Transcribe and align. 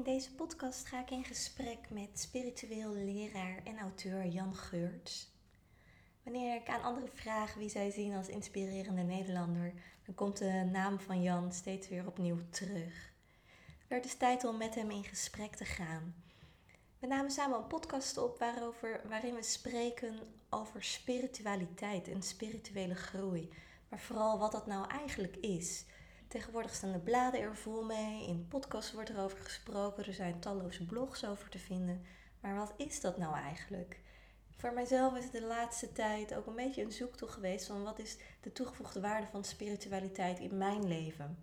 In 0.00 0.06
deze 0.12 0.34
podcast 0.34 0.86
ga 0.86 1.00
ik 1.00 1.10
in 1.10 1.24
gesprek 1.24 1.78
met 1.90 2.20
spiritueel 2.20 2.92
leraar 2.92 3.60
en 3.64 3.78
auteur 3.78 4.26
Jan 4.26 4.54
Geurts. 4.54 5.30
Wanneer 6.22 6.54
ik 6.54 6.68
aan 6.68 6.82
anderen 6.82 7.14
vraag 7.14 7.54
wie 7.54 7.68
zij 7.68 7.90
zien 7.90 8.14
als 8.14 8.28
inspirerende 8.28 9.02
Nederlander, 9.02 9.72
dan 10.06 10.14
komt 10.14 10.38
de 10.38 10.68
naam 10.72 11.00
van 11.00 11.22
Jan 11.22 11.52
steeds 11.52 11.88
weer 11.88 12.06
opnieuw 12.06 12.38
terug. 12.50 13.12
Het 13.78 13.88
werd 13.88 14.02
dus 14.02 14.14
tijd 14.14 14.44
om 14.44 14.56
met 14.56 14.74
hem 14.74 14.90
in 14.90 15.04
gesprek 15.04 15.54
te 15.54 15.64
gaan. 15.64 16.14
We 16.98 17.06
namen 17.06 17.30
samen 17.30 17.58
een 17.58 17.66
podcast 17.66 18.18
op 18.18 18.38
waarover, 18.38 19.00
waarin 19.08 19.34
we 19.34 19.42
spreken 19.42 20.18
over 20.50 20.82
spiritualiteit 20.82 22.08
en 22.08 22.22
spirituele 22.22 22.94
groei, 22.94 23.52
maar 23.88 24.00
vooral 24.00 24.38
wat 24.38 24.52
dat 24.52 24.66
nou 24.66 24.90
eigenlijk 24.90 25.36
is. 25.36 25.84
Tegenwoordig 26.30 26.74
staan 26.74 26.92
de 26.92 26.98
bladen 26.98 27.40
er 27.40 27.56
vol 27.56 27.84
mee, 27.84 28.26
in 28.26 28.48
podcasts 28.48 28.92
wordt 28.92 29.08
erover 29.08 29.38
gesproken, 29.38 30.06
er 30.06 30.14
zijn 30.14 30.40
talloze 30.40 30.86
blogs 30.86 31.26
over 31.26 31.48
te 31.48 31.58
vinden. 31.58 32.02
Maar 32.40 32.56
wat 32.56 32.72
is 32.76 33.00
dat 33.00 33.18
nou 33.18 33.34
eigenlijk? 33.34 34.00
Voor 34.56 34.72
mijzelf 34.72 35.16
is 35.16 35.24
het 35.24 35.32
de 35.32 35.42
laatste 35.42 35.92
tijd 35.92 36.34
ook 36.34 36.46
een 36.46 36.54
beetje 36.54 36.82
een 36.82 36.92
zoektocht 36.92 37.32
geweest 37.32 37.66
van 37.66 37.82
wat 37.82 37.98
is 37.98 38.16
de 38.40 38.52
toegevoegde 38.52 39.00
waarde 39.00 39.26
van 39.26 39.44
spiritualiteit 39.44 40.38
in 40.38 40.56
mijn 40.56 40.88
leven. 40.88 41.38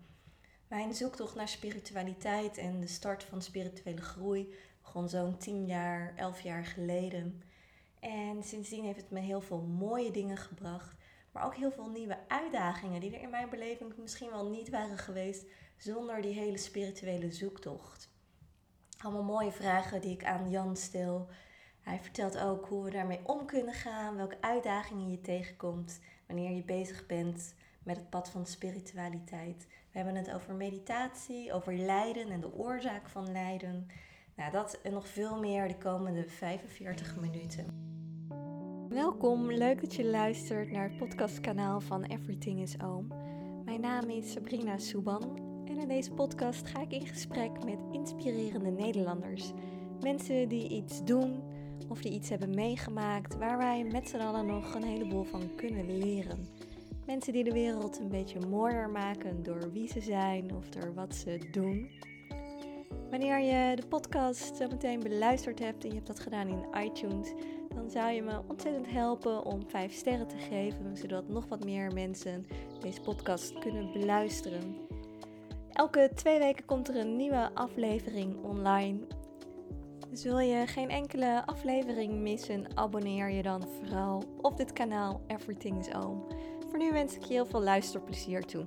Mijn 0.68 0.94
zoektocht 0.94 1.34
naar 1.34 1.48
spiritualiteit 1.48 2.58
en 2.58 2.80
de 2.80 2.86
start 2.86 3.24
van 3.24 3.42
spirituele 3.42 4.02
groei 4.02 4.54
begon 4.82 5.08
zo'n 5.08 5.36
10 5.36 5.66
jaar, 5.66 6.12
11 6.16 6.40
jaar 6.40 6.64
geleden. 6.64 7.42
En 8.00 8.42
sindsdien 8.42 8.84
heeft 8.84 9.00
het 9.00 9.10
me 9.10 9.20
heel 9.20 9.40
veel 9.40 9.60
mooie 9.60 10.10
dingen 10.10 10.36
gebracht. 10.36 10.94
Maar 11.38 11.46
ook 11.46 11.56
heel 11.56 11.70
veel 11.70 11.90
nieuwe 11.90 12.18
uitdagingen 12.28 13.00
die 13.00 13.14
er 13.14 13.22
in 13.22 13.30
mijn 13.30 13.48
beleving 13.48 13.96
misschien 13.96 14.30
wel 14.30 14.50
niet 14.50 14.70
waren 14.70 14.98
geweest 14.98 15.44
zonder 15.76 16.22
die 16.22 16.32
hele 16.32 16.58
spirituele 16.58 17.32
zoektocht. 17.32 18.10
Allemaal 18.98 19.22
mooie 19.22 19.52
vragen 19.52 20.00
die 20.00 20.12
ik 20.12 20.24
aan 20.24 20.50
Jan 20.50 20.76
stel. 20.76 21.28
Hij 21.80 21.98
vertelt 21.98 22.38
ook 22.38 22.66
hoe 22.66 22.84
we 22.84 22.90
daarmee 22.90 23.20
om 23.22 23.46
kunnen 23.46 23.74
gaan, 23.74 24.16
welke 24.16 24.36
uitdagingen 24.40 25.10
je 25.10 25.20
tegenkomt 25.20 26.00
wanneer 26.26 26.50
je 26.50 26.64
bezig 26.64 27.06
bent 27.06 27.54
met 27.82 27.96
het 27.96 28.10
pad 28.10 28.30
van 28.30 28.46
spiritualiteit. 28.46 29.66
We 29.68 29.98
hebben 29.98 30.14
het 30.14 30.32
over 30.32 30.54
meditatie, 30.54 31.52
over 31.52 31.74
lijden 31.74 32.30
en 32.30 32.40
de 32.40 32.54
oorzaak 32.54 33.08
van 33.08 33.32
lijden. 33.32 33.86
Nou, 34.34 34.52
dat 34.52 34.80
en 34.82 34.92
nog 34.92 35.08
veel 35.08 35.38
meer 35.38 35.68
de 35.68 35.78
komende 35.78 36.28
45 36.28 37.16
minuten. 37.16 37.87
Welkom, 38.88 39.52
leuk 39.52 39.80
dat 39.80 39.94
je 39.94 40.04
luistert 40.04 40.70
naar 40.70 40.88
het 40.88 40.96
podcastkanaal 40.96 41.80
van 41.80 42.04
Everything 42.04 42.60
is 42.60 42.80
Oom. 42.80 43.06
Mijn 43.64 43.80
naam 43.80 44.10
is 44.10 44.32
Sabrina 44.32 44.78
Souban 44.78 45.38
en 45.64 45.78
in 45.78 45.88
deze 45.88 46.12
podcast 46.12 46.66
ga 46.66 46.80
ik 46.80 46.92
in 46.92 47.06
gesprek 47.06 47.64
met 47.64 47.78
inspirerende 47.92 48.70
Nederlanders. 48.70 49.52
Mensen 50.00 50.48
die 50.48 50.68
iets 50.68 51.04
doen 51.04 51.42
of 51.88 52.00
die 52.00 52.12
iets 52.12 52.28
hebben 52.28 52.54
meegemaakt 52.54 53.36
waar 53.36 53.58
wij 53.58 53.84
met 53.84 54.08
z'n 54.08 54.16
allen 54.16 54.46
nog 54.46 54.74
een 54.74 54.84
heleboel 54.84 55.24
van 55.24 55.54
kunnen 55.56 55.98
leren. 55.98 56.48
Mensen 57.06 57.32
die 57.32 57.44
de 57.44 57.52
wereld 57.52 57.98
een 57.98 58.08
beetje 58.08 58.46
mooier 58.46 58.90
maken 58.90 59.42
door 59.42 59.72
wie 59.72 59.88
ze 59.88 60.00
zijn 60.00 60.54
of 60.54 60.68
door 60.68 60.94
wat 60.94 61.14
ze 61.14 61.48
doen. 61.50 61.90
Wanneer 63.10 63.40
je 63.40 63.76
de 63.76 63.86
podcast 63.86 64.56
zo 64.56 64.66
meteen 64.68 65.00
beluisterd 65.00 65.58
hebt 65.58 65.82
en 65.82 65.88
je 65.88 65.94
hebt 65.94 66.06
dat 66.06 66.20
gedaan 66.20 66.48
in 66.48 66.84
iTunes, 66.84 67.32
dan 67.78 67.90
zou 67.90 68.10
je 68.10 68.22
me 68.22 68.42
ontzettend 68.48 68.90
helpen 68.90 69.44
om 69.44 69.68
5 69.68 69.92
sterren 69.92 70.26
te 70.26 70.36
geven, 70.36 70.96
zodat 70.96 71.28
nog 71.28 71.48
wat 71.48 71.64
meer 71.64 71.92
mensen 71.92 72.46
deze 72.80 73.00
podcast 73.00 73.58
kunnen 73.58 73.92
beluisteren. 73.92 74.76
Elke 75.72 76.10
twee 76.14 76.38
weken 76.38 76.64
komt 76.64 76.88
er 76.88 76.96
een 76.96 77.16
nieuwe 77.16 77.50
aflevering 77.54 78.44
online. 78.44 79.06
Dus 80.10 80.22
wil 80.22 80.38
je 80.38 80.66
geen 80.66 80.90
enkele 80.90 81.46
aflevering 81.46 82.20
missen, 82.20 82.76
abonneer 82.76 83.30
je 83.30 83.42
dan 83.42 83.62
vooral 83.62 84.24
op 84.40 84.56
dit 84.56 84.72
kanaal 84.72 85.20
Everything 85.26 85.78
is 85.78 85.94
Oom. 85.94 86.26
Voor 86.68 86.78
nu 86.78 86.92
wens 86.92 87.16
ik 87.16 87.22
je 87.22 87.32
heel 87.32 87.46
veel 87.46 87.62
luisterplezier 87.62 88.44
toe. 88.44 88.66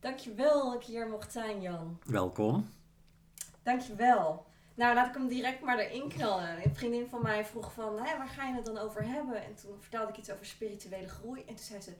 Dankjewel 0.00 0.64
dat 0.64 0.74
ik 0.74 0.82
hier 0.82 1.08
mocht 1.08 1.32
zijn, 1.32 1.60
Jan. 1.60 1.98
Welkom. 2.06 2.68
Dankjewel. 3.62 4.50
Nou, 4.74 4.94
laat 4.94 5.08
ik 5.08 5.14
hem 5.14 5.28
direct 5.28 5.62
maar 5.62 5.78
erin 5.78 6.08
knallen. 6.08 6.64
Een 6.64 6.74
vriendin 6.74 7.06
van 7.10 7.22
mij 7.22 7.44
vroeg 7.44 7.72
van, 7.72 7.98
Hé, 7.98 8.16
waar 8.18 8.28
ga 8.28 8.46
je 8.46 8.54
het 8.54 8.64
dan 8.64 8.78
over 8.78 9.04
hebben? 9.04 9.44
En 9.44 9.54
toen 9.54 9.76
vertelde 9.80 10.12
ik 10.12 10.18
iets 10.18 10.30
over 10.30 10.46
spirituele 10.46 11.08
groei. 11.08 11.40
En 11.40 11.54
toen 11.54 11.64
zei 11.64 11.80
ze, 11.80 11.92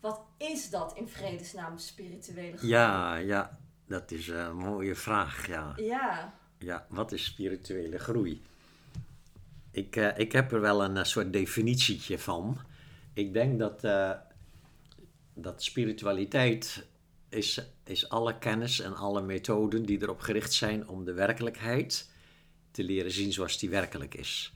wat 0.00 0.20
is 0.36 0.70
dat 0.70 0.96
in 0.96 1.08
vredesnaam, 1.08 1.78
spirituele 1.78 2.56
groei? 2.56 2.72
Ja, 2.72 3.14
ja, 3.14 3.58
dat 3.86 4.10
is 4.10 4.28
een 4.28 4.56
mooie 4.56 4.94
vraag, 4.94 5.46
ja. 5.46 5.72
Ja. 5.76 6.34
Ja, 6.58 6.86
wat 6.88 7.12
is 7.12 7.24
spirituele 7.24 7.98
groei? 7.98 8.42
Ik, 9.70 9.96
uh, 9.96 10.18
ik 10.18 10.32
heb 10.32 10.52
er 10.52 10.60
wel 10.60 10.84
een 10.84 10.96
uh, 10.96 11.04
soort 11.04 11.32
definitietje 11.32 12.18
van. 12.18 12.58
Ik 13.12 13.32
denk 13.32 13.58
dat, 13.58 13.84
uh, 13.84 14.12
dat 15.34 15.62
spiritualiteit 15.62 16.86
is, 17.28 17.60
is 17.84 18.08
alle 18.08 18.38
kennis 18.38 18.80
en 18.80 18.96
alle 18.96 19.22
methoden 19.22 19.84
die 19.86 20.02
erop 20.02 20.20
gericht 20.20 20.52
zijn 20.52 20.88
om 20.88 21.04
de 21.04 21.12
werkelijkheid 21.12 22.10
te 22.70 22.84
leren 22.84 23.10
zien 23.10 23.32
zoals 23.32 23.58
die 23.58 23.70
werkelijk 23.70 24.14
is. 24.14 24.52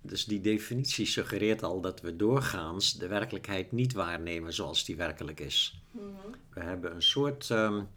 Dus 0.00 0.24
die 0.24 0.40
definitie 0.40 1.06
suggereert 1.06 1.62
al 1.62 1.80
dat 1.80 2.00
we 2.00 2.16
doorgaans 2.16 2.92
de 2.98 3.06
werkelijkheid 3.06 3.72
niet 3.72 3.92
waarnemen 3.92 4.52
zoals 4.52 4.84
die 4.84 4.96
werkelijk 4.96 5.40
is. 5.40 5.80
Mhm. 5.90 6.04
We 6.50 6.60
hebben 6.60 6.94
een 6.94 7.02
soort 7.02 7.48
um, 7.50 7.88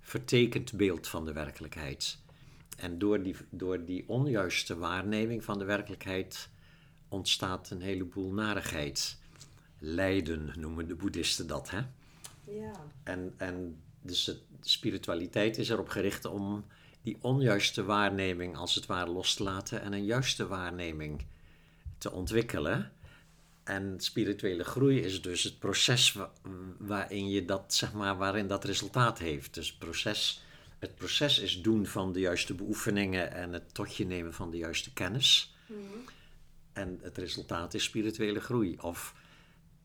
vertekend 0.00 0.72
beeld 0.72 1.08
van 1.08 1.24
de 1.24 1.32
werkelijkheid. 1.32 2.18
En 2.76 2.98
door 2.98 3.22
die, 3.22 3.36
door 3.50 3.84
die 3.84 4.04
onjuiste 4.06 4.78
waarneming 4.78 5.44
van 5.44 5.58
de 5.58 5.64
werkelijkheid 5.64 6.48
ontstaat 7.08 7.70
een 7.70 7.80
heleboel 7.80 8.32
narigheid. 8.32 9.18
Lijden 9.78 10.52
noemen 10.56 10.88
de 10.88 10.94
boeddhisten 10.94 11.46
dat, 11.46 11.70
hè? 11.70 11.80
Ja. 12.44 12.72
En, 13.02 13.34
en 13.36 13.76
dus 14.02 14.24
de 14.24 14.38
spiritualiteit 14.60 15.58
is 15.58 15.68
erop 15.68 15.88
gericht 15.88 16.24
om 16.24 16.64
die 17.02 17.16
onjuiste 17.20 17.84
waarneming 17.84 18.56
als 18.56 18.74
het 18.74 18.86
ware 18.86 19.10
los 19.10 19.34
te 19.34 19.42
laten 19.42 19.82
en 19.82 19.92
een 19.92 20.04
juiste 20.04 20.46
waarneming 20.46 21.24
te 21.98 22.12
ontwikkelen. 22.12 22.92
En 23.64 23.94
spirituele 24.00 24.64
groei 24.64 25.00
is 25.00 25.22
dus 25.22 25.42
het 25.42 25.58
proces 25.58 26.18
waarin 26.78 27.30
je 27.30 27.44
dat, 27.44 27.74
zeg 27.74 27.92
maar, 27.92 28.16
waarin 28.16 28.46
dat 28.46 28.64
resultaat 28.64 29.18
heeft. 29.18 29.54
Dus 29.54 29.68
het 29.68 29.78
proces, 29.78 30.42
het 30.78 30.94
proces 30.94 31.38
is 31.38 31.62
doen 31.62 31.86
van 31.86 32.12
de 32.12 32.20
juiste 32.20 32.54
beoefeningen 32.54 33.32
en 33.32 33.52
het 33.52 33.74
tot 33.74 33.96
je 33.96 34.06
nemen 34.06 34.34
van 34.34 34.50
de 34.50 34.56
juiste 34.56 34.92
kennis. 34.92 35.54
Mhm. 35.66 35.80
En 36.72 36.98
het 37.02 37.18
resultaat 37.18 37.74
is 37.74 37.84
spirituele 37.84 38.40
groei. 38.40 38.76
Of 38.80 39.14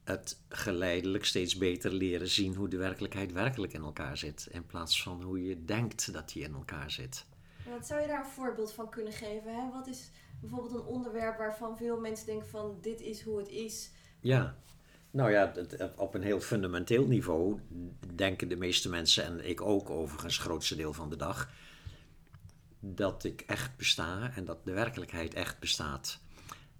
het 0.06 0.40
geleidelijk 0.50 1.26
steeds 1.26 1.58
beter 1.58 1.94
leren 1.94 2.30
zien 2.30 2.56
hoe 2.56 2.68
de 2.68 2.78
werkelijkheid 2.78 3.32
werkelijk 3.32 3.74
in 3.74 3.82
elkaar 3.82 4.18
zit. 4.18 4.48
In 4.52 4.66
plaats 4.66 5.04
van 5.04 5.22
hoe 5.22 5.44
je 5.44 5.66
denkt 5.66 6.14
dat 6.14 6.30
die 6.30 6.44
in 6.44 6.54
elkaar 6.54 6.92
zit. 6.92 7.26
Wat 7.70 7.88
zou 7.88 8.02
je 8.02 8.08
daar 8.08 8.24
een 8.24 8.32
voorbeeld 8.32 8.74
van 8.74 8.90
kunnen 8.90 9.14
geven? 9.14 9.56
Hè? 9.56 9.72
Wat 9.72 9.88
is 9.88 10.12
bijvoorbeeld 10.42 10.74
een 10.74 10.86
onderwerp 10.86 11.38
waarvan 11.38 11.78
veel 11.78 12.00
mensen 12.00 12.26
denken 12.26 12.48
van 12.48 12.78
dit 12.82 13.02
is 13.02 13.22
hoe 13.22 13.38
het 13.38 13.50
is? 13.50 13.92
Ja, 14.20 14.56
nou 15.12 15.32
ja, 15.32 15.54
op 15.96 16.14
een 16.14 16.24
heel 16.24 16.40
fundamenteel 16.40 17.08
niveau 17.08 17.60
denken 18.16 18.48
de 18.48 18.56
meeste 18.56 18.90
mensen, 18.90 19.24
en 19.24 19.48
ik 19.48 19.62
ook 19.62 19.90
overigens, 19.90 20.38
het 20.38 20.46
grootste 20.46 20.76
deel 20.76 20.94
van 20.94 21.10
de 21.10 21.16
dag, 21.16 21.50
dat 22.80 23.24
ik 23.24 23.42
echt 23.42 23.78
besta 23.78 24.32
en 24.36 24.46
dat 24.46 24.66
de 24.66 24.74
werkelijkheid 24.74 25.34
echt 25.34 25.60
bestaat. 25.60 26.20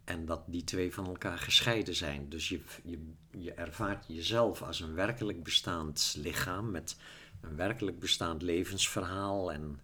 En 0.06 0.26
dat 0.26 0.42
die 0.46 0.64
twee 0.64 0.94
van 0.94 1.06
elkaar 1.06 1.38
gescheiden 1.38 1.96
zijn. 1.96 2.30
Dus 2.30 2.50
je, 2.50 2.60
je, 2.84 3.00
je 3.38 3.54
ervaart 3.54 4.06
jezelf 4.08 4.62
als 4.62 4.80
een 4.80 4.94
werkelijk 4.94 5.44
bestaand 5.44 6.16
lichaam 6.18 6.72
met 6.72 6.98
een 7.42 7.56
werkelijk 7.56 8.00
bestaand 8.00 8.42
levensverhaal 8.42 9.52
en 9.52 9.80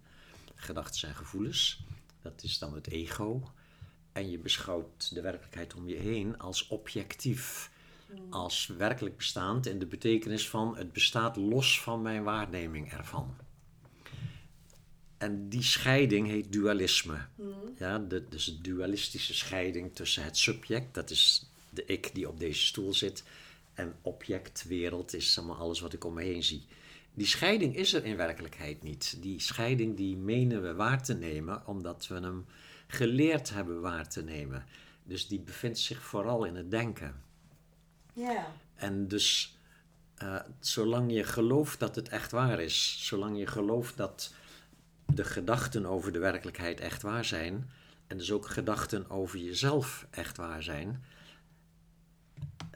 gedachten 0.54 1.08
en 1.08 1.14
gevoelens. 1.14 1.84
Dat 2.22 2.42
is 2.42 2.58
dan 2.58 2.74
het 2.74 2.88
ego. 2.88 3.50
En 4.12 4.30
je 4.30 4.38
beschouwt 4.38 5.14
de 5.14 5.20
werkelijkheid 5.20 5.74
om 5.74 5.88
je 5.88 5.96
heen 5.96 6.38
als 6.38 6.68
objectief. 6.68 7.70
Als 8.30 8.66
werkelijk 8.66 9.16
bestaand 9.16 9.66
in 9.66 9.78
de 9.78 9.86
betekenis 9.86 10.48
van 10.48 10.76
het 10.76 10.92
bestaat 10.92 11.36
los 11.36 11.80
van 11.80 12.02
mijn 12.02 12.22
waarneming 12.22 12.92
ervan. 12.92 13.36
En 15.22 15.48
die 15.48 15.62
scheiding 15.62 16.26
heet 16.26 16.52
dualisme. 16.52 17.26
Mhm. 17.34 17.48
Ja, 17.78 17.98
de, 17.98 18.28
dus 18.28 18.44
de 18.44 18.60
dualistische 18.60 19.34
scheiding 19.34 19.94
tussen 19.94 20.24
het 20.24 20.36
subject, 20.36 20.94
dat 20.94 21.10
is 21.10 21.50
de 21.70 21.84
ik 21.84 22.14
die 22.14 22.28
op 22.28 22.38
deze 22.38 22.60
stoel 22.60 22.94
zit, 22.94 23.24
en 23.74 23.94
object, 24.02 24.64
wereld, 24.64 25.14
is 25.14 25.38
allemaal 25.38 25.56
alles 25.56 25.80
wat 25.80 25.92
ik 25.92 26.04
om 26.04 26.14
me 26.14 26.22
heen 26.22 26.42
zie. 26.42 26.66
Die 27.14 27.26
scheiding 27.26 27.76
is 27.76 27.92
er 27.92 28.04
in 28.04 28.16
werkelijkheid 28.16 28.82
niet. 28.82 29.16
Die 29.20 29.40
scheiding 29.40 29.96
die 29.96 30.16
menen 30.16 30.62
we 30.62 30.74
waar 30.74 31.02
te 31.02 31.14
nemen, 31.14 31.66
omdat 31.66 32.06
we 32.06 32.14
hem 32.14 32.46
geleerd 32.86 33.50
hebben 33.50 33.80
waar 33.80 34.08
te 34.08 34.22
nemen. 34.22 34.64
Dus 35.04 35.26
die 35.26 35.40
bevindt 35.40 35.78
zich 35.78 36.02
vooral 36.02 36.44
in 36.44 36.56
het 36.56 36.70
denken. 36.70 37.22
Ja. 38.12 38.54
En 38.74 39.08
dus 39.08 39.56
Uh, 40.22 40.40
zolang 40.60 41.12
je 41.12 41.24
gelooft 41.24 41.78
dat 41.78 41.94
het 41.94 42.08
echt 42.08 42.30
waar 42.30 42.60
is, 42.60 43.06
zolang 43.06 43.38
je 43.38 43.46
gelooft 43.46 43.96
dat 43.96 44.34
de 45.14 45.24
gedachten 45.24 45.86
over 45.86 46.12
de 46.12 46.18
werkelijkheid 46.18 46.80
echt 46.80 47.02
waar 47.02 47.24
zijn, 47.24 47.70
en 48.06 48.18
dus 48.18 48.32
ook 48.32 48.46
gedachten 48.46 49.10
over 49.10 49.38
jezelf 49.38 50.06
echt 50.10 50.36
waar 50.36 50.62
zijn, 50.62 51.04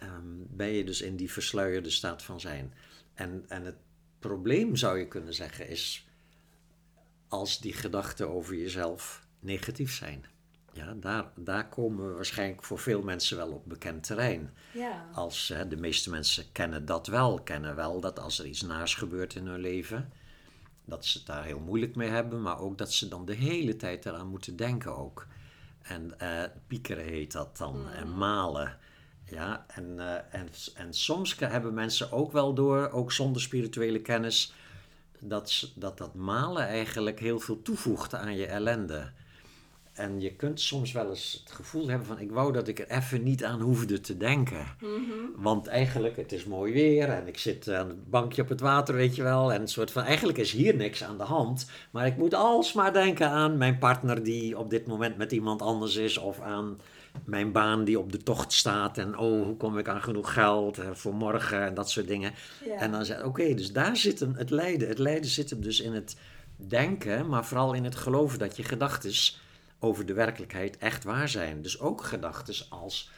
um, 0.03 0.47
ben 0.51 0.69
je 0.69 0.85
dus 0.85 1.01
in 1.01 1.17
die 1.17 1.33
versluierde 1.33 1.91
staat 1.91 2.23
van 2.23 2.41
zijn. 2.41 2.75
En, 3.15 3.45
en 3.49 3.65
het 3.65 3.77
probleem 4.19 4.77
zou 4.77 4.99
je 4.99 5.09
kunnen 5.09 5.35
zeggen 5.35 5.69
is 5.69 6.07
als 7.29 7.61
die 7.61 7.73
gedachten 7.73 8.29
over 8.29 8.55
jezelf 8.55 9.27
negatief 9.41 9.95
zijn. 9.95 10.25
Ja, 10.73 10.95
daar, 10.95 11.31
daar 11.35 11.69
komen 11.69 12.09
we 12.09 12.15
waarschijnlijk 12.15 12.65
voor 12.65 12.79
veel 12.79 13.03
mensen 13.03 13.37
wel 13.37 13.51
op 13.51 13.63
bekend 13.69 14.03
terrein. 14.03 14.55
Ja. 14.73 15.09
Als, 15.13 15.49
hè, 15.49 15.69
de 15.69 15.77
meeste 15.77 16.11
mensen 16.11 16.53
kennen 16.53 16.85
dat 16.85 17.07
wel, 17.07 17.43
kennen 17.43 17.77
wel 17.77 18.01
dat 18.01 18.19
als 18.19 18.39
er 18.39 18.47
iets 18.47 18.63
naars 18.63 18.95
gebeurt 18.95 19.35
in 19.35 19.47
hun 19.47 19.61
leven, 19.61 20.13
dat 20.87 21.05
ze 21.05 21.19
het 21.19 21.27
daar 21.27 21.45
heel 21.45 21.61
moeilijk 21.61 21.97
mee 21.97 22.09
hebben, 22.09 22.43
maar 22.43 22.59
ook 22.59 22.79
dat 22.79 22.93
ze 22.93 23.09
dan 23.09 23.25
de 23.25 23.35
hele 23.35 23.77
tijd 23.77 24.07
eraan 24.07 24.29
moeten 24.29 24.57
denken 24.57 24.97
ook. 24.97 25.27
En 25.83 26.15
uh, 26.23 26.43
piekeren 26.67 27.05
heet 27.05 27.33
dat 27.33 27.57
dan, 27.57 27.79
mm. 27.79 27.87
en 27.87 28.17
malen. 28.17 28.79
Ja, 29.25 29.65
en, 29.69 29.95
uh, 29.97 30.15
en, 30.15 30.49
en 30.75 30.95
soms 30.95 31.39
hebben 31.39 31.75
mensen 31.75 32.13
ook 32.13 32.33
wel 32.33 32.55
door, 32.55 32.91
ook 32.91 33.13
zonder 33.13 33.43
spirituele 33.43 34.01
kennis, 34.01 34.53
dat 35.19 35.73
dat, 35.75 35.99
dat 35.99 36.15
malen 36.15 36.67
eigenlijk 36.67 37.21
heel 37.21 37.41
veel 37.41 37.63
toevoegt 37.63 38.15
aan 38.15 38.37
je 38.37 38.47
ellende. 38.47 39.13
En 39.97 40.21
je 40.21 40.33
kunt 40.33 40.61
soms 40.61 40.93
wel 40.93 41.09
eens 41.09 41.43
het 41.45 41.55
gevoel 41.55 41.89
hebben 41.89 42.07
van 42.07 42.19
ik 42.19 42.31
wou 42.31 42.53
dat 42.53 42.69
ik 42.69 42.79
er 42.79 42.91
even 42.91 43.23
niet 43.23 43.45
aan 43.45 43.61
hoefde 43.61 44.01
te 44.01 44.17
denken. 44.17 44.67
Mhm. 44.81 45.43
Want 45.43 45.67
eigenlijk, 45.67 46.17
het 46.17 46.33
is 46.33 46.45
mooi 46.45 46.73
weer 46.73 47.09
en 47.09 47.27
ik 47.27 47.39
zit 47.39 47.69
aan 47.69 47.89
het 47.89 48.11
bankje 48.11 48.43
op 48.43 48.49
het 48.49 48.61
water, 48.61 48.95
weet 48.95 49.17
je 49.17 49.23
wel. 49.23 49.53
En 49.53 49.61
een 49.61 49.69
soort 49.69 49.91
van, 49.91 50.03
eigenlijk 50.03 50.39
is 50.39 50.53
hier 50.53 50.77
niks 50.77 51.05
aan 51.05 51.19
de 51.19 51.25
hand. 51.25 51.71
Maar 51.91 52.07
ik 52.07 52.17
moet 52.17 52.35
alsmaar 52.35 52.93
denken 52.93 53.29
aan 53.29 53.59
mijn 53.59 53.79
partner 53.79 54.23
die 54.23 54.59
op 54.59 54.71
dit 54.71 54.87
moment 54.87 55.17
met 55.17 55.33
iemand 55.33 55.63
anders 55.63 55.97
is. 55.97 56.19
Of 56.19 56.41
aan 56.41 56.81
mijn 57.25 57.53
baan 57.53 57.85
die 57.85 57.99
op 57.99 58.13
de 58.13 58.23
tocht 58.23 58.53
staat. 58.53 58.99
En 58.99 59.19
oh, 59.19 59.45
hoe 59.45 59.57
kom 59.57 59.79
ik 59.79 59.89
aan 59.89 60.03
genoeg 60.03 60.33
geld 60.33 60.79
eh, 60.79 60.91
voor 60.93 61.15
morgen 61.15 61.63
en 61.63 61.75
dat 61.75 61.91
soort 61.91 62.09
dingen. 62.09 62.33
En 62.79 62.91
dan 62.91 63.05
zeg 63.05 63.19
ik, 63.19 63.25
oké, 63.25 63.55
dus 63.55 63.73
daar 63.73 63.97
zit 63.97 64.21
hem 64.21 64.35
het 64.37 64.51
lijden. 64.51 64.89
Het 64.89 64.99
lijden 64.99 65.31
zit 65.31 65.51
hem 65.51 65.61
dus 65.61 65.81
in 65.81 65.93
het 65.93 66.17
denken, 66.57 67.29
maar 67.29 67.45
vooral 67.45 67.73
in 67.73 67.85
het 67.85 67.97
geloven 67.97 68.39
dat 68.39 68.57
je 68.57 68.63
gedachten 68.63 69.13
over 69.79 70.07
de 70.07 70.13
werkelijkheid 70.13 70.79
echt 70.79 71.05
waar 71.05 71.29
zijn. 71.29 71.63
Dus 71.63 71.81
ook 71.81 72.03
gedachten 72.03 72.55
als 72.69 73.11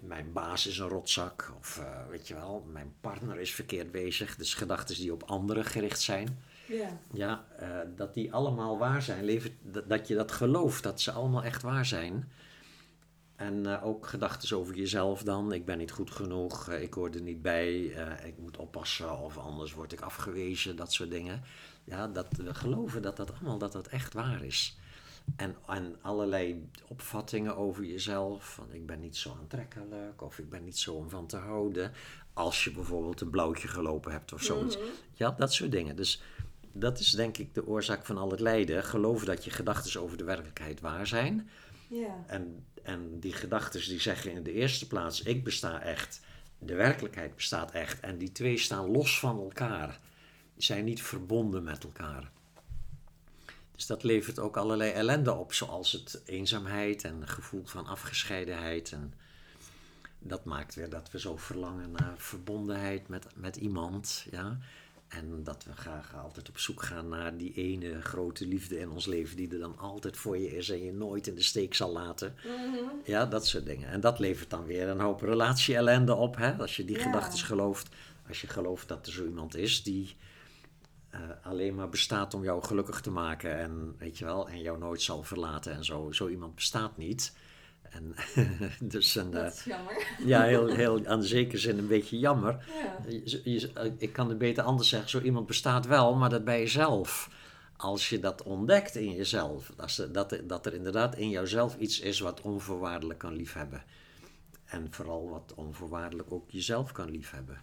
mijn 0.00 0.32
baas 0.32 0.66
is 0.66 0.78
een 0.78 0.88
rotzak 0.88 1.52
of 1.58 1.78
uh, 1.80 2.08
weet 2.08 2.28
je 2.28 2.34
wel, 2.34 2.66
mijn 2.72 2.94
partner 3.00 3.40
is 3.40 3.54
verkeerd 3.54 3.90
bezig. 3.90 4.36
Dus 4.36 4.54
gedachten 4.54 4.96
die 4.96 5.12
op 5.12 5.22
anderen 5.22 5.64
gericht 5.64 6.00
zijn. 6.00 6.42
Ja, 6.66 6.98
ja 7.12 7.44
uh, 7.60 7.68
dat 7.96 8.14
die 8.14 8.32
allemaal 8.32 8.78
waar 8.78 9.02
zijn. 9.02 9.24
Levert, 9.24 9.52
dat, 9.62 9.88
dat, 9.88 10.08
je 10.08 10.14
dat 10.14 10.32
gelooft, 10.32 10.82
dat 10.82 11.00
ze 11.00 11.12
allemaal 11.12 11.44
echt 11.44 11.62
waar 11.62 11.86
zijn. 11.86 12.32
En 13.36 13.66
uh, 13.66 13.86
ook 13.86 14.06
gedachten 14.06 14.56
over 14.56 14.74
jezelf 14.74 15.22
dan. 15.22 15.52
Ik 15.52 15.64
ben 15.64 15.78
niet 15.78 15.90
goed 15.90 16.10
genoeg, 16.10 16.70
ik 16.70 16.94
hoor 16.94 17.10
er 17.10 17.22
niet 17.22 17.42
bij, 17.42 17.76
ik 18.24 18.38
moet 18.38 18.56
oppassen 18.56 19.18
of 19.18 19.38
anders 19.38 19.72
word 19.72 19.92
ik 19.92 20.00
afgewezen, 20.00 20.76
dat 20.76 20.92
soort 20.92 21.10
dingen. 21.10 21.42
Ja, 21.84 22.08
dat 22.08 22.26
we 22.36 22.54
geloven 22.54 23.02
dat 23.02 23.16
dat 23.16 23.32
allemaal 23.32 23.58
dat 23.58 23.72
dat 23.72 23.86
echt 23.86 24.12
waar 24.12 24.44
is. 24.44 24.78
En, 25.36 25.56
en 25.66 25.96
allerlei 26.00 26.68
opvattingen 26.88 27.56
over 27.56 27.84
jezelf. 27.84 28.54
Van 28.54 28.72
ik 28.72 28.86
ben 28.86 29.00
niet 29.00 29.16
zo 29.16 29.36
aantrekkelijk 29.40 30.22
of 30.22 30.38
ik 30.38 30.48
ben 30.48 30.64
niet 30.64 30.78
zo 30.78 30.94
om 30.94 31.10
van 31.10 31.26
te 31.26 31.36
houden. 31.36 31.92
Als 32.32 32.64
je 32.64 32.72
bijvoorbeeld 32.72 33.20
een 33.20 33.30
blauwtje 33.30 33.68
gelopen 33.68 34.12
hebt 34.12 34.32
of 34.32 34.42
zoiets. 34.42 34.76
Mhm. 34.76 34.86
Ja, 35.14 35.30
dat 35.30 35.52
soort 35.52 35.70
dingen. 35.70 35.96
Dus 35.96 36.22
dat 36.72 36.98
is 36.98 37.10
denk 37.10 37.38
ik 37.38 37.54
de 37.54 37.66
oorzaak 37.66 38.06
van 38.06 38.18
al 38.18 38.30
het 38.30 38.40
lijden. 38.40 38.84
Geloof 38.84 39.24
dat 39.24 39.44
je 39.44 39.50
gedachten 39.50 40.00
over 40.00 40.16
de 40.16 40.24
werkelijkheid 40.24 40.80
waar 40.80 41.06
zijn. 41.06 41.48
Ja. 41.88 42.24
En, 42.26 42.64
en 42.82 43.20
die 43.20 43.32
gedachten 43.32 43.88
die 43.88 44.00
zeggen 44.00 44.32
in 44.32 44.42
de 44.42 44.52
eerste 44.52 44.86
plaats: 44.86 45.22
ik 45.22 45.44
besta 45.44 45.82
echt. 45.82 46.20
De 46.58 46.74
werkelijkheid 46.74 47.34
bestaat 47.34 47.70
echt. 47.70 48.00
En 48.00 48.18
die 48.18 48.32
twee 48.32 48.58
staan 48.58 48.90
los 48.90 49.18
van 49.18 49.38
elkaar. 49.38 50.00
Zijn 50.56 50.84
niet 50.84 51.02
verbonden 51.02 51.62
met 51.62 51.84
elkaar. 51.84 52.30
Dus 53.80 53.88
dat 53.88 54.02
levert 54.02 54.38
ook 54.38 54.56
allerlei 54.56 54.90
ellende 54.90 55.32
op, 55.32 55.52
zoals 55.52 55.92
het 55.92 56.22
eenzaamheid 56.24 57.04
en 57.04 57.28
gevoel 57.28 57.64
van 57.64 57.86
afgescheidenheid. 57.86 58.92
En 58.92 59.14
dat 60.18 60.44
maakt 60.44 60.74
weer 60.74 60.90
dat 60.90 61.10
we 61.10 61.20
zo 61.20 61.36
verlangen 61.36 61.90
naar 61.90 62.14
verbondenheid 62.16 63.08
met, 63.08 63.26
met 63.34 63.56
iemand. 63.56 64.26
Ja? 64.30 64.58
En 65.08 65.44
dat 65.44 65.64
we 65.64 65.72
graag 65.72 66.14
altijd 66.16 66.48
op 66.48 66.58
zoek 66.58 66.82
gaan 66.82 67.08
naar 67.08 67.36
die 67.36 67.52
ene 67.54 68.02
grote 68.02 68.46
liefde 68.46 68.78
in 68.78 68.90
ons 68.90 69.06
leven 69.06 69.36
die 69.36 69.52
er 69.52 69.58
dan 69.58 69.78
altijd 69.78 70.16
voor 70.16 70.38
je 70.38 70.56
is 70.56 70.70
en 70.70 70.84
je 70.84 70.92
nooit 70.92 71.26
in 71.26 71.34
de 71.34 71.42
steek 71.42 71.74
zal 71.74 71.92
laten. 71.92 72.34
Mhm. 72.44 72.84
Ja, 73.04 73.26
dat 73.26 73.46
soort 73.46 73.66
dingen. 73.66 73.88
En 73.88 74.00
dat 74.00 74.18
levert 74.18 74.50
dan 74.50 74.64
weer 74.64 74.88
een 74.88 75.00
hoop 75.00 75.20
relatie-ellende 75.20 76.14
op, 76.14 76.36
hè? 76.36 76.52
als 76.52 76.76
je 76.76 76.84
die 76.84 76.96
Ja. 76.96 77.02
gedachten 77.02 77.38
gelooft. 77.38 77.88
Als 78.28 78.40
je 78.40 78.46
gelooft 78.46 78.88
dat 78.88 79.06
er 79.06 79.12
zo 79.12 79.24
iemand 79.24 79.56
is 79.56 79.82
die 79.82 80.16
eh, 81.10 81.20
alleen 81.42 81.74
maar 81.74 81.88
bestaat 81.88 82.34
om 82.34 82.42
jou 82.44 82.64
gelukkig 82.64 83.00
te 83.00 83.10
maken 83.10 83.58
en 83.58 83.94
weet 83.98 84.18
je 84.18 84.24
wel, 84.24 84.48
en 84.48 84.60
jou 84.60 84.78
nooit 84.78 85.02
zal 85.02 85.22
verlaten 85.22 85.72
en 85.72 85.84
zo. 85.84 86.12
Zo 86.12 86.28
iemand 86.28 86.54
bestaat 86.54 86.96
niet. 86.96 87.36
En 87.82 88.14
dus 88.88 89.14
een, 89.14 89.26
eh, 89.34 89.42
Dat 89.42 89.52
is 89.54 89.64
jammer. 89.64 90.06
ja, 90.24 90.42
heel, 90.42 90.66
heel 90.66 91.06
aan 91.06 91.20
de 91.20 91.26
zekere 91.26 91.58
zin 91.58 91.78
een 91.78 91.86
beetje 91.88 92.18
jammer. 92.18 92.64
Ja. 92.82 93.10
Je- 93.24 93.40
je- 93.50 93.72
eh, 93.72 93.92
ik 93.98 94.12
kan 94.12 94.28
het 94.28 94.38
beter 94.38 94.62
anders 94.64 94.88
zeggen, 94.88 95.10
zo 95.10 95.20
iemand 95.20 95.46
bestaat 95.46 95.86
wel, 95.86 96.14
maar 96.14 96.30
dat 96.30 96.44
bij 96.44 96.58
jezelf. 96.60 97.30
Als 97.76 98.08
je 98.08 98.18
dat 98.20 98.42
ontdekt 98.42 98.94
in 98.94 99.12
jezelf, 99.12 99.72
als 99.76 99.96
dat, 100.12 100.40
dat 100.44 100.66
er 100.66 100.74
inderdaad 100.74 101.16
in 101.16 101.30
jouzelf 101.30 101.76
iets 101.76 102.00
is 102.00 102.20
wat 102.20 102.40
onvoorwaardelijk 102.40 103.18
kan 103.18 103.34
liefhebben. 103.34 103.82
En 104.64 104.86
vooral 104.90 105.28
wat 105.28 105.52
onvoorwaardelijk 105.54 106.32
ook 106.32 106.50
jezelf 106.50 106.92
kan 106.92 107.10
liefhebben. 107.10 107.58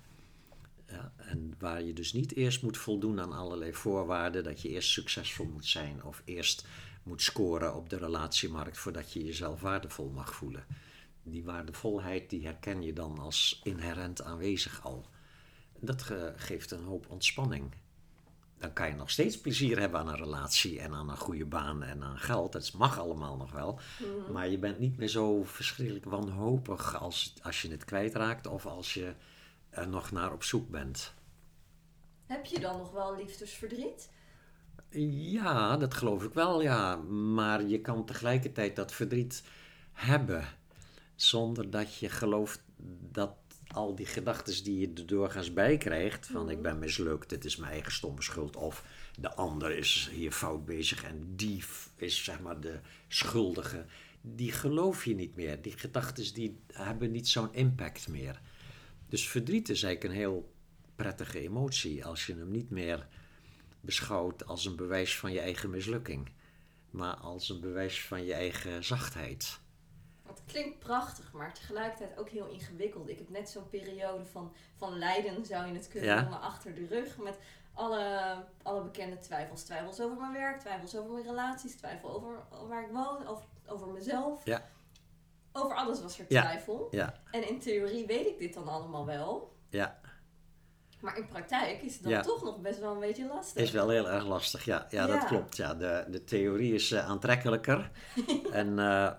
Ja, 0.89 1.11
en 1.17 1.53
waar 1.59 1.81
je 1.83 1.93
dus 1.93 2.13
niet 2.13 2.35
eerst 2.35 2.61
moet 2.61 2.77
voldoen 2.77 3.19
aan 3.19 3.33
allerlei 3.33 3.73
voorwaarden, 3.73 4.43
dat 4.43 4.61
je 4.61 4.69
eerst 4.69 4.89
succesvol 4.89 5.45
moet 5.45 5.65
zijn 5.65 6.03
of 6.03 6.21
eerst 6.25 6.65
moet 7.03 7.21
scoren 7.21 7.75
op 7.75 7.89
de 7.89 7.97
relatiemarkt 7.97 8.77
voordat 8.77 9.11
je 9.13 9.23
jezelf 9.23 9.61
waardevol 9.61 10.09
mag 10.09 10.33
voelen. 10.35 10.65
Die 11.23 11.43
waardevolheid 11.43 12.29
die 12.29 12.45
herken 12.45 12.81
je 12.81 12.93
dan 12.93 13.19
als 13.19 13.61
inherent 13.63 14.21
aanwezig 14.23 14.83
al. 14.85 15.05
Dat 15.79 16.01
ge- 16.01 16.33
geeft 16.35 16.71
een 16.71 16.83
hoop 16.83 17.05
ontspanning. 17.09 17.71
Dan 18.59 18.73
kan 18.73 18.87
je 18.87 18.95
nog 18.95 19.09
steeds 19.09 19.41
plezier 19.41 19.79
hebben 19.79 19.99
aan 19.99 20.07
een 20.07 20.15
relatie 20.17 20.79
en 20.79 20.93
aan 20.93 21.09
een 21.09 21.17
goede 21.17 21.45
baan 21.45 21.83
en 21.83 22.03
aan 22.03 22.17
geld. 22.19 22.51
Dat 22.51 22.73
mag 22.73 22.99
allemaal 22.99 23.37
nog 23.37 23.51
wel. 23.51 23.79
Mhm. 24.23 24.31
Maar 24.31 24.49
je 24.49 24.57
bent 24.57 24.79
niet 24.79 24.97
meer 24.97 25.07
zo 25.07 25.43
verschrikkelijk 25.43 26.05
wanhopig 26.05 26.99
als, 26.99 27.33
als 27.41 27.61
je 27.61 27.69
het 27.71 27.85
kwijtraakt 27.85 28.47
of 28.47 28.65
als 28.65 28.93
je 28.93 29.13
er 29.69 29.87
nog 29.87 30.11
naar 30.11 30.33
op 30.33 30.43
zoek 30.43 30.69
bent. 30.69 31.13
Heb 32.25 32.45
je 32.45 32.59
dan 32.59 32.77
nog 32.77 32.91
wel 32.91 33.15
liefdesverdriet? 33.15 34.09
Ja, 34.89 35.77
dat 35.77 35.93
geloof 35.93 36.23
ik 36.23 36.33
wel, 36.33 36.61
ja. 36.61 36.95
Maar 36.95 37.63
je 37.63 37.81
kan 37.81 38.05
tegelijkertijd 38.05 38.75
dat 38.75 38.91
verdriet 38.91 39.43
hebben 39.91 40.43
zonder 41.15 41.69
dat 41.69 41.95
je 41.95 42.09
gelooft 42.09 42.61
dat 43.11 43.35
al 43.67 43.95
die 43.95 44.05
gedachten 44.05 44.63
die 44.63 44.79
je 44.79 44.91
er 44.95 45.05
doorgaans 45.05 45.53
bij 45.53 45.77
krijgt, 45.77 46.27
van 46.27 46.49
ik 46.49 46.61
ben 46.61 46.79
mislukt, 46.79 47.29
dit 47.29 47.45
is 47.45 47.55
mijn 47.55 47.71
eigen 47.71 47.91
stomme 47.91 48.21
schuld, 48.21 48.55
of 48.55 48.83
de 49.19 49.35
ander 49.35 49.71
is 49.71 50.09
hier 50.11 50.31
fout 50.31 50.65
bezig 50.65 51.03
en 51.03 51.35
die 51.35 51.63
is 51.95 52.23
zeg 52.23 52.39
maar 52.39 52.59
de 52.59 52.79
schuldige, 53.07 53.85
die 54.21 54.51
geloof 54.51 55.05
je 55.05 55.15
niet 55.15 55.35
meer. 55.35 55.61
Die 55.61 55.77
gedachten 55.77 56.33
die 56.33 56.59
hebben 56.73 57.11
niet 57.11 57.27
zo'n 57.27 57.53
impact 57.53 58.07
meer. 58.07 58.41
Dus 59.09 59.29
verdriet 59.29 59.69
is 59.69 59.83
eigenlijk 59.83 60.13
een 60.13 60.19
heel 60.19 60.53
prettige 60.95 61.39
emotie 61.39 62.05
als 62.05 62.25
je 62.25 62.35
hem 62.35 62.51
niet 62.51 62.69
meer 62.69 63.07
beschouwt 63.81 64.45
als 64.45 64.65
een 64.65 64.75
bewijs 64.75 65.17
van 65.19 65.31
je 65.31 65.39
eigen 65.39 65.69
mislukking, 65.69 66.29
maar 66.89 67.15
als 67.15 67.49
een 67.49 67.59
bewijs 67.59 68.05
van 68.05 68.25
je 68.25 68.33
eigen 68.33 68.83
zachtheid. 68.83 69.59
Het 70.27 70.41
klinkt 70.45 70.79
prachtig, 70.79 71.31
maar 71.31 71.53
tegelijkertijd 71.53 72.17
ook 72.17 72.29
heel 72.29 72.47
ingewikkeld. 72.47 73.09
Ik 73.09 73.17
heb 73.17 73.29
net 73.29 73.49
zo'n 73.49 73.69
periode 73.69 74.25
van, 74.25 74.53
van 74.75 74.97
lijden, 74.97 75.45
zou 75.45 75.67
je 75.67 75.73
het 75.73 75.87
kunnen 75.87 76.09
Ja. 76.09 76.21
noemen, 76.21 76.41
achter 76.41 76.75
de 76.75 76.87
rug. 76.87 77.17
Met 77.17 77.37
alle, 77.73 78.35
alle 78.61 78.83
bekende 78.83 79.17
twijfels. 79.17 79.63
Twijfels 79.63 79.99
over 80.01 80.17
mijn 80.17 80.33
werk, 80.33 80.59
twijfels 80.59 80.95
over 80.95 81.11
mijn 81.11 81.25
relaties, 81.25 81.75
twijfel 81.75 82.09
over 82.15 82.43
waar 82.67 82.83
ik 82.83 82.91
woon, 82.91 83.27
over, 83.27 83.45
over 83.67 83.87
mezelf. 83.87 84.45
Ja. 84.45 84.69
Over 85.57 85.75
alles 85.75 86.01
was 86.01 86.19
er 86.19 86.27
twijfel. 86.27 86.87
Ja, 86.91 87.13
En 87.31 87.49
in 87.49 87.59
theorie 87.59 88.05
weet 88.05 88.25
ik 88.27 88.39
dit 88.39 88.53
dan 88.53 88.67
allemaal 88.67 89.05
wel. 89.05 89.55
ja. 89.69 89.99
Maar 91.01 91.17
in 91.17 91.27
praktijk 91.27 91.81
is 91.81 91.93
het 91.93 92.03
dan 92.03 92.11
Ja. 92.11 92.21
toch 92.21 92.43
nog 92.43 92.61
best 92.61 92.79
wel 92.79 92.93
een 92.93 92.99
beetje 92.99 93.27
lastig. 93.27 93.63
Is 93.63 93.71
wel 93.71 93.89
heel 93.89 94.09
erg 94.09 94.25
lastig, 94.25 94.65
ja. 94.65 94.87
Ja, 94.89 95.07
dat 95.07 95.25
klopt. 95.25 95.57
Ja, 95.57 95.73
de, 95.73 96.05
de 96.09 96.23
theorie 96.23 96.73
is 96.73 96.91
eh, 96.91 97.07
aantrekkelijker. 97.09 97.91
en, 98.51 98.79
eh, 98.79 99.11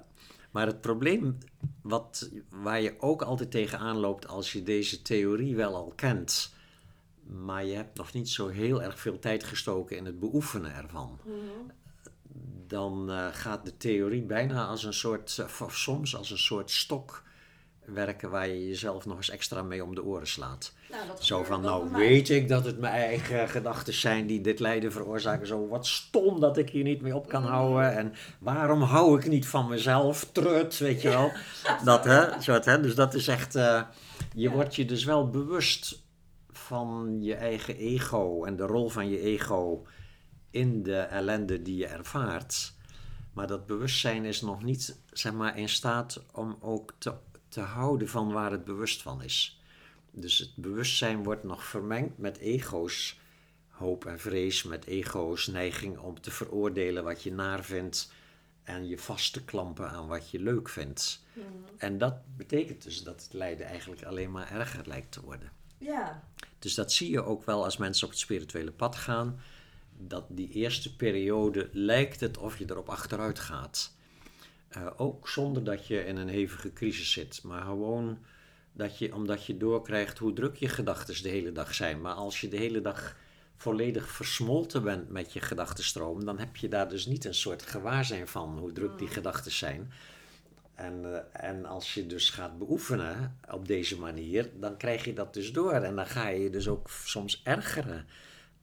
maar 0.51 0.67
het 0.67 0.81
probleem 0.81 1.39
wat, 1.83 2.31
waar 2.51 2.81
je 2.81 2.95
ook 3.01 3.23
altijd 3.23 3.51
tegenaan 3.51 3.97
loopt 3.97 4.29
als 4.29 4.53
je 4.53 4.63
deze 4.63 5.03
theorie 5.03 5.57
wel 5.57 5.75
al 5.75 5.93
kent, 5.97 6.55
maar 7.23 7.65
je 7.65 7.75
hebt 7.75 7.97
nog 7.97 8.13
niet 8.13 8.29
zo 8.29 8.49
heel 8.49 8.83
erg 8.83 9.01
veel 9.01 9.19
tijd 9.19 9.45
gestoken 9.45 9.97
in 9.97 10.05
het 10.05 10.19
beoefenen 10.21 10.75
ervan. 10.75 11.19
Dan 12.69 13.11
eh, 13.11 13.27
gaat 13.33 13.65
de 13.65 13.77
theorie 13.77 14.23
bijna 14.23 14.67
als 14.67 14.85
een 14.85 14.95
soort, 14.95 15.37
uh, 15.41 15.69
soms 15.69 16.17
als 16.17 16.31
een 16.31 16.39
soort 16.39 16.71
stok 16.71 17.23
werken 17.95 18.31
waar 18.31 18.49
je 18.49 18.69
jezelf 18.69 19.07
nog 19.07 19.17
eens 19.17 19.31
extra 19.31 19.63
mee 19.63 19.85
om 19.85 19.95
de 19.95 20.05
oren 20.05 20.27
slaat. 20.27 20.73
Nou, 20.91 21.03
zo 21.21 21.45
van, 21.45 21.61
nou 21.61 21.91
weet 21.91 22.29
ik 22.29 22.49
dat 22.49 22.65
het 22.65 22.79
mijn 22.79 22.95
eigen 22.95 23.49
gedachten 23.49 23.93
zijn 23.93 24.27
die 24.27 24.41
dit 24.41 24.61
lijden 24.61 24.93
veroorzaken. 24.93 25.47
Zo, 25.47 25.69
wat 25.69 25.87
stom 25.87 26.41
dat 26.41 26.57
ik 26.57 26.71
hier 26.71 26.85
niet 26.85 27.01
mee 27.01 27.17
op 27.17 27.29
kan 27.29 27.43
mm. 27.43 27.49
houden. 27.49 27.97
En 27.97 28.15
waarom 28.39 28.83
hou 28.83 29.19
ik 29.19 29.29
niet 29.29 29.47
van 29.47 29.69
mezelf? 29.69 30.29
Trut, 30.33 30.79
weet 30.79 31.03
je 31.03 31.09
wel. 31.09 31.33
dat, 31.85 32.05
hè, 32.05 32.41
soort, 32.41 32.65
hè. 32.65 32.81
Dus 32.81 32.95
dat 32.95 33.15
is 33.15 33.29
echt, 33.29 33.57
uh, 33.57 33.83
je 34.35 34.51
wordt 34.51 34.77
je 34.77 34.85
dus 34.85 35.05
wel 35.05 35.31
bewust 35.31 36.03
van 36.51 37.19
je 37.21 37.35
eigen 37.35 37.77
ego 37.77 38.45
en 38.45 38.57
de 38.57 38.67
rol 38.67 38.89
van 38.89 39.09
je 39.09 39.21
ego 39.21 39.87
in 40.51 40.83
de 40.83 40.99
ellende 40.99 41.63
die 41.63 41.77
je 41.77 41.87
ervaart. 41.87 42.73
Maar 43.33 43.47
dat 43.47 43.67
bewustzijn 43.67 44.25
is 44.25 44.41
nog 44.41 44.63
niet 44.63 44.99
zeg 45.13 45.33
maar, 45.33 45.59
in 45.59 45.69
staat 45.69 46.23
om 46.33 46.57
ook 46.61 46.95
te, 46.99 47.15
te 47.49 47.61
houden 47.61 48.09
van 48.09 48.33
waar 48.33 48.51
het 48.51 48.65
bewust 48.65 49.03
van 49.03 49.23
is. 49.23 49.61
Dus 50.11 50.39
het 50.39 50.57
bewustzijn 50.57 51.23
wordt 51.23 51.45
nog 51.45 51.65
vermengd 51.65 52.19
met 52.19 52.39
ego's 52.39 53.19
hoop 53.69 54.05
en 54.05 54.21
vrees, 54.21 54.63
met 54.63 54.85
ego's 54.85 55.47
neiging 55.47 55.99
om 55.99 56.21
te 56.21 56.31
veroordelen 56.31 57.05
wat 57.05 57.23
je 57.23 57.33
naar 57.33 57.65
vindt 57.65 58.13
en 58.63 58.89
je 58.89 58.99
vast 58.99 59.33
te 59.33 59.45
klampen 59.45 59.91
aan 59.91 60.07
wat 60.07 60.31
je 60.31 60.39
leuk 60.39 60.69
vindt. 60.69 61.23
Mhm. 61.33 61.47
En 61.77 61.99
dat 61.99 62.15
betekent 62.37 62.83
dus 62.83 63.03
dat 63.03 63.23
het 63.23 63.33
lijden 63.33 63.67
eigenlijk 63.67 64.05
alleen 64.05 64.31
maar 64.31 64.51
erger 64.51 64.89
lijkt 64.89 65.13
te 65.13 65.21
worden. 65.21 65.53
Ja. 65.79 66.23
Dus 66.59 66.75
dat 66.75 66.93
zie 66.93 67.11
je 67.11 67.23
ook 67.23 67.45
wel 67.45 67.65
als 67.65 67.77
mensen 67.77 68.05
op 68.05 68.11
het 68.11 68.21
spirituele 68.21 68.73
pad 68.73 68.97
gaan. 68.97 69.41
Dat 70.01 70.25
die 70.29 70.51
eerste 70.51 70.97
periode 70.97 71.69
lijkt 71.73 72.21
het 72.21 72.39
of 72.39 72.59
je 72.59 72.65
erop 72.69 72.89
achteruit 72.89 73.39
gaat. 73.39 73.97
Uh, 74.77 74.87
ook 74.97 75.29
zonder 75.29 75.65
dat 75.65 75.87
je 75.87 76.05
in 76.05 76.17
een 76.17 76.29
hevige 76.29 76.73
crisis 76.73 77.13
zit. 77.13 77.43
Maar 77.43 77.63
gewoon 77.63 78.19
dat 78.73 78.99
je, 78.99 79.15
omdat 79.15 79.45
je 79.45 79.57
doorkrijgt 79.57 80.19
hoe 80.19 80.33
druk 80.33 80.57
je 80.57 80.69
gedachten 80.69 81.23
de 81.23 81.29
hele 81.29 81.53
dag 81.53 81.75
zijn. 81.75 82.01
Maar 82.01 82.15
als 82.15 82.41
je 82.41 82.49
de 82.49 82.57
hele 82.57 82.81
dag 82.81 83.17
volledig 83.57 84.09
versmolten 84.09 84.83
bent 84.83 85.11
met 85.11 85.33
je 85.33 85.41
gedachtenstroom, 85.41 86.25
dan 86.25 86.39
heb 86.39 86.57
je 86.57 86.69
daar 86.69 86.89
dus 86.89 87.07
niet 87.07 87.25
een 87.25 87.35
soort 87.35 87.63
gewaarzijn 87.63 88.29
van 88.29 88.59
hoe 88.59 88.73
druk 88.73 88.99
die 88.99 89.07
mm. 89.07 89.13
gedachten 89.13 89.53
zijn. 89.53 89.93
En, 90.75 91.03
uh, 91.03 91.19
en 91.33 91.65
als 91.65 91.95
je 91.95 92.07
dus 92.07 92.31
gaat 92.31 92.59
beoefenen 92.59 93.39
op 93.51 93.69
deze 93.69 93.99
manier, 93.99 94.51
dan 94.55 94.77
krijg 94.77 95.05
je 95.05 95.13
dat 95.13 95.35
dus 95.35 95.53
door. 95.53 95.73
En 95.73 95.97
dan 95.97 96.07
ga 96.07 96.29
je 96.29 96.43
je 96.43 96.51
dus 96.51 96.69
ook 96.69 96.91
soms 97.05 97.41
ergeren 97.45 98.07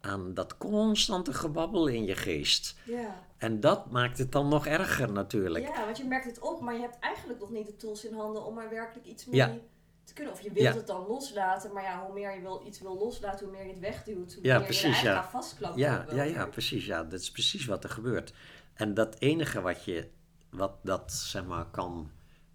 aan 0.06 0.34
dat 0.34 0.58
constante 0.58 1.34
gebabbel 1.34 1.88
in 1.88 2.06
je 2.06 2.16
geest. 2.16 2.76
Ja. 2.86 3.24
En 3.38 3.60
dat 3.60 3.92
maakt 3.92 4.18
het 4.18 4.32
dan 4.32 4.48
nog 4.48 4.66
erger 4.66 5.12
natuurlijk. 5.12 5.68
Ja, 5.68 5.86
want 5.86 5.98
je 5.98 6.06
merkt 6.06 6.26
het 6.26 6.40
op, 6.40 6.62
maar 6.62 6.74
je 6.74 6.80
hebt 6.80 7.00
eigenlijk 7.00 7.40
nog 7.40 7.52
niet 7.52 7.66
de 7.66 7.76
tools 7.76 8.06
in 8.06 8.14
handen 8.14 8.46
om 8.46 8.58
er 8.58 8.70
werkelijk 8.70 9.08
iets 9.08 9.26
mee 9.26 9.62
te 10.04 10.14
kunnen. 10.14 10.34
Of 10.34 10.42
je 10.42 10.52
wilt 10.52 10.76
het 10.76 10.88
dan 10.88 11.06
loslaten, 11.08 11.74
maar 11.74 11.84
ja, 11.84 12.06
hoe 12.06 12.14
meer 12.14 12.36
je 12.36 12.42
wil, 12.42 12.64
iets 12.66 12.80
wil 12.80 12.98
loslaten, 12.98 13.46
hoe 13.46 13.56
meer 13.56 13.66
je 13.66 13.72
het 13.72 13.80
wegduwt, 13.80 14.34
hoe 14.34 14.42
meer 14.42 14.64
precies, 14.64 14.82
je 14.82 14.88
er 14.88 14.94
eigenlijk 14.94 15.26
ja. 15.26 15.40
vastklapt. 15.40 15.78
Ja, 15.78 16.06
ja, 16.14 16.24
ja, 16.24 16.46
precies. 16.46 16.86
Ja, 16.86 17.04
dat 17.04 17.20
is 17.20 17.32
precies 17.32 17.66
wat 17.66 17.84
er 17.84 17.90
gebeurt. 17.90 18.34
En 18.74 18.94
dat 18.94 19.16
enige 19.20 19.62
wat 19.62 19.84
je 19.84 20.10
wat 20.50 20.76
dat 20.82 21.14
zeg 21.14 21.46
maar 21.46 21.66
kan, 21.66 22.12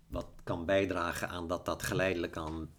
wat 0.08 0.26
kan 0.44 0.66
bijdragen 0.66 1.28
aan 1.28 1.48
dat 1.48 1.64
dat 1.64 1.82
geleidelijk 1.82 2.36
aan 2.36 2.70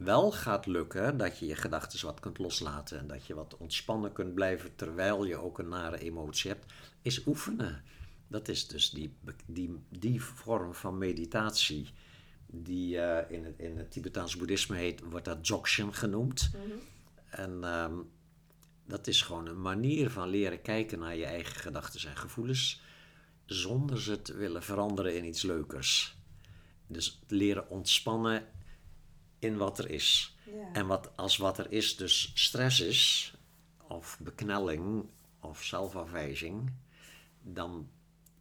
wel 0.00 0.32
gaat 0.32 0.66
lukken, 0.66 1.16
dat 1.16 1.38
je 1.38 1.46
je 1.46 1.56
gedachten 1.56 2.06
wat 2.06 2.20
kunt 2.20 2.38
loslaten 2.38 2.98
en 2.98 3.06
dat 3.06 3.26
je 3.26 3.34
wat 3.34 3.56
ontspannen 3.56 4.12
kunt 4.12 4.34
blijven 4.34 4.74
terwijl 4.76 5.24
je 5.24 5.36
ook 5.36 5.58
een 5.58 5.68
nare 5.68 5.98
emotie 5.98 6.50
hebt, 6.50 6.72
is 7.02 7.26
oefenen. 7.26 7.82
Dat 8.28 8.48
is 8.48 8.68
dus 8.68 8.90
die, 8.90 9.16
die, 9.46 9.78
die 9.88 10.22
vorm 10.22 10.74
van 10.74 10.98
meditatie 10.98 11.90
die 12.46 12.96
uh, 12.96 13.18
in, 13.28 13.44
het, 13.44 13.58
in 13.58 13.78
het 13.78 13.90
Tibetaans 13.90 14.36
boeddhisme 14.36 14.76
heet, 14.76 15.00
wordt 15.00 15.24
dat 15.24 15.44
Dzogchen 15.44 15.94
genoemd. 15.94 16.50
Mhm. 16.54 16.78
En 17.30 17.64
ehm, 17.64 17.94
dat 18.86 19.06
is 19.06 19.22
gewoon 19.22 19.46
een 19.46 19.60
manier 19.60 20.10
van 20.10 20.28
leren 20.28 20.62
kijken 20.62 20.98
naar 20.98 21.16
je 21.16 21.24
eigen 21.24 21.56
gedachten 21.56 22.10
en 22.10 22.16
gevoelens 22.16 22.82
zonder 23.44 24.00
ze 24.00 24.22
te 24.22 24.36
willen 24.36 24.62
veranderen 24.62 25.16
in 25.16 25.24
iets 25.24 25.42
leukers. 25.42 26.18
Dus 26.86 27.22
leren 27.28 27.68
ontspannen 27.68 28.46
in 29.40 29.56
wat 29.56 29.78
er 29.78 29.90
is. 29.90 30.36
En 30.72 30.86
wat, 30.86 31.10
als 31.16 31.36
wat 31.36 31.58
er 31.58 31.72
is 31.72 31.96
dus 31.96 32.30
stress 32.34 32.80
is, 32.80 33.34
of 33.88 34.18
beknelling, 34.20 35.04
of 35.40 35.62
zelfafwijzing, 35.62 36.72
dan 37.42 37.88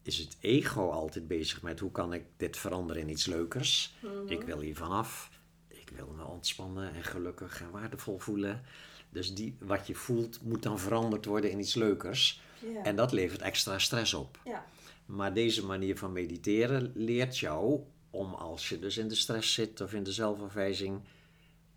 is 0.01 0.18
het 0.18 0.38
ego 0.39 0.89
altijd 0.89 1.27
bezig 1.27 1.62
met 1.62 1.79
hoe 1.79 1.91
kan 1.91 2.13
ik 2.13 2.24
dit 2.38 2.58
veranderen 2.58 3.01
in 3.01 3.10
iets 3.10 3.25
leukers. 3.25 3.94
Mhm. 4.00 4.27
Ik 4.27 4.41
wil 4.41 4.60
hier 4.60 4.75
vanaf. 4.75 5.29
Ik 5.68 5.89
wil 5.96 6.13
me 6.18 6.24
ontspannen 6.24 6.94
en 6.94 7.03
gelukkig 7.03 7.62
en 7.62 7.72
waardevol 7.72 8.20
voelen. 8.20 8.62
Dus 9.10 9.34
die, 9.34 9.56
wat 9.60 9.88
je 9.88 9.96
voelt 9.96 10.41
moet 10.41 10.63
dan 10.63 10.79
veranderd 10.79 11.25
worden 11.25 11.51
in 11.51 11.60
iets 11.60 11.75
leukers. 11.75 12.41
En 12.84 12.96
dat 12.96 13.12
levert 13.12 13.41
extra 13.41 13.79
stress 13.79 14.13
op. 14.13 14.39
Ja. 14.46 14.65
Maar 15.06 15.34
deze 15.34 15.65
manier 15.65 15.98
van 15.98 16.12
mediteren 16.12 16.91
leert 16.96 17.38
jou 17.38 17.79
om 18.10 18.34
als 18.34 18.70
je 18.70 18.80
dus 18.80 18.98
in 18.98 19.08
de 19.08 19.16
stress 19.16 19.54
zit 19.54 19.82
of 19.82 19.94
in 19.94 20.04
de 20.04 20.12
zelfafwijzing, 20.12 21.01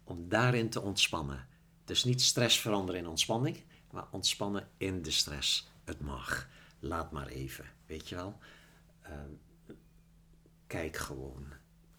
om 0.05 0.29
daarin 0.29 0.71
te 0.71 0.81
ontspannen. 0.81 1.47
Dus 1.85 2.05
niet 2.05 2.23
stress 2.23 2.61
veranderen 2.61 3.01
in 3.01 3.07
ontspanning, 3.07 3.65
maar 3.91 4.07
ontspannen 4.11 4.69
in 4.77 5.03
de 5.03 5.11
stress. 5.11 5.71
Het 5.85 6.01
mag. 6.01 6.49
Laat 6.79 7.13
maar 7.13 7.27
even, 7.27 7.65
weet 7.87 8.09
je 8.09 8.15
wel. 8.15 8.39
Ehm, 9.03 9.31
kijk 10.67 10.97
gewoon. 10.97 11.47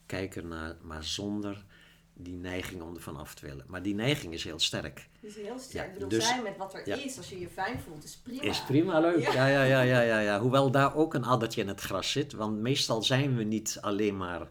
Kijk 0.06 0.36
ernaar, 0.36 0.76
maar 0.82 1.04
zonder 1.04 1.66
die 2.14 2.36
neiging 2.36 2.82
om 2.82 2.96
ervan 2.96 3.18
af 3.18 3.36
te 3.36 3.46
willen. 3.46 3.66
Maar 3.68 3.82
die 3.82 3.96
neiging 3.96 4.34
is 4.34 4.44
heel 4.44 4.60
sterk. 4.60 5.10
Is 5.20 5.36
heel 5.36 5.60
sterk. 5.60 5.74
Ja, 5.74 5.84
ik 5.84 5.94
bedoel, 5.94 6.10
dus, 6.10 6.28
zijn 6.28 6.44
met 6.44 6.58
wat 6.58 6.74
er 6.74 6.88
is, 6.88 7.18
als 7.18 7.30
je 7.30 7.40
je 7.40 7.50
fijn 7.50 7.80
voelt, 7.80 8.04
is 8.04 8.16
prima. 8.16 8.42
Is 8.42 8.64
prima, 8.64 9.00
leuk. 9.00 9.20
Ja. 9.20 9.34
Ja, 9.34 9.64
ja, 9.64 9.82
ja, 9.82 10.02
ja, 10.02 10.20
ja, 10.20 10.40
Hoewel 10.40 10.72
daar 10.72 10.96
ook 10.96 11.14
een 11.14 11.24
addertje 11.24 11.62
in 11.62 11.68
het 11.68 11.82
gras 11.82 12.12
zit. 12.12 12.34
Want 12.34 12.60
meestal 12.60 13.04
zijn 13.04 13.36
we 13.36 13.44
niet 13.44 13.78
alleen 13.82 14.18
maar, 14.18 14.50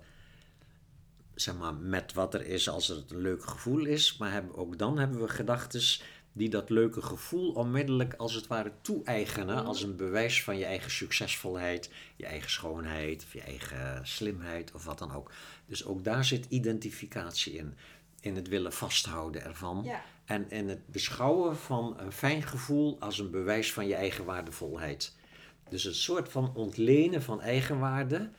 zeg 1.35 1.57
maar, 1.57 1.75
met 1.75 2.13
wat 2.13 2.35
er 2.35 2.47
is 2.47 2.69
als 2.69 2.89
het 2.89 3.11
een 3.11 3.21
leuk 3.21 3.45
gevoel 3.45 3.85
is. 3.85 4.17
Maar 4.17 4.33
hebben, 4.33 4.57
ook 4.57 4.79
dan 4.79 4.99
hebben 4.99 5.21
we 5.21 5.29
gedachten 5.29 5.81
die 6.33 6.49
dat 6.49 6.71
leuke 6.71 7.03
gevoel 7.03 7.53
onmiddellijk 7.53 8.15
als 8.15 8.35
het 8.35 8.47
ware 8.47 8.73
toe-eigenen 8.81 9.57
mhm. 9.57 9.67
als 9.67 9.83
een 9.83 9.97
bewijs 9.97 10.43
van 10.43 10.59
je 10.59 10.65
eigen 10.65 10.91
succesvolheid, 10.91 11.91
je 12.17 12.27
eigen 12.27 12.51
schoonheid, 12.51 13.25
of 13.25 13.33
je 13.33 13.41
eigen 13.41 14.07
slimheid 14.07 14.73
of 14.73 14.85
wat 14.85 14.99
dan 14.99 15.13
ook. 15.13 15.31
Dus 15.67 15.85
ook 15.85 16.05
daar 16.05 16.25
zit 16.25 16.47
identificatie 16.49 17.53
in, 17.53 17.75
in 18.21 18.37
het 18.37 18.49
willen 18.49 18.73
vasthouden 18.73 19.45
ervan 19.45 19.87
en 20.25 20.51
in 20.51 20.69
het 20.69 20.87
beschouwen 20.87 21.57
van 21.57 21.95
een 21.99 22.13
fijn 22.13 22.43
gevoel 22.43 22.97
als 23.01 23.19
een 23.19 23.31
bewijs 23.31 23.73
van 23.73 23.87
je 23.87 23.95
eigen 23.95 24.25
waardevolheid. 24.25 25.17
Dus 25.69 25.85
een 25.85 25.95
soort 25.95 26.29
van 26.29 26.55
ontlenen 26.55 27.23
van 27.23 27.41
eigenwaarde 27.41 28.31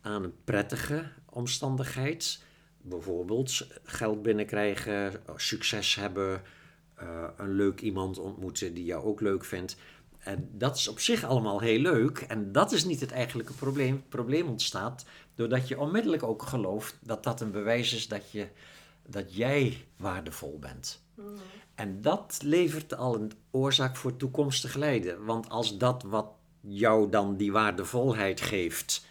aan 0.00 0.24
een 0.24 0.34
prettige 0.44 1.08
omstandigheid. 1.30 2.42
Bijvoorbeeld 2.80 3.66
geld 3.84 4.22
binnenkrijgen, 4.22 5.22
succes 5.36 5.94
hebben, 5.94 6.42
een 7.36 7.54
leuk 7.54 7.80
iemand 7.80 8.18
ontmoeten 8.18 8.74
die 8.74 8.84
jou 8.84 9.04
ook 9.04 9.20
leuk 9.20 9.44
vindt. 9.44 9.76
En 10.18 10.48
dat 10.52 10.76
is 10.76 10.88
op 10.88 11.00
zich 11.00 11.24
allemaal 11.24 11.60
heel 11.60 11.78
leuk. 11.78 12.18
En 12.18 12.52
dat 12.52 12.72
is 12.72 12.84
niet 12.84 13.00
het 13.00 13.12
eigenlijke 13.12 13.52
probleem. 13.52 13.92
Het 13.92 14.08
probleem 14.08 14.48
ontstaat 14.48 15.04
doordat 15.34 15.68
je 15.68 15.80
onmiddellijk 15.80 16.22
ook 16.22 16.42
gelooft 16.42 16.98
dat 17.00 17.24
dat 17.24 17.40
een 17.40 17.50
bewijs 17.50 17.92
is 17.92 18.08
dat, 18.08 18.30
je, 18.30 18.48
dat 19.06 19.34
jij 19.34 19.84
waardevol 19.96 20.58
bent. 20.58 21.02
Mm. 21.14 21.34
En 21.74 22.00
dat 22.00 22.38
levert 22.42 22.96
al 22.96 23.14
een 23.14 23.32
oorzaak 23.50 23.96
voor 23.96 24.16
toekomstig 24.16 24.74
lijden. 24.74 25.24
Want 25.24 25.48
als 25.48 25.78
dat 25.78 26.02
wat 26.02 26.26
jou 26.60 27.10
dan 27.10 27.36
die 27.36 27.52
waardevolheid 27.52 28.40
geeft, 28.40 29.06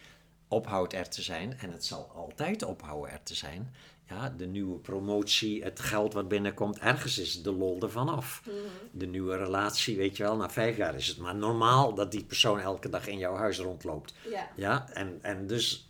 ophoudt 0.47 0.93
er 0.93 1.09
te 1.09 1.21
zijn, 1.21 1.57
en 1.57 1.71
het 1.71 1.85
zal 1.85 2.11
altijd 2.15 2.63
ophouden 2.63 3.11
er 3.11 3.23
te 3.23 3.35
zijn, 3.35 3.73
ja, 4.07 4.29
de 4.29 4.45
nieuwe 4.45 4.77
promotie, 4.77 5.63
het 5.63 5.79
geld 5.79 6.13
wat 6.13 6.27
binnenkomt, 6.27 6.79
ergens 6.79 7.17
is 7.17 7.41
de 7.41 7.51
lol 7.51 7.81
ervan 7.81 8.09
af. 8.09 8.41
Mhm. 8.45 8.55
De 8.91 9.05
nieuwe 9.05 9.37
relatie, 9.37 9.97
weet 9.97 10.17
je 10.17 10.23
wel, 10.23 10.35
na 10.35 10.49
vijf 10.49 10.77
jaar 10.77 10.95
is 10.95 11.07
het 11.07 11.17
maar 11.17 11.35
normaal 11.35 11.93
dat 11.93 12.11
die 12.11 12.23
persoon 12.23 12.59
elke 12.59 12.89
dag 12.89 13.07
in 13.07 13.17
jouw 13.17 13.35
huis 13.35 13.59
rondloopt. 13.59 14.13
Ja. 14.29 14.49
ja? 14.55 14.89
En, 14.89 15.19
en 15.21 15.47
dus 15.47 15.89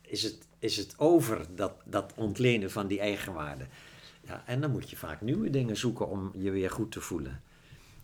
is 0.00 0.22
het, 0.22 0.38
is 0.58 0.76
het 0.76 0.94
over 0.98 1.46
dat, 1.54 1.72
dat 1.84 2.12
ontlenen 2.16 2.70
van 2.70 2.86
die 2.86 3.00
eigenwaarde. 3.00 3.66
Ja, 4.22 4.42
en 4.46 4.60
dan 4.60 4.70
moet 4.70 4.90
je 4.90 4.96
vaak 4.96 5.20
nieuwe 5.20 5.50
dingen 5.50 5.76
zoeken 5.76 6.08
om 6.08 6.32
je 6.34 6.50
weer 6.50 6.70
goed 6.70 6.92
te 6.92 7.00
voelen. 7.00 7.42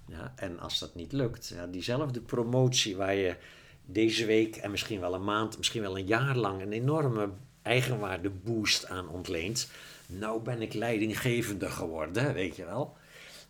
Ja, 0.07 0.33
en 0.37 0.59
als 0.59 0.78
dat 0.78 0.95
niet 0.95 1.12
lukt, 1.12 1.49
ja, 1.49 1.66
diezelfde 1.66 2.21
promotie 2.21 2.97
waar 2.97 3.14
je 3.14 3.37
deze 3.85 4.26
week 4.26 4.57
en 4.57 4.71
misschien 4.71 5.00
wel 5.00 5.14
een 5.14 5.25
maand, 5.25 5.57
misschien 5.57 5.83
wel 5.83 5.99
een 5.99 6.07
jaar 6.07 6.37
lang 6.37 6.62
een 6.62 6.73
enorme 6.73 7.31
eigenwaarde 7.62 8.31
boost 8.31 8.88
aan 8.88 9.09
ontleent. 9.09 9.71
Nou 10.07 10.42
ben 10.42 10.62
ik 10.62 10.75
leidinggevende 10.75 11.71
geworden, 11.71 12.35
weet 12.35 12.57
je 12.57 12.64
wel. 12.64 12.97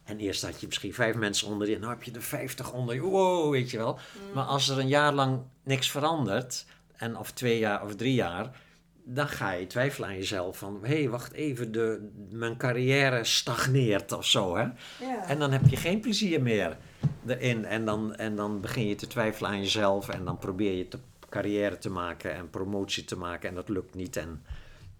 En 0.05 0.19
eerst 0.19 0.43
had 0.43 0.61
je 0.61 0.67
misschien 0.67 0.95
vijf 0.95 1.15
mensen 1.15 1.49
onder 1.49 1.71
je, 1.71 1.79
nou 1.79 1.93
heb 1.93 2.03
je 2.03 2.13
er 2.13 2.23
vijftig 2.23 2.73
onder 2.73 2.95
je, 2.95 3.01
wow, 3.01 3.51
weet 3.51 3.71
je 3.71 3.77
wel. 3.77 3.93
Mm. 3.93 4.33
Maar 4.35 4.45
als 4.45 4.69
er 4.69 4.79
een 4.79 4.89
jaar 4.89 5.13
lang 5.13 5.41
niks 5.63 5.91
verandert, 5.91 6.65
en 6.97 7.17
of 7.17 7.33
twee 7.33 7.59
jaar 7.59 7.85
of 7.85 7.97
drie 7.97 8.15
jaar, 8.15 8.51
dan 9.05 9.29
ga 9.29 9.51
je 9.51 9.67
twijfelen 9.67 10.09
aan 10.09 10.17
jezelf 10.17 10.59
van, 10.59 10.79
hé, 10.83 10.99
hey, 10.99 11.09
wacht 11.09 11.33
even, 11.33 11.73
de, 11.73 12.11
mijn 12.31 12.57
carrière 12.57 13.25
stagneert 13.25 14.13
of 14.13 14.27
zo, 14.27 14.57
hè. 14.57 14.67
En 15.27 15.39
dan 15.39 15.53
heb 15.53 15.69
je 15.69 15.77
geen 15.77 16.01
plezier 16.01 16.43
meer 16.43 16.77
erin. 17.27 17.65
En 17.65 17.85
dan, 17.85 18.15
en 18.15 18.37
dan 18.37 18.61
begin 18.61 18.87
je 18.87 18.95
te 18.95 19.07
twijfelen 19.07 19.51
aan 19.51 19.61
jezelf 19.61 20.09
en 20.09 20.25
dan 20.25 20.39
probeer 20.39 20.77
je 20.77 20.89
te 20.89 20.99
carrière 21.33 21.79
te 21.79 21.91
maken 21.91 22.35
en 22.35 22.51
promotie 22.51 23.05
te 23.05 23.17
maken 23.17 23.49
en 23.49 23.55
dat 23.55 23.69
lukt 23.69 23.95
niet. 23.95 24.17
En 24.17 24.45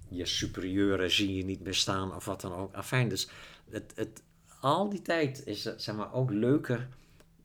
je 0.09 0.27
superieuren 0.27 1.11
zie 1.11 1.37
je 1.37 1.45
niet 1.45 1.63
meer 1.63 1.75
staan 1.75 2.15
of 2.15 2.25
wat 2.25 2.41
dan 2.41 2.55
ook. 2.55 2.75
Afijn, 2.75 3.09
dus 3.09 3.29
het, 3.71 3.93
het, 3.95 4.23
al 4.61 4.89
die 4.89 5.03
tijd 5.03 5.47
is 5.47 5.63
zeg 5.77 5.95
maar, 5.95 6.13
ook 6.13 6.31
leuke 6.31 6.87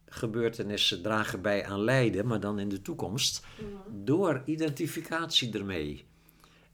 gebeurtenissen 0.06 1.02
dragen 1.02 1.42
bij 1.42 1.66
aan 1.66 1.84
lijden, 1.84 2.28
maar 2.28 2.40
dan 2.40 2.60
in 2.60 2.70
de 2.70 2.82
toekomst, 2.82 3.46
door 3.88 4.42
identificatie 4.46 5.54
ermee. 5.54 6.06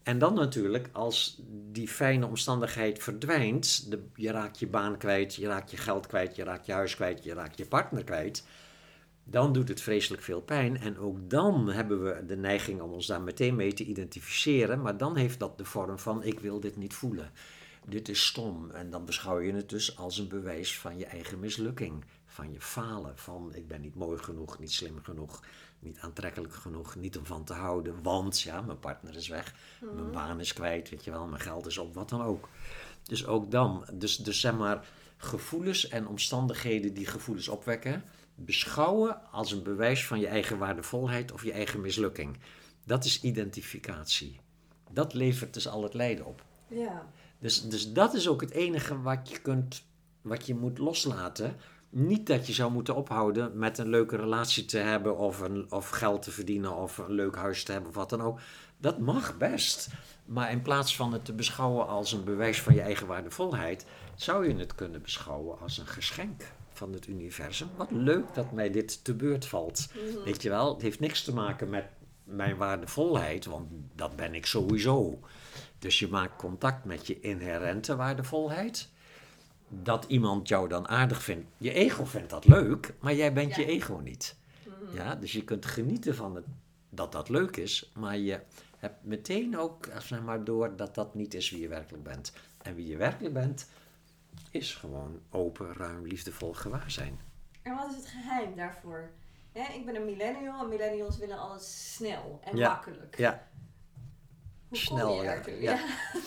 En 0.03 0.19
dan 0.19 0.33
natuurlijk, 0.33 0.89
als 0.91 1.41
die 1.71 1.87
fijne 1.87 2.25
omstandigheid 2.25 3.03
verdwijnt, 3.03 3.91
de, 3.91 4.03
je 4.15 4.31
raakt 4.31 4.59
je 4.59 4.67
baan 4.67 4.97
kwijt, 4.97 5.35
je 5.35 5.47
raakt 5.47 5.71
je 5.71 5.77
geld 5.77 6.07
kwijt, 6.07 6.35
je 6.35 6.43
raakt 6.43 6.65
je 6.65 6.71
huis 6.71 6.95
kwijt, 6.95 7.23
je 7.23 7.33
raakt 7.33 7.57
je 7.57 7.65
partner 7.65 8.03
kwijt, 8.03 8.45
dan 9.23 9.53
doet 9.53 9.67
het 9.67 9.81
vreselijk 9.81 10.23
veel 10.23 10.41
pijn. 10.41 10.77
En 10.77 10.97
ook 10.97 11.29
dan 11.29 11.69
hebben 11.69 12.03
we 12.03 12.25
de 12.25 12.37
neiging 12.37 12.81
om 12.81 12.91
ons 12.91 13.07
daar 13.07 13.21
meteen 13.21 13.55
mee 13.55 13.73
te 13.73 13.85
identificeren, 13.85 14.81
maar 14.81 14.97
dan 14.97 15.15
heeft 15.15 15.39
dat 15.39 15.57
de 15.57 15.65
vorm 15.65 15.99
van 15.99 16.23
ik 16.23 16.39
wil 16.39 16.59
dit 16.59 16.77
niet 16.77 16.93
voelen. 16.93 17.31
Dit 17.85 18.09
is 18.09 18.25
stom. 18.25 18.71
En 18.71 18.89
dan 18.89 19.05
beschouw 19.05 19.39
je 19.39 19.53
het 19.53 19.69
dus 19.69 19.97
als 19.97 20.17
een 20.17 20.27
bewijs 20.27 20.77
van 20.77 20.97
je 20.97 21.05
eigen 21.05 21.39
mislukking, 21.39 22.03
van 22.25 22.51
je 22.51 22.61
falen, 22.61 23.17
van 23.17 23.55
ik 23.55 23.67
ben 23.67 23.81
niet 23.81 23.95
mooi 23.95 24.17
genoeg, 24.17 24.59
niet 24.59 24.71
slim 24.71 24.99
genoeg, 25.03 25.43
niet 25.79 25.99
aantrekkelijk 25.99 26.53
genoeg, 26.53 26.95
niet 26.95 27.17
om 27.17 27.25
van 27.25 27.43
te 27.43 27.53
houden, 27.53 28.03
want 28.03 28.41
ja, 28.41 28.61
mijn 28.61 28.79
partner 28.79 29.15
is 29.15 29.27
weg, 29.27 29.55
mijn 29.81 29.95
mhm. 29.95 30.11
baan 30.11 30.39
is 30.39 30.53
kwijt, 30.53 30.89
weet 30.89 31.03
je 31.03 31.11
wel, 31.11 31.27
mijn 31.27 31.41
geld 31.41 31.65
is 31.65 31.77
op, 31.77 31.93
wat 31.93 32.09
dan 32.09 32.21
ook. 32.21 32.49
Dus 33.03 33.25
ook 33.25 33.51
dan, 33.51 33.85
dus, 33.93 34.17
dus 34.17 34.39
zeg 34.39 34.57
maar, 34.57 34.87
gevoelens 35.17 35.87
en 35.87 36.07
omstandigheden 36.07 36.93
die 36.93 37.05
gevoelens 37.05 37.47
opwekken, 37.47 38.03
beschouwen 38.35 39.31
als 39.31 39.51
een 39.51 39.63
bewijs 39.63 40.05
van 40.05 40.19
je 40.19 40.27
eigen 40.27 40.57
waardevolheid 40.57 41.31
of 41.31 41.43
je 41.43 41.51
eigen 41.51 41.81
mislukking. 41.81 42.37
Dat 42.85 43.05
is 43.05 43.21
identificatie. 43.21 44.39
Dat 44.91 45.13
levert 45.13 45.53
dus 45.53 45.67
al 45.67 45.83
het 45.83 45.93
lijden 45.93 46.25
op. 46.25 46.43
Ja. 46.67 47.07
Dus, 47.39 47.69
dus 47.69 47.93
dat 47.93 48.13
is 48.13 48.27
ook 48.27 48.41
het 48.41 48.51
enige 48.51 49.01
wat 49.01 49.29
je, 49.29 49.39
kunt, 49.39 49.83
wat 50.21 50.45
je 50.45 50.55
moet 50.55 50.77
loslaten 50.77 51.55
niet 51.89 52.27
dat 52.27 52.47
je 52.47 52.53
zou 52.53 52.71
moeten 52.71 52.95
ophouden 52.95 53.57
met 53.57 53.77
een 53.77 53.89
leuke 53.89 54.15
relatie 54.15 54.65
te 54.65 54.77
hebben 54.77 55.17
of, 55.17 55.39
een, 55.39 55.71
of 55.71 55.89
geld 55.89 56.21
te 56.21 56.31
verdienen 56.31 56.75
of 56.75 56.97
een 56.97 57.11
leuk 57.11 57.35
huis 57.35 57.63
te 57.63 57.71
hebben 57.71 57.89
of 57.89 57.95
wat 57.95 58.09
dan 58.09 58.21
ook. 58.21 58.39
Dat 58.77 58.99
mag 58.99 59.37
best. 59.37 59.89
Maar 60.25 60.51
in 60.51 60.61
plaats 60.61 60.95
van 60.95 61.13
het 61.13 61.25
te 61.25 61.33
beschouwen 61.33 61.87
als 61.87 62.11
een 62.11 62.23
bewijs 62.23 62.61
van 62.61 62.73
je 62.73 62.81
eigen 62.81 63.07
waardevolheid, 63.07 63.85
zou 64.15 64.47
je 64.47 64.55
het 64.55 64.75
kunnen 64.75 65.01
beschouwen 65.01 65.59
als 65.59 65.77
een 65.77 65.87
geschenk 65.87 66.43
van 66.73 66.93
het 66.93 67.07
universum. 67.07 67.69
Wat 67.75 67.91
leuk 67.91 68.33
dat 68.33 68.51
mij 68.51 68.71
dit 68.71 69.03
te 69.03 69.13
beurt 69.13 69.45
valt. 69.45 69.87
Mhm. 69.93 70.23
Weet 70.23 70.41
je 70.41 70.49
wel, 70.49 70.73
het 70.73 70.81
heeft 70.81 70.99
niks 70.99 71.23
te 71.23 71.33
maken 71.33 71.69
met 71.69 71.85
mijn 72.23 72.57
waardevolheid, 72.57 73.45
want 73.45 73.67
dat 73.95 74.15
ben 74.15 74.33
ik 74.33 74.45
sowieso. 74.45 75.19
Dus 75.79 75.99
je 75.99 76.07
maakt 76.07 76.35
contact 76.35 76.85
met 76.85 77.07
je 77.07 77.19
inherente 77.19 77.95
waardevolheid 77.95 78.89
dat 79.67 80.05
iemand 80.07 80.47
jou 80.47 80.69
dan 80.69 80.87
aardig 80.87 81.23
vindt. 81.23 81.47
Je 81.57 81.73
ego 81.73 82.05
vindt 82.05 82.29
dat 82.29 82.47
leuk, 82.47 82.93
maar 82.99 83.15
jij 83.15 83.33
bent 83.33 83.55
je 83.55 83.65
ego 83.65 84.01
niet. 84.03 84.35
Mhm. 84.65 84.95
Ja, 84.95 85.15
dus 85.15 85.31
je 85.31 85.43
kunt 85.43 85.65
genieten 85.65 86.15
van 86.15 86.35
het, 86.35 86.45
dat 86.89 87.11
dat 87.11 87.29
leuk 87.29 87.57
is, 87.57 87.91
maar 87.93 88.17
je 88.17 88.39
hebt 88.77 89.03
meteen 89.03 89.57
ook 89.57 89.87
zeg 89.99 90.21
maar, 90.21 90.43
door 90.43 90.75
dat 90.75 90.95
dat 90.95 91.15
niet 91.15 91.33
is 91.33 91.49
wie 91.49 91.61
je 91.61 91.67
werkelijk 91.67 92.03
bent. 92.03 92.33
En 92.61 92.75
wie 92.75 92.87
je 92.87 92.97
werkelijk 92.97 93.33
bent, 93.33 93.67
is 94.51 94.75
gewoon 94.75 95.19
open, 95.29 95.73
ruim, 95.73 96.07
liefdevol 96.07 96.53
gewaarzijn. 96.53 97.19
En 97.61 97.75
wat 97.75 97.89
is 97.89 97.95
het 97.95 98.07
geheim 98.07 98.55
daarvoor? 98.55 99.11
ik 99.53 99.85
ben 99.85 99.95
een 99.95 100.05
millennial 100.05 100.63
en 100.63 100.69
millennials 100.69 101.17
willen 101.17 101.39
alles 101.39 101.93
snel 101.93 102.39
en 102.43 102.59
makkelijk. 102.59 103.17
Ja, 103.17 103.47
snel. 104.71 105.23
Ja. 105.23 105.41
ja. 105.59 105.79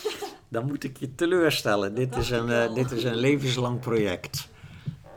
Dan 0.49 0.67
moet 0.67 0.85
ik 0.85 0.97
je 0.97 1.15
teleurstellen. 1.15 1.95
Dit 1.95 2.17
is, 2.17 2.31
een, 2.31 2.49
uh, 2.49 2.75
dit 2.75 2.91
is 2.91 3.05
een 3.05 3.17
levenslang 3.17 3.81
project. 3.81 4.49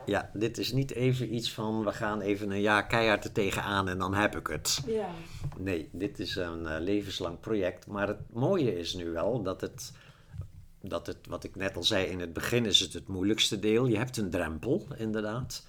Ja, 0.06 0.30
dit 0.32 0.58
is 0.58 0.72
niet 0.72 0.90
even 0.90 1.34
iets 1.34 1.52
van 1.52 1.84
we 1.84 1.92
gaan 1.92 2.20
even 2.20 2.50
een 2.50 2.60
jaar 2.60 2.86
keihard 2.86 3.24
er 3.24 3.32
tegenaan 3.32 3.88
en 3.88 3.98
dan 3.98 4.14
heb 4.14 4.36
ik 4.36 4.46
het. 4.46 4.82
Ja. 4.86 5.08
Nee, 5.58 5.88
dit 5.92 6.18
is 6.18 6.36
een 6.36 6.62
uh, 6.62 6.76
levenslang 6.78 7.40
project. 7.40 7.86
Maar 7.86 8.08
het 8.08 8.32
mooie 8.32 8.78
is 8.78 8.94
nu 8.94 9.10
wel 9.10 9.42
dat 9.42 9.60
het, 9.60 9.92
dat 10.80 11.06
het, 11.06 11.26
wat 11.28 11.44
ik 11.44 11.56
net 11.56 11.76
al 11.76 11.82
zei 11.82 12.06
in 12.06 12.20
het 12.20 12.32
begin, 12.32 12.66
is 12.66 12.80
het 12.80 12.92
het 12.92 13.08
moeilijkste 13.08 13.58
deel. 13.58 13.86
Je 13.86 13.96
hebt 13.96 14.16
een 14.16 14.30
drempel, 14.30 14.86
inderdaad. 14.96 15.66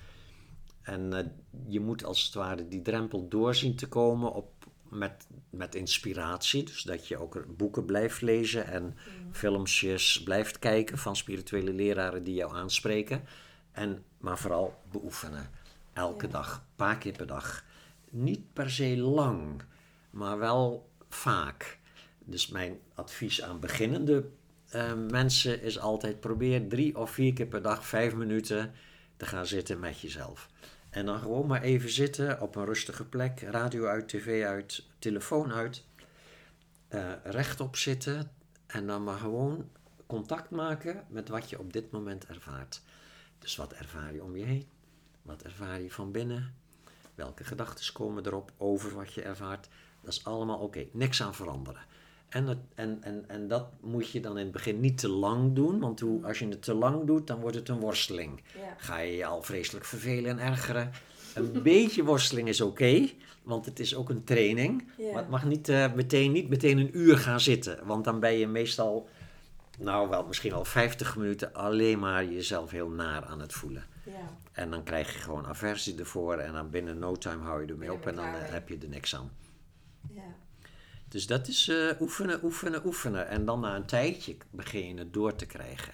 En 0.81 1.13
uh, 1.13 1.19
je 1.67 1.79
moet 1.79 2.03
als 2.03 2.23
het 2.23 2.33
ware 2.33 2.67
die 2.67 2.81
drempel 2.81 3.27
doorzien 3.27 3.75
te 3.75 3.87
komen 3.87 4.33
op 4.33 4.61
met, 4.89 5.27
met 5.49 5.75
inspiratie. 5.75 6.63
Dus 6.63 6.83
dat 6.83 7.07
je 7.07 7.17
ook 7.17 7.57
boeken 7.57 7.85
blijft 7.85 8.21
lezen 8.21 8.65
en 8.67 8.83
mm. 8.83 9.33
filmpjes 9.33 10.23
blijft 10.23 10.59
kijken 10.59 10.97
van 10.97 11.15
spirituele 11.15 11.73
leraren 11.73 12.23
die 12.23 12.35
jou 12.35 12.55
aanspreken. 12.55 13.23
En, 13.71 14.03
maar 14.17 14.37
vooral 14.37 14.81
beoefenen. 14.91 15.49
Elke 15.93 16.27
dag, 16.27 16.55
een 16.55 16.75
paar 16.75 16.97
keer 16.97 17.11
per 17.11 17.27
dag. 17.27 17.63
Niet 18.09 18.53
per 18.53 18.69
se 18.69 18.97
lang, 18.97 19.63
maar 20.09 20.37
wel 20.37 20.89
vaak. 21.09 21.79
Dus 22.19 22.47
mijn 22.47 22.79
advies 22.93 23.41
aan 23.41 23.59
beginnende 23.59 24.29
uh, 24.75 24.93
mensen 25.09 25.61
is 25.61 25.79
altijd 25.79 26.19
probeer 26.19 26.67
drie 26.67 26.97
of 26.97 27.11
vier 27.11 27.33
keer 27.33 27.47
per 27.47 27.61
dag 27.61 27.85
vijf 27.85 28.13
minuten 28.13 28.73
te 29.17 29.25
gaan 29.25 29.45
zitten 29.45 29.79
met 29.79 29.99
jezelf. 29.99 30.49
En 30.89 31.05
dan 31.05 31.19
gewoon 31.19 31.47
maar 31.47 31.61
even 31.61 31.89
zitten 31.89 32.41
op 32.41 32.55
een 32.55 32.65
rustige 32.65 33.05
plek, 33.05 33.41
radio 33.41 33.85
uit, 33.85 34.07
tv 34.07 34.45
uit, 34.45 34.85
telefoon 34.99 35.51
uit, 35.53 35.83
uh, 36.89 37.11
rechtop 37.23 37.75
zitten 37.75 38.31
en 38.67 38.87
dan 38.87 39.03
maar 39.03 39.17
gewoon 39.17 39.69
contact 40.05 40.49
maken 40.49 41.05
met 41.09 41.29
wat 41.29 41.49
je 41.49 41.59
op 41.59 41.73
dit 41.73 41.91
moment 41.91 42.25
ervaart. 42.25 42.81
Dus 43.39 43.55
wat 43.55 43.73
ervaar 43.73 44.13
je 44.13 44.23
om 44.23 44.37
je 44.37 44.45
heen? 44.45 44.67
Wat 45.21 45.41
ervaar 45.41 45.81
je 45.81 45.91
van 45.91 46.11
binnen? 46.11 46.55
Welke 47.15 47.43
gedachten 47.43 47.93
komen 47.93 48.25
erop 48.25 48.51
over 48.57 48.93
wat 48.93 49.13
je 49.13 49.21
ervaart? 49.21 49.67
Dat 50.01 50.13
is 50.13 50.25
allemaal 50.25 50.57
oké, 50.57 50.85
niks 50.91 51.21
aan 51.21 51.35
veranderen. 51.35 51.81
En, 52.31 52.67
en, 52.75 52.97
en, 53.01 53.23
en 53.27 53.47
dat 53.47 53.65
moet 53.81 54.09
je 54.09 54.19
dan 54.19 54.37
in 54.37 54.43
het 54.43 54.51
begin 54.51 54.79
niet 54.79 54.97
te 54.97 55.07
lang 55.07 55.55
doen, 55.55 55.79
want 55.79 55.99
hoe, 55.99 56.25
als 56.25 56.39
je 56.39 56.47
het 56.47 56.61
te 56.61 56.73
lang 56.73 57.05
doet, 57.05 57.27
dan 57.27 57.39
wordt 57.39 57.55
het 57.55 57.69
een 57.69 57.79
worsteling. 57.79 58.41
Ga 58.77 58.99
je 58.99 59.15
je 59.15 59.25
al 59.25 59.41
vreselijk 59.41 59.85
vervelen 59.85 60.39
en 60.39 60.47
ergeren. 60.47 60.91
Een 61.33 61.63
beetje 61.63 62.03
worsteling 62.03 62.47
is 62.47 62.61
oké, 62.61 63.09
want 63.43 63.65
het 63.65 63.79
is 63.79 63.95
ook 63.95 64.09
een 64.09 64.23
training. 64.23 64.83
Maar 64.97 65.21
het 65.21 65.29
mag 65.29 65.45
niet, 65.45 65.69
uh, 65.69 65.93
meteen, 65.93 66.31
niet 66.31 66.49
meteen 66.49 66.77
een 66.77 66.97
uur 66.97 67.17
gaan 67.17 67.39
zitten, 67.39 67.85
want 67.85 68.03
dan 68.03 68.19
ben 68.19 68.33
je 68.33 68.47
meestal, 68.47 69.09
nou 69.79 70.09
wel, 70.09 70.25
misschien 70.25 70.53
al 70.53 70.65
50 70.65 71.15
minuten 71.15 71.53
alleen 71.53 71.99
maar 71.99 72.25
jezelf 72.25 72.71
heel 72.71 72.89
naar 72.89 73.25
aan 73.25 73.39
het 73.39 73.53
voelen. 73.53 73.85
Ja. 74.05 74.37
En 74.51 74.69
dan 74.69 74.83
krijg 74.83 75.13
je 75.13 75.19
gewoon 75.19 75.47
aversie 75.47 75.99
ervoor 75.99 76.37
en 76.37 76.53
dan 76.53 76.69
binnen 76.69 76.99
no 76.99 77.15
time 77.15 77.43
hou 77.43 77.61
je 77.61 77.67
ermee 77.67 77.93
op 77.93 78.05
en 78.07 78.15
dan 78.15 78.25
eh, 78.25 78.31
heb 78.33 78.69
je 78.69 78.77
er 78.81 78.89
niks 78.89 79.15
aan. 79.15 79.31
Dus 81.11 81.27
dat 81.27 81.47
is 81.47 81.67
uh, 81.67 81.91
oefenen, 81.99 82.43
oefenen, 82.43 82.85
oefenen. 82.85 83.27
En 83.27 83.45
dan 83.45 83.59
na 83.59 83.75
een 83.75 83.85
tijdje 83.85 84.35
begin 84.51 84.87
je 84.87 84.97
het 84.97 85.13
door 85.13 85.35
te 85.35 85.45
krijgen. 85.45 85.93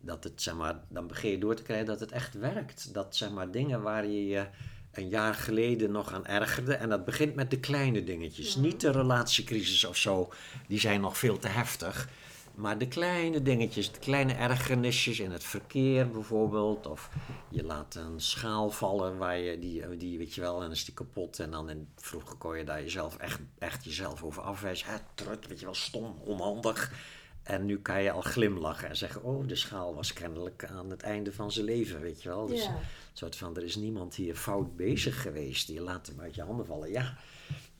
Dat 0.00 0.24
het, 0.24 0.42
zeg 0.42 0.54
maar, 0.54 0.74
dan 0.88 1.06
begin 1.06 1.30
je 1.30 1.38
door 1.38 1.54
te 1.54 1.62
krijgen 1.62 1.86
dat 1.86 2.00
het 2.00 2.12
echt 2.12 2.34
werkt. 2.34 2.94
Dat 2.94 3.16
zeg 3.16 3.30
maar 3.30 3.50
dingen 3.50 3.82
waar 3.82 4.06
je 4.06 4.26
je 4.26 4.46
een 4.92 5.08
jaar 5.08 5.34
geleden 5.34 5.90
nog 5.92 6.12
aan 6.12 6.26
ergerde. 6.26 6.74
En 6.74 6.88
dat 6.88 7.04
begint 7.04 7.34
met 7.34 7.50
de 7.50 7.60
kleine 7.60 8.04
dingetjes. 8.04 8.56
Niet 8.56 8.80
de 8.80 8.90
relatiecrisis 8.90 9.84
of 9.84 9.96
zo, 9.96 10.32
die 10.68 10.80
zijn 10.80 11.00
nog 11.00 11.18
veel 11.18 11.38
te 11.38 11.48
heftig. 11.48 12.08
Maar 12.56 12.78
de 12.78 12.88
kleine 12.88 13.42
dingetjes, 13.42 13.92
de 13.92 13.98
kleine 13.98 14.32
ergernisjes 14.32 15.20
in 15.20 15.30
het 15.30 15.44
verkeer 15.44 16.10
bijvoorbeeld. 16.10 16.86
Of 16.86 17.10
je 17.48 17.64
laat 17.64 17.94
een 17.94 18.20
schaal 18.20 18.70
vallen 18.70 19.16
waar 19.16 19.38
je 19.38 19.58
die, 19.58 19.96
die 19.96 20.18
weet 20.18 20.34
je 20.34 20.40
wel, 20.40 20.54
en 20.54 20.60
dan 20.60 20.70
is 20.70 20.84
die 20.84 20.94
kapot. 20.94 21.38
En 21.38 21.50
dan 21.50 21.70
in, 21.70 21.88
vroeger 21.96 22.36
kon 22.36 22.58
je 22.58 22.64
daar 22.64 22.82
jezelf 22.82 23.16
echt, 23.16 23.40
echt 23.58 23.84
jezelf 23.84 24.22
over 24.22 24.42
afwijzen. 24.42 24.88
Hè, 24.88 24.96
trut, 25.14 25.46
weet 25.46 25.58
je 25.58 25.64
wel, 25.64 25.74
stom, 25.74 26.16
onhandig. 26.24 26.92
En 27.42 27.64
nu 27.64 27.78
kan 27.78 28.02
je 28.02 28.10
al 28.10 28.20
glimlachen 28.20 28.88
en 28.88 28.96
zeggen: 28.96 29.22
Oh, 29.22 29.48
de 29.48 29.56
schaal 29.56 29.94
was 29.94 30.12
kennelijk 30.12 30.64
aan 30.64 30.90
het 30.90 31.02
einde 31.02 31.32
van 31.32 31.52
zijn 31.52 31.64
leven, 31.64 32.00
weet 32.00 32.22
je 32.22 32.28
wel. 32.28 32.46
Dus 32.46 32.64
een 32.64 32.74
soort 33.12 33.36
van: 33.36 33.56
er 33.56 33.64
is 33.64 33.76
niemand 33.76 34.14
hier 34.14 34.36
fout 34.36 34.76
bezig 34.76 35.22
geweest. 35.22 35.68
Je 35.68 35.80
laat 35.80 36.06
hem 36.06 36.20
uit 36.20 36.34
je 36.34 36.42
handen 36.42 36.66
vallen. 36.66 36.90
Ja, 36.90 37.16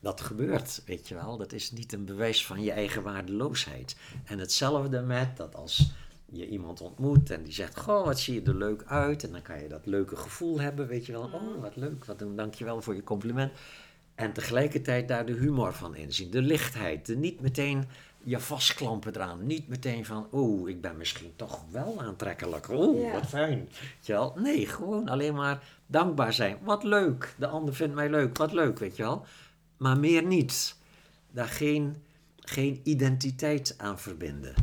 dat 0.01 0.21
gebeurt, 0.21 0.83
weet 0.87 1.09
je 1.09 1.15
wel. 1.15 1.37
Dat 1.37 1.53
is 1.53 1.71
niet 1.73 1.93
een 1.93 2.05
bewijs 2.05 2.47
van 2.47 2.63
je 2.63 2.73
eigen 2.73 3.03
waardeloosheid. 3.03 3.97
En 4.25 4.39
hetzelfde 4.39 5.01
met 5.01 5.37
dat 5.37 5.55
als 5.55 5.91
je 6.27 6.49
iemand 6.49 6.81
ontmoet 6.81 7.31
en 7.31 7.43
die 7.43 7.53
zegt, 7.53 7.79
goh, 7.79 8.05
wat 8.05 8.19
zie 8.19 8.35
je 8.35 8.43
er 8.43 8.57
leuk 8.57 8.85
uit. 8.87 9.25
En 9.25 9.33
dan 9.33 9.43
kan 9.43 9.63
je 9.63 9.69
dat 9.69 9.87
leuke 9.87 10.17
gevoel 10.17 10.61
hebben, 10.61 10.87
weet 10.87 11.07
je 11.07 11.13
wel. 11.13 11.31
Oh, 11.33 11.61
wat 11.61 11.77
leuk, 11.77 12.05
wat 12.05 12.21
een 12.21 12.37
dankjewel 12.37 12.83
voor 12.83 12.95
je 12.95 13.03
compliment. 13.03 13.53
En 14.15 14.33
tegelijkertijd 14.33 15.09
daar 15.09 15.27
de 15.27 15.33
humor 15.33 15.73
van 15.73 15.97
inzien, 15.97 16.31
de 16.31 16.43
lichtheid, 16.43 17.07
de 17.07 17.17
niet 17.17 17.41
meteen 17.41 17.85
je 18.27 18.41
vastklampen 18.41 19.15
eraan. 19.15 19.47
Niet 19.47 19.69
meteen 19.69 20.05
van, 20.05 20.27
oeh, 20.33 20.69
ik 20.69 20.81
ben 20.81 20.97
misschien 20.97 21.33
toch 21.37 21.65
wel 21.71 22.01
aantrekkelijk. 22.01 22.69
Oeh, 22.69 23.13
wat 23.13 23.27
fijn. 23.27 23.59
Weet 23.59 24.07
je 24.07 24.13
wel? 24.13 24.35
Nee, 24.37 24.67
gewoon 24.67 25.09
alleen 25.09 25.35
maar 25.35 25.63
dankbaar 25.87 26.33
zijn. 26.33 26.59
Wat 26.63 26.83
leuk. 26.83 27.35
De 27.39 27.47
ander 27.47 27.75
vindt 27.75 27.95
mij 27.95 28.11
leuk. 28.11 28.37
Wat 28.37 28.53
leuk, 28.53 28.79
weet 28.79 28.97
je 28.97 29.03
wel. 29.03 29.25
Maar 29.77 29.99
meer 29.99 30.25
niet. 30.25 30.77
Daar 31.31 31.49
geen, 31.49 32.03
geen 32.37 32.81
identiteit 32.83 33.75
aan 33.79 33.99
verbinden. 33.99 34.55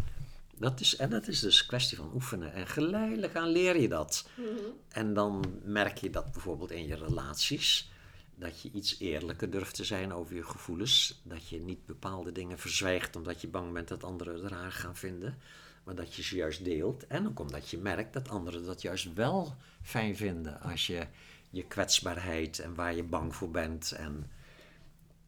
Dat 0.58 0.80
is, 0.80 0.96
en 0.96 1.10
dat 1.10 1.28
is 1.28 1.40
dus 1.40 1.60
een 1.60 1.68
kwestie 1.68 1.98
van 1.98 2.12
oefenen. 2.14 2.54
En 2.54 2.68
geleidelijk 2.68 3.36
aan 3.36 3.50
leer 3.50 3.82
je 3.82 3.88
dat. 3.88 4.30
Mhm. 4.36 4.48
En 4.90 5.14
dan 5.14 5.60
merk 5.64 5.98
je 5.98 6.10
dat 6.10 6.32
bijvoorbeeld 6.32 6.72
in 6.72 6.88
je 6.88 6.96
relaties 6.96 7.92
dat 8.36 8.62
je 8.62 8.72
iets 8.74 9.00
eerlijker 9.00 9.50
durft 9.50 9.76
te 9.76 9.84
zijn 9.84 10.14
over 10.14 10.36
je 10.36 10.44
gevoelens. 10.44 11.22
Dat 11.24 11.48
je 11.48 11.60
niet 11.60 11.86
bepaalde 11.86 12.32
dingen 12.32 12.60
verzwijgt 12.60 13.16
omdat 13.16 13.42
je 13.42 13.48
bang 13.48 13.74
bent 13.74 13.88
dat 13.88 14.04
anderen 14.04 14.34
het 14.34 14.52
raar 14.52 14.72
gaan 14.72 14.96
vinden. 14.96 15.38
Maar 15.84 15.96
dat 15.96 16.14
je 16.14 16.24
ze 16.24 16.36
juist 16.36 16.64
deelt. 16.64 17.08
En 17.08 17.28
ook 17.28 17.40
omdat 17.40 17.70
je 17.70 17.78
merkt 17.78 18.14
dat 18.14 18.30
anderen 18.30 18.66
dat 18.66 18.82
juist 18.82 19.14
wel 19.14 19.56
fijn 19.82 20.16
vinden. 20.16 20.62
Als 20.62 20.88
je 20.88 21.08
je 21.50 21.64
kwetsbaarheid 21.64 22.60
en 22.60 22.76
waar 22.76 22.96
je 22.96 23.04
bang 23.04 23.36
voor 23.36 23.52
bent. 23.52 23.92
En 23.92 24.32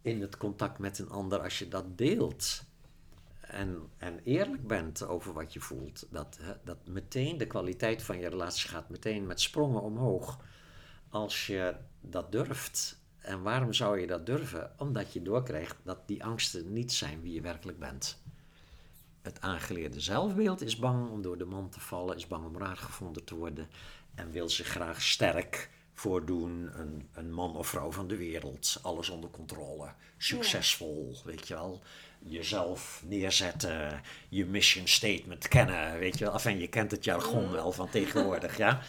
in 0.05 0.21
het 0.21 0.37
contact 0.37 0.79
met 0.79 0.99
een 0.99 1.09
ander, 1.09 1.39
als 1.39 1.59
je 1.59 1.67
dat 1.67 1.97
deelt. 1.97 2.63
En, 3.41 3.89
en 3.97 4.19
eerlijk 4.23 4.67
bent 4.67 5.07
over 5.07 5.33
wat 5.33 5.53
je 5.53 5.59
voelt. 5.59 6.07
Dat, 6.09 6.39
dat 6.63 6.77
meteen 6.87 7.37
de 7.37 7.47
kwaliteit 7.47 8.03
van 8.03 8.19
je 8.19 8.29
relatie 8.29 8.69
gaat 8.69 8.89
meteen 8.89 9.25
met 9.25 9.41
sprongen 9.41 9.81
omhoog. 9.81 10.39
Als 11.09 11.47
je 11.47 11.75
dat 12.01 12.31
durft. 12.31 12.99
En 13.17 13.41
waarom 13.41 13.73
zou 13.73 13.99
je 13.99 14.07
dat 14.07 14.25
durven? 14.25 14.71
Omdat 14.77 15.13
je 15.13 15.21
doorkrijgt 15.21 15.77
dat 15.83 16.07
die 16.07 16.23
angsten 16.23 16.73
niet 16.73 16.93
zijn 16.93 17.21
wie 17.21 17.33
je 17.33 17.41
werkelijk 17.41 17.79
bent. 17.79 18.21
Het 19.21 19.41
aangeleerde 19.41 19.99
zelfbeeld 19.99 20.61
is 20.61 20.79
bang 20.79 21.09
om 21.09 21.21
door 21.21 21.37
de 21.37 21.45
man 21.45 21.69
te 21.69 21.79
vallen, 21.79 22.15
is 22.15 22.27
bang 22.27 22.45
om 22.45 22.57
raar 22.57 22.77
gevonden 22.77 23.23
te 23.23 23.35
worden 23.35 23.69
en 24.15 24.31
wil 24.31 24.49
zich 24.49 24.67
graag 24.67 25.01
sterk 25.01 25.69
voordoen, 25.95 26.69
een, 26.73 27.07
een 27.13 27.33
man 27.33 27.55
of 27.55 27.67
vrouw 27.67 27.91
van 27.91 28.07
de 28.07 28.17
wereld, 28.17 28.79
alles 28.81 29.09
onder 29.09 29.29
controle, 29.29 29.87
succesvol, 30.17 31.15
weet 31.25 31.47
je 31.47 31.53
wel. 31.53 31.81
Jezelf 32.27 33.03
neerzetten, 33.05 34.01
je 34.29 34.45
mission 34.45 34.87
statement 34.87 35.47
kennen, 35.47 35.99
weet 35.99 36.17
je 36.17 36.25
wel. 36.25 36.33
Enfin, 36.33 36.59
je 36.59 36.67
kent 36.67 36.91
het 36.91 37.03
jargon 37.03 37.51
wel 37.51 37.71
van 37.71 37.89
tegenwoordig, 37.89 38.57
ja 38.57 38.81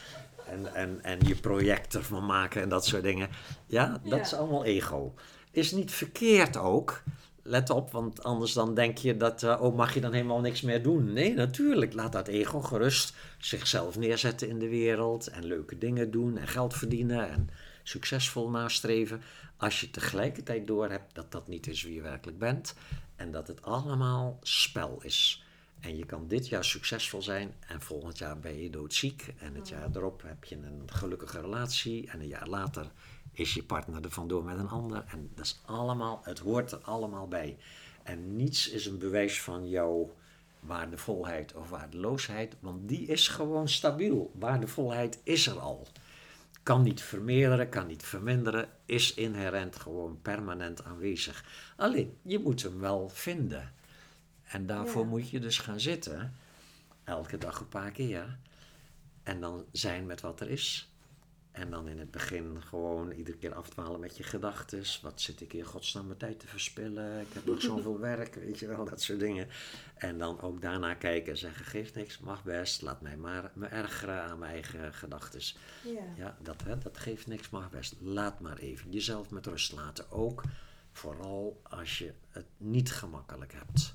en, 0.46 0.74
en, 0.74 0.98
en 1.02 1.18
je 1.26 1.34
project 1.34 1.94
ervan 1.94 2.26
maken 2.26 2.62
en 2.62 2.68
dat 2.68 2.86
soort 2.86 3.02
dingen. 3.02 3.28
Ja, 3.66 4.00
dat 4.04 4.20
is 4.20 4.34
allemaal 4.34 4.64
ego. 4.64 5.14
Is 5.50 5.72
niet 5.72 5.92
verkeerd 5.92 6.56
ook. 6.56 7.02
Let 7.48 7.70
op, 7.70 7.90
want 7.90 8.22
anders 8.22 8.52
dan 8.52 8.74
denk 8.74 8.98
je 8.98 9.16
dat, 9.16 9.42
uh, 9.42 9.58
oh, 9.60 9.76
mag 9.76 9.94
je 9.94 10.00
dan 10.00 10.12
helemaal 10.12 10.40
niks 10.40 10.60
meer 10.60 10.82
doen? 10.82 11.12
Nee, 11.12 11.34
natuurlijk. 11.34 11.92
Laat 11.92 12.12
dat 12.12 12.28
ego 12.28 12.60
gerust 12.60 13.14
zichzelf 13.38 13.96
neerzetten 13.96 14.48
in 14.48 14.58
de 14.58 14.68
wereld 14.68 15.26
en 15.26 15.44
leuke 15.44 15.78
dingen 15.78 16.10
doen 16.10 16.38
en 16.38 16.48
geld 16.48 16.74
verdienen 16.74 17.30
en 17.30 17.48
succesvol 17.82 18.50
nastreven. 18.50 19.22
Als 19.56 19.80
je 19.80 19.90
tegelijkertijd 19.90 20.66
doorhebt 20.66 21.14
dat 21.14 21.32
dat 21.32 21.48
niet 21.48 21.66
is 21.66 21.82
wie 21.82 21.94
je 21.94 22.02
werkelijk 22.02 22.38
bent 22.38 22.74
en 23.16 23.30
dat 23.30 23.48
het 23.48 23.62
allemaal 23.62 24.38
spel 24.42 24.98
is. 25.02 25.44
En 25.80 25.96
je 25.96 26.06
kan 26.06 26.28
dit 26.28 26.48
jaar 26.48 26.64
succesvol 26.64 27.22
zijn 27.22 27.54
en 27.66 27.80
volgend 27.80 28.18
jaar 28.18 28.38
ben 28.38 28.62
je 28.62 28.70
doodziek. 28.70 29.34
En 29.38 29.54
het 29.54 29.68
jaar 29.68 29.88
erop 29.94 30.22
heb 30.22 30.44
je 30.44 30.56
een 30.56 30.82
gelukkige 30.86 31.40
relatie. 31.40 32.10
En 32.10 32.20
een 32.20 32.26
jaar 32.26 32.48
later 32.48 32.90
is 33.38 33.54
je 33.54 33.62
partner 33.62 34.04
er 34.04 34.10
vandoor 34.10 34.44
met 34.44 34.58
een 34.58 34.68
ander. 34.68 35.04
En 35.08 35.30
dat 35.34 35.44
is 35.44 35.60
allemaal, 35.64 36.20
het 36.22 36.38
hoort 36.38 36.72
er 36.72 36.78
allemaal 36.82 37.28
bij. 37.28 37.58
En 38.02 38.36
niets 38.36 38.68
is 38.68 38.86
een 38.86 38.98
bewijs 38.98 39.42
van 39.42 39.68
jouw 39.68 40.14
waardevolheid 40.60 41.54
of 41.54 41.70
waardeloosheid, 41.70 42.56
want 42.60 42.88
die 42.88 43.06
is 43.06 43.28
gewoon 43.28 43.68
stabiel. 43.68 44.32
Waardevolheid 44.34 45.20
is 45.22 45.46
er 45.46 45.58
al. 45.58 45.86
Kan 46.62 46.82
niet 46.82 47.02
vermeerderen, 47.02 47.68
kan 47.68 47.86
niet 47.86 48.02
verminderen, 48.02 48.68
is 48.84 49.14
inherent 49.14 49.76
gewoon 49.76 50.18
permanent 50.22 50.84
aanwezig. 50.84 51.44
Alleen, 51.76 52.16
je 52.22 52.38
moet 52.38 52.62
hem 52.62 52.80
wel 52.80 53.08
vinden. 53.08 53.72
En 54.42 54.66
daarvoor 54.66 55.06
moet 55.06 55.30
je 55.30 55.40
dus 55.40 55.58
gaan 55.58 55.80
zitten, 55.80 56.34
elke 57.04 57.38
dag 57.38 57.60
een 57.60 57.68
paar 57.68 57.90
keer. 57.90 58.38
En 59.22 59.40
dan 59.40 59.64
zijn 59.72 60.06
met 60.06 60.20
wat 60.20 60.40
er 60.40 60.50
is. 60.50 60.90
En 61.56 61.70
dan 61.70 61.88
in 61.88 61.98
het 61.98 62.10
begin 62.10 62.62
gewoon 62.62 63.10
iedere 63.10 63.36
keer 63.36 63.54
afdwalen 63.54 64.00
met 64.00 64.16
je 64.16 64.22
gedachten. 64.22 64.82
Wat 65.02 65.20
zit 65.20 65.40
ik 65.40 65.52
hier 65.52 65.66
godsnaam 65.66 66.06
mijn 66.06 66.18
tijd 66.18 66.40
te 66.40 66.46
verspillen? 66.46 67.20
Ik 67.20 67.32
heb 67.32 67.44
nog 67.44 67.62
zoveel 67.62 67.98
werk, 68.10 68.34
weet 68.34 68.58
je 68.58 68.66
wel, 68.66 68.84
dat 68.84 69.02
soort 69.02 69.20
dingen. 69.20 69.48
En 69.94 70.18
dan 70.18 70.40
ook 70.40 70.60
daarna 70.60 70.94
kijken 70.94 71.32
en 71.32 71.38
zeggen, 71.38 71.64
geeft 71.64 71.94
niks, 71.94 72.18
mag 72.18 72.44
best. 72.44 72.82
Laat 72.82 73.00
mij 73.00 73.16
maar 73.16 73.50
me 73.54 73.66
ergeren 73.66 74.22
aan 74.22 74.38
mijn 74.38 74.52
eigen 74.52 74.94
gedachten. 74.94 75.40
Ja, 75.84 76.04
ja 76.16 76.36
dat, 76.42 76.62
hè, 76.62 76.78
dat 76.78 76.98
geeft 76.98 77.26
niks, 77.26 77.50
mag 77.50 77.70
best. 77.70 77.94
Laat 78.00 78.40
maar 78.40 78.58
even 78.58 78.90
jezelf 78.90 79.30
met 79.30 79.46
rust 79.46 79.72
laten. 79.72 80.10
Ook 80.10 80.42
vooral 80.92 81.60
als 81.62 81.98
je 81.98 82.12
het 82.30 82.46
niet 82.56 82.92
gemakkelijk 82.92 83.52
hebt. 83.52 83.94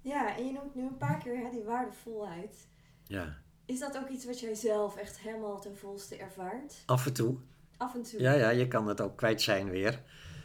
Ja, 0.00 0.36
en 0.36 0.46
je 0.46 0.52
noemt 0.52 0.74
nu 0.74 0.82
een 0.86 0.96
paar 0.96 1.18
keer 1.18 1.38
hè, 1.38 1.50
die 1.50 1.64
waardevolheid. 1.64 2.68
Ja. 3.04 3.44
Is 3.66 3.78
dat 3.78 3.96
ook 3.96 4.08
iets 4.08 4.24
wat 4.24 4.40
jij 4.40 4.54
zelf 4.54 4.96
echt 4.96 5.18
helemaal 5.18 5.60
ten 5.60 5.76
volste 5.76 6.16
ervaart? 6.16 6.74
Af 6.86 7.06
en 7.06 7.12
toe. 7.12 7.36
Af 7.76 7.94
en 7.94 8.02
toe. 8.02 8.20
Ja, 8.20 8.32
ja, 8.32 8.50
je 8.50 8.68
kan 8.68 8.88
het 8.88 9.00
ook 9.00 9.16
kwijt 9.16 9.42
zijn 9.42 9.70
weer. 9.70 10.00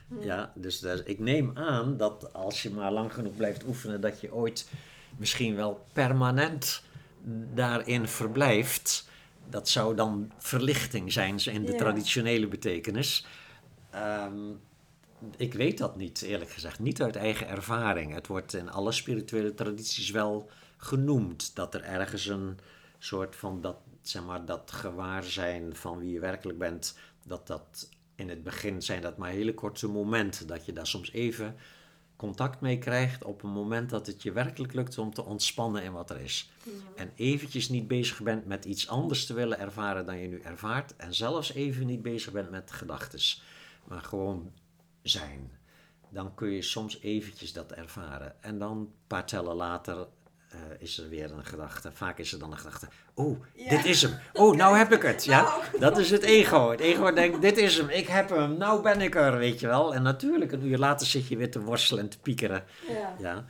Hm. 0.07 0.21
Ja, 0.21 0.51
dus, 0.55 0.81
ik 0.83 1.19
neem 1.19 1.57
aan 1.57 1.97
dat 1.97 2.33
als 2.33 2.63
je 2.63 2.69
maar 2.69 2.91
lang 2.91 3.13
genoeg 3.13 3.35
blijft 3.35 3.63
oefenen, 3.63 4.01
dat 4.01 4.21
je 4.21 4.33
ooit 4.33 4.69
misschien 5.17 5.55
wel 5.55 5.85
permanent 5.93 6.83
daarin 7.53 8.07
verblijft. 8.07 9.09
Dat 9.49 9.69
zou 9.69 9.95
dan 9.95 10.31
verlichting 10.37 11.11
zijn 11.11 11.37
in 11.45 11.65
de 11.65 11.75
traditionele 11.75 12.47
betekenis. 12.47 13.25
Um, 13.95 14.59
ik 15.37 15.53
weet 15.53 15.77
dat 15.77 15.95
niet, 15.95 16.21
eerlijk 16.21 16.51
gezegd. 16.51 16.79
Niet 16.79 17.01
uit 17.01 17.15
eigen 17.15 17.47
ervaring. 17.47 18.13
Het 18.13 18.27
wordt 18.27 18.53
in 18.53 18.71
alle 18.71 18.91
spirituele 18.91 19.53
tradities 19.53 20.09
wel 20.09 20.49
genoemd 20.77 21.55
dat 21.55 21.73
er 21.73 21.83
ergens 21.83 22.25
een 22.25 22.59
soort 23.03 23.35
van 23.35 23.61
dat, 23.61 23.77
zeg 24.01 24.23
maar, 24.23 24.45
dat 24.45 24.71
gewaarzijn 24.71 25.75
van 25.75 25.99
wie 25.99 26.11
je 26.11 26.19
werkelijk 26.19 26.57
bent, 26.57 26.97
dat 27.25 27.47
dat 27.47 27.89
in 28.15 28.29
het 28.29 28.43
begin 28.43 28.81
zijn 28.81 29.01
dat 29.01 29.17
maar 29.17 29.29
hele 29.29 29.53
korte 29.53 29.87
momenten, 29.87 30.47
dat 30.47 30.65
je 30.65 30.73
daar 30.73 30.87
soms 30.87 31.11
even 31.11 31.55
contact 32.15 32.61
mee 32.61 32.77
krijgt 32.77 33.23
op 33.23 33.43
een 33.43 33.49
moment 33.49 33.89
dat 33.89 34.07
het 34.07 34.23
je 34.23 34.31
werkelijk 34.31 34.73
lukt 34.73 34.97
om 34.97 35.13
te 35.13 35.25
ontspannen 35.25 35.83
in 35.83 35.91
wat 35.91 36.09
er 36.09 36.21
is. 36.21 36.51
En 36.95 37.11
eventjes 37.15 37.69
niet 37.69 37.87
bezig 37.87 38.21
bent 38.21 38.45
met 38.45 38.65
iets 38.65 38.87
anders 38.87 39.25
te 39.25 39.33
willen 39.33 39.59
ervaren 39.59 40.05
dan 40.05 40.17
je 40.17 40.27
nu 40.27 40.39
ervaart 40.39 40.95
en 40.95 41.13
zelfs 41.13 41.53
even 41.53 41.85
niet 41.85 42.01
bezig 42.01 42.31
bent 42.31 42.51
met 42.51 42.71
gedachten, 42.71 43.19
maar 43.83 44.01
gewoon 44.01 44.51
zijn, 45.01 45.51
dan 46.09 46.33
kun 46.33 46.49
je 46.49 46.61
soms 46.61 46.99
eventjes 46.99 47.53
dat 47.53 47.71
ervaren. 47.71 48.43
En 48.43 48.59
dan 48.59 48.77
een 48.77 48.93
paar 49.07 49.25
tellen 49.25 49.55
later 49.55 50.07
uh, 50.53 50.59
is 50.79 50.97
er 50.97 51.09
weer 51.09 51.31
een 51.31 51.45
gedachte. 51.45 51.91
Vaak 51.91 52.17
is 52.17 52.33
er 52.33 52.39
dan 52.39 52.51
een 52.51 52.57
gedachte. 52.57 52.87
Oh, 53.13 53.39
dit 53.69 53.85
is 53.85 54.01
hem. 54.01 54.19
Oh, 54.33 54.55
nou 54.55 54.77
heb 54.77 54.91
ik 54.91 55.01
het. 55.01 55.25
Ja, 55.25 55.41
nou. 55.43 55.79
dat 55.79 55.97
is 55.97 56.11
het 56.11 56.23
ego. 56.23 56.71
Het 56.71 56.79
ego 56.79 57.13
denkt, 57.13 57.41
dit 57.41 57.57
is 57.57 57.77
hem. 57.77 57.89
Ik 57.89 58.07
heb 58.07 58.29
hem. 58.29 58.57
Nou 58.57 58.81
ben 58.81 59.01
ik 59.01 59.15
er, 59.15 59.37
weet 59.37 59.59
je 59.59 59.67
wel. 59.67 59.93
En 59.93 60.01
natuurlijk, 60.01 60.51
een 60.51 60.65
uur 60.65 60.77
later 60.77 61.07
zit 61.07 61.27
je 61.27 61.37
weer 61.37 61.51
te 61.51 61.61
worstelen 61.61 62.03
en 62.03 62.09
te 62.09 62.19
piekeren. 62.19 62.63
Ja. 62.87 63.15
ja. 63.19 63.45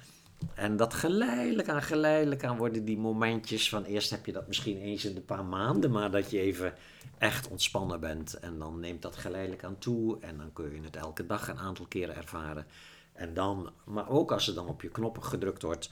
En 0.53 0.77
dat 0.77 0.93
geleidelijk 0.93 1.69
aan, 1.69 1.81
geleidelijk 1.81 2.43
aan 2.43 2.57
worden 2.57 2.85
die 2.85 2.97
momentjes 2.97 3.69
van 3.69 3.83
eerst 3.83 4.09
heb 4.09 4.25
je 4.25 4.31
dat 4.31 4.47
misschien 4.47 4.77
eens 4.77 5.05
in 5.05 5.15
een 5.15 5.25
paar 5.25 5.45
maanden, 5.45 5.91
maar 5.91 6.11
dat 6.11 6.31
je 6.31 6.39
even 6.39 6.73
echt 7.17 7.47
ontspannen 7.47 7.99
bent. 7.99 8.33
En 8.33 8.59
dan 8.59 8.79
neemt 8.79 9.01
dat 9.01 9.15
geleidelijk 9.15 9.63
aan 9.63 9.77
toe 9.77 10.17
en 10.19 10.37
dan 10.37 10.53
kun 10.53 10.73
je 10.73 10.81
het 10.81 10.95
elke 10.95 11.25
dag 11.25 11.47
een 11.47 11.59
aantal 11.59 11.85
keren 11.85 12.15
ervaren. 12.15 12.65
En 13.13 13.33
dan, 13.33 13.71
maar 13.83 14.09
ook 14.09 14.31
als 14.31 14.47
er 14.47 14.53
dan 14.53 14.67
op 14.67 14.81
je 14.81 14.89
knoppen 14.89 15.23
gedrukt 15.23 15.61
wordt, 15.61 15.89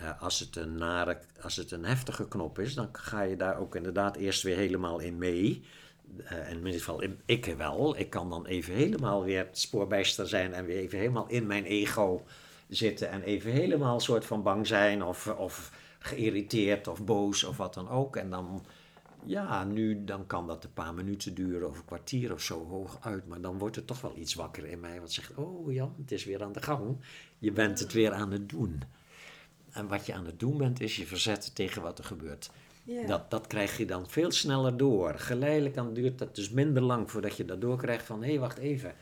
uh, 0.00 0.22
als, 0.22 0.38
het 0.38 0.56
een 0.56 0.76
nare, 0.76 1.18
als 1.42 1.56
het 1.56 1.70
een 1.70 1.84
heftige 1.84 2.28
knop 2.28 2.58
is, 2.58 2.74
dan 2.74 2.88
ga 2.92 3.22
je 3.22 3.36
daar 3.36 3.58
ook 3.58 3.76
inderdaad 3.76 4.16
eerst 4.16 4.42
weer 4.42 4.56
helemaal 4.56 4.98
in 4.98 5.18
mee. 5.18 5.64
Uh, 6.32 6.50
in 6.50 6.56
ieder 6.56 6.72
geval 6.72 7.02
ik 7.24 7.54
wel. 7.56 7.98
Ik 7.98 8.10
kan 8.10 8.30
dan 8.30 8.46
even 8.46 8.74
helemaal 8.74 9.24
weer 9.24 9.48
spoorbijster 9.52 10.28
zijn 10.28 10.52
en 10.54 10.64
weer 10.64 10.78
even 10.78 10.98
helemaal 10.98 11.28
in 11.28 11.46
mijn 11.46 11.64
ego 11.64 12.24
zitten 12.68 13.10
en 13.10 13.22
even 13.22 13.50
helemaal 13.50 14.00
soort 14.00 14.24
van 14.24 14.42
bang 14.42 14.66
zijn 14.66 15.02
of, 15.02 15.26
of 15.26 15.72
geïrriteerd 15.98 16.88
of 16.88 17.04
boos 17.04 17.44
of 17.44 17.56
wat 17.56 17.74
dan 17.74 17.88
ook. 17.88 18.16
En 18.16 18.30
dan, 18.30 18.64
ja, 19.24 19.64
nu 19.64 20.04
dan 20.04 20.26
kan 20.26 20.46
dat 20.46 20.64
een 20.64 20.72
paar 20.72 20.94
minuten 20.94 21.34
duren 21.34 21.68
of 21.68 21.78
een 21.78 21.84
kwartier 21.84 22.32
of 22.32 22.40
zo 22.40 22.66
hoog 22.66 22.98
uit. 23.00 23.26
Maar 23.26 23.40
dan 23.40 23.58
wordt 23.58 23.76
er 23.76 23.84
toch 23.84 24.00
wel 24.00 24.16
iets 24.16 24.34
wakker 24.34 24.64
in 24.66 24.80
mij 24.80 25.00
wat 25.00 25.12
zegt, 25.12 25.34
oh 25.34 25.72
Jan, 25.72 25.94
het 25.98 26.12
is 26.12 26.24
weer 26.24 26.42
aan 26.42 26.52
de 26.52 26.62
gang. 26.62 26.96
Je 27.38 27.52
bent 27.52 27.78
het 27.78 27.92
weer 27.92 28.12
aan 28.12 28.30
het 28.30 28.48
doen. 28.48 28.82
En 29.74 29.88
wat 29.88 30.06
je 30.06 30.14
aan 30.14 30.26
het 30.26 30.40
doen 30.40 30.58
bent, 30.58 30.80
is 30.80 30.96
je 30.96 31.06
verzetten 31.06 31.52
tegen 31.52 31.82
wat 31.82 31.98
er 31.98 32.04
gebeurt. 32.04 32.50
Dat, 33.06 33.30
dat 33.30 33.46
krijg 33.46 33.78
je 33.78 33.86
dan 33.86 34.08
veel 34.08 34.30
sneller 34.30 34.76
door. 34.76 35.14
Geleidelijk 35.18 35.74
dan 35.74 35.94
duurt 35.94 36.18
dat 36.18 36.34
dus 36.34 36.50
minder 36.50 36.82
lang 36.82 37.10
voordat 37.10 37.36
je 37.36 37.44
dat 37.44 37.60
doorkrijgt 37.60 38.06
van... 38.06 38.22
hé, 38.22 38.28
hey, 38.28 38.38
wacht 38.38 38.58
even, 38.58 38.94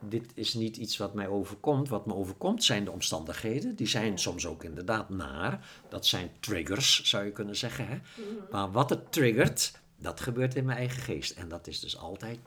dit 0.00 0.32
is 0.34 0.54
niet 0.54 0.76
iets 0.76 0.96
wat 0.96 1.14
mij 1.14 1.28
overkomt. 1.28 1.88
Wat 1.88 2.06
me 2.06 2.14
overkomt 2.14 2.64
zijn 2.64 2.84
de 2.84 2.90
omstandigheden. 2.90 3.76
Die 3.76 3.86
zijn 3.86 4.18
soms 4.18 4.46
ook 4.46 4.64
inderdaad 4.64 5.08
naar. 5.08 5.66
Dat 5.88 6.06
zijn 6.06 6.30
triggers, 6.40 7.02
zou 7.04 7.24
je 7.24 7.32
kunnen 7.32 7.56
zeggen. 7.56 7.86
Hè? 7.86 7.94
Mhm. 7.94 8.50
Maar 8.50 8.70
wat 8.72 8.90
het 8.90 9.12
triggert, 9.12 9.72
dat 9.96 10.20
gebeurt 10.20 10.54
in 10.54 10.64
mijn 10.64 10.78
eigen 10.78 11.02
geest. 11.02 11.36
En 11.36 11.48
dat 11.48 11.66
is 11.66 11.80
dus 11.80 11.96
altijd 11.96 12.38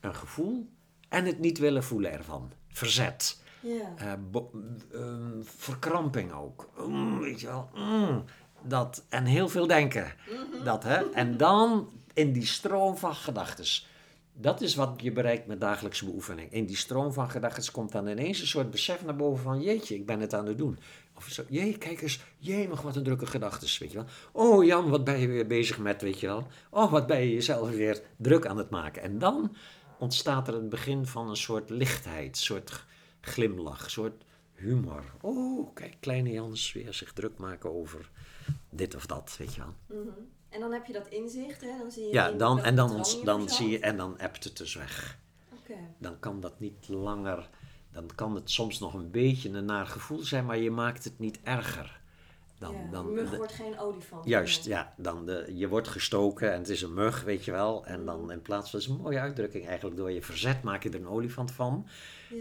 een 0.00 0.14
gevoel 0.14 0.68
en 1.08 1.24
het 1.24 1.38
niet 1.38 1.58
willen 1.58 1.84
voelen 1.84 2.12
ervan. 2.12 2.52
Verzet. 2.68 3.38
Uh, 3.62 4.12
verkramping 5.42 6.32
ook. 6.32 6.68
Mm, 6.86 7.18
weet 7.18 7.40
je 7.40 7.46
wel. 7.46 7.68
Mm, 7.74 8.24
dat, 8.62 9.04
en 9.08 9.24
heel 9.24 9.48
veel 9.48 9.66
denken. 9.66 10.12
Mhm. 10.28 10.64
Dat, 10.64 10.82
hè? 10.82 11.10
En 11.10 11.36
dan 11.36 11.88
in 12.14 12.32
die 12.32 12.46
stroom 12.46 12.96
van 12.96 13.14
gedachten. 13.14 13.64
Dat 14.32 14.60
is 14.60 14.74
wat 14.74 14.92
je 14.96 15.12
bereikt 15.12 15.46
met 15.46 15.60
dagelijkse 15.60 16.04
beoefening. 16.04 16.52
In 16.52 16.66
die 16.66 16.76
stroom 16.76 17.12
van 17.12 17.30
gedachten 17.30 17.72
komt 17.72 17.92
dan 17.92 18.06
ineens 18.06 18.40
een 18.40 18.46
soort 18.46 18.70
besef 18.70 19.04
naar 19.04 19.16
boven 19.16 19.42
van... 19.42 19.60
jeetje, 19.60 19.94
ik 19.94 20.06
ben 20.06 20.20
het 20.20 20.34
aan 20.34 20.46
het 20.46 20.58
doen. 20.58 20.78
Of 21.16 21.26
zo, 21.28 21.42
jee, 21.48 21.78
kijk 21.78 22.02
eens, 22.02 22.20
jee, 22.38 22.68
nog 22.68 22.80
wat 22.80 22.96
een 22.96 23.02
drukke 23.02 23.26
gedachten, 23.26 23.68
weet 23.80 23.92
je 23.92 23.96
wel. 23.96 24.06
Oh 24.32 24.64
Jan, 24.64 24.90
wat 24.90 25.04
ben 25.04 25.18
je 25.18 25.26
weer 25.26 25.46
bezig 25.46 25.78
met, 25.78 26.02
weet 26.02 26.20
je 26.20 26.26
wel. 26.26 26.46
Oh, 26.70 26.90
wat 26.90 27.06
ben 27.06 27.20
je 27.20 27.32
jezelf 27.32 27.70
weer 27.70 28.02
druk 28.16 28.46
aan 28.46 28.58
het 28.58 28.70
maken. 28.70 29.02
En 29.02 29.18
dan 29.18 29.56
ontstaat 29.98 30.48
er 30.48 30.54
het 30.54 30.68
begin 30.68 31.06
van 31.06 31.28
een 31.28 31.36
soort 31.36 31.70
lichtheid, 31.70 32.28
een 32.28 32.42
soort 32.42 32.84
glimlach, 33.20 33.84
een 33.84 33.90
soort 33.90 34.24
humor. 34.54 35.04
Oh, 35.20 35.74
kijk, 35.74 35.96
kleine 36.00 36.30
Jans 36.30 36.72
weer 36.72 36.94
zich 36.94 37.12
druk 37.12 37.38
maken 37.38 37.72
over 37.72 38.10
dit 38.70 38.94
of 38.94 39.06
dat, 39.06 39.36
weet 39.38 39.54
je 39.54 39.60
wel. 39.60 39.74
Mhm. 40.00 40.08
En 40.48 40.60
dan 40.60 40.72
heb 40.72 40.86
je 40.86 40.92
dat 40.92 41.08
inzicht, 41.08 41.60
hè? 41.60 41.78
Dan 41.78 41.90
zie 41.90 42.06
je 42.06 42.12
ja, 42.12 42.30
dan, 42.30 42.60
en 42.60 42.74
dan, 42.74 42.90
ons, 42.90 43.22
dan 43.22 43.48
zie 43.48 43.68
je, 43.68 43.78
en 43.78 43.96
dan 43.96 44.18
appt 44.18 44.44
het 44.44 44.56
dus 44.56 44.74
weg. 44.74 45.18
Okay. 45.62 45.94
Dan 45.98 46.18
kan 46.18 46.40
dat 46.40 46.60
niet 46.60 46.88
langer, 46.88 47.48
dan 47.92 48.10
kan 48.14 48.34
het 48.34 48.50
soms 48.50 48.78
nog 48.78 48.94
een 48.94 49.10
beetje 49.10 49.48
een 49.48 49.64
naar 49.64 49.86
gevoel 49.86 50.22
zijn, 50.22 50.44
maar 50.44 50.58
je 50.58 50.70
maakt 50.70 51.04
het 51.04 51.18
niet 51.18 51.40
erger. 51.42 51.99
Dan, 52.60 52.72
ja, 52.72 52.90
dan, 52.90 53.12
mug 53.12 53.36
wordt 53.36 53.52
geen 53.52 53.78
olifant. 53.78 54.24
Juist, 54.24 54.64
ja. 54.64 54.94
Dan 54.96 55.26
de, 55.26 55.52
je 55.54 55.68
wordt 55.68 55.88
gestoken 55.88 56.52
en 56.52 56.58
het 56.58 56.68
is 56.68 56.82
een 56.82 56.94
mug, 56.94 57.22
weet 57.22 57.44
je 57.44 57.50
wel. 57.50 57.86
En 57.86 58.04
dan 58.04 58.22
mm. 58.22 58.30
in 58.30 58.42
plaats 58.42 58.70
van, 58.70 58.78
dat 58.78 58.88
is 58.88 58.94
een 58.94 59.02
mooie 59.02 59.20
uitdrukking 59.20 59.66
eigenlijk, 59.66 59.96
door 59.96 60.10
je 60.10 60.22
verzet 60.22 60.62
maak 60.62 60.82
je 60.82 60.88
er 60.88 60.94
een 60.94 61.08
olifant 61.08 61.52
van. 61.52 61.86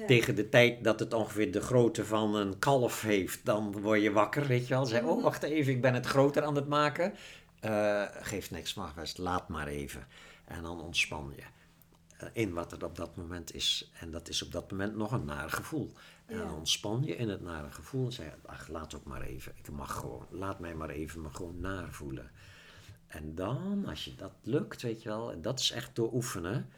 Tegen 0.08 0.36
de 0.36 0.49
tijd 0.49 0.84
dat 0.84 0.99
het 0.99 1.13
ongeveer 1.13 1.51
de 1.51 1.62
grootte 1.62 2.05
van 2.05 2.36
een 2.36 2.60
kalf 2.60 3.01
heeft, 3.01 3.45
dan 3.45 3.82
word 3.82 4.01
je 4.01 4.12
wakker, 4.12 4.47
weet 4.47 4.67
je 4.67 4.73
wel. 4.73 4.86
Zeg, 4.86 5.03
oh 5.03 5.17
mm. 5.17 5.23
wacht 5.23 5.43
even, 5.43 5.73
ik 5.73 5.82
ben 5.82 5.93
het 5.93 6.05
groter 6.05 6.43
aan 6.43 6.55
het 6.55 6.67
maken. 6.67 7.13
Uh, 7.65 8.03
geeft 8.12 8.51
niks, 8.51 8.73
maar 8.73 8.91
best, 8.95 9.17
laat 9.17 9.49
maar 9.49 9.67
even. 9.67 10.08
En 10.45 10.63
dan 10.63 10.82
ontspan 10.82 11.34
je 11.36 11.43
uh, 12.23 12.29
in 12.34 12.53
wat 12.53 12.71
er 12.71 12.86
op 12.86 12.95
dat 12.95 13.15
moment 13.15 13.53
is. 13.53 13.91
En 13.99 14.12
dat 14.12 14.29
is 14.29 14.43
op 14.43 14.51
dat 14.51 14.71
moment 14.71 14.95
nog 14.95 15.12
een 15.12 15.25
naar 15.25 15.49
gevoel. 15.49 15.93
En 16.30 16.38
dan 16.38 16.54
ontspan 16.54 17.04
je 17.04 17.15
in 17.15 17.30
het 17.30 17.42
nare 17.42 17.72
gevoel 17.72 18.06
en 18.06 18.12
zeg 18.12 18.36
ach, 18.46 18.68
laat 18.68 18.96
ook 18.96 19.04
maar 19.04 19.22
even. 19.22 19.52
Ik 19.56 19.72
mag 19.72 19.96
gewoon, 19.96 20.26
laat 20.30 20.60
mij 20.60 20.76
maar 20.76 20.89
even 20.89 21.22
me 21.22 21.30
gewoon 21.30 21.60
naar 21.60 21.92
voelen. 21.92 22.32
En 23.08 23.36
dan, 23.36 23.86
als 23.86 24.06
je 24.06 24.15
dat 24.15 24.32
lukt, 24.42 24.82
weet 24.82 25.04
je 25.04 25.10
wel, 25.10 25.32
en 25.32 25.42
dat 25.42 25.60
is 25.60 25.72
echt 25.72 25.96
door 25.96 26.13
oefenen. 26.13 26.70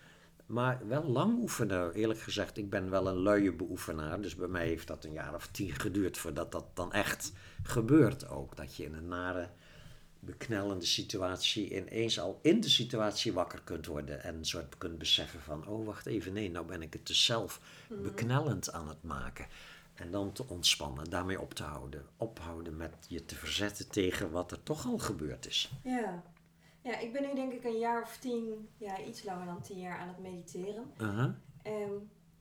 Maar 0.46 0.88
wel 0.88 1.04
lang 1.04 1.42
oefenen, 1.42 1.94
eerlijk 1.94 2.20
gezegd. 2.20 2.58
Ik 2.58 2.70
ben 2.70 2.90
wel 2.90 3.08
een 3.08 3.22
luie 3.22 3.54
beoefenaar. 3.54 4.22
Dus 4.22 4.36
bij 4.36 4.48
mij 4.48 4.68
heeft 4.68 4.88
dat 4.88 5.04
een 5.04 5.12
jaar 5.12 5.34
of 5.34 5.48
tien 5.48 5.72
geduurd 5.72 6.18
voordat 6.18 6.52
dat 6.52 6.66
dan 6.74 6.94
echt 6.94 7.34
gebeurt 7.64 8.30
ook. 8.30 8.56
Dat 8.56 8.76
je 8.76 8.84
in 8.84 8.94
een 8.94 9.08
nare 9.08 9.50
beknellende 10.22 10.86
situatie 10.86 11.76
ineens 11.76 12.20
al 12.20 12.40
in 12.42 12.62
de 12.62 12.70
situatie 12.70 13.34
wakker 13.34 13.62
kunt 13.64 13.86
worden 13.86 14.24
en 14.24 14.46
soort 14.46 14.78
kunt 14.78 14.98
beseffen 14.98 15.42
van, 15.42 15.68
oh 15.68 15.86
wacht 15.86 16.06
even, 16.06 16.34
nee, 16.34 16.52
nou 16.52 16.66
ben 16.66 16.82
ik 16.82 16.94
het 16.94 17.08
dus 17.08 17.26
zelf 17.26 17.62
mhm. 17.90 18.02
beknellend 18.02 18.72
aan 18.72 18.88
het 18.88 19.04
maken. 19.04 19.46
En 19.94 20.12
dan 20.12 20.32
te 20.32 20.48
ontspannen, 20.48 21.10
daarmee 21.10 21.42
op 21.42 21.54
te 21.54 21.64
houden. 21.64 22.06
Ophouden 22.18 22.78
met 22.78 22.96
je 23.08 23.26
te 23.26 23.36
verzetten 23.36 23.90
tegen 23.90 24.32
wat 24.32 24.52
er 24.52 24.64
toch 24.64 24.86
al 24.86 24.98
gebeurd 24.98 25.48
is. 25.48 25.72
Ja. 25.84 26.24
Ja, 26.84 27.00
ik 27.00 27.14
ben 27.14 27.22
nu 27.22 27.36
denk 27.36 27.54
ik 27.54 27.64
een 27.64 27.80
jaar 27.80 28.02
of 28.02 28.18
tien, 28.18 28.70
ja, 28.78 29.00
iets 29.00 29.24
langer 29.24 29.46
dan 29.46 29.62
tien 29.62 29.80
jaar 29.80 29.98
aan 29.98 30.08
het 30.08 30.20
mediteren. 30.20 30.92
Uh 31.02 31.26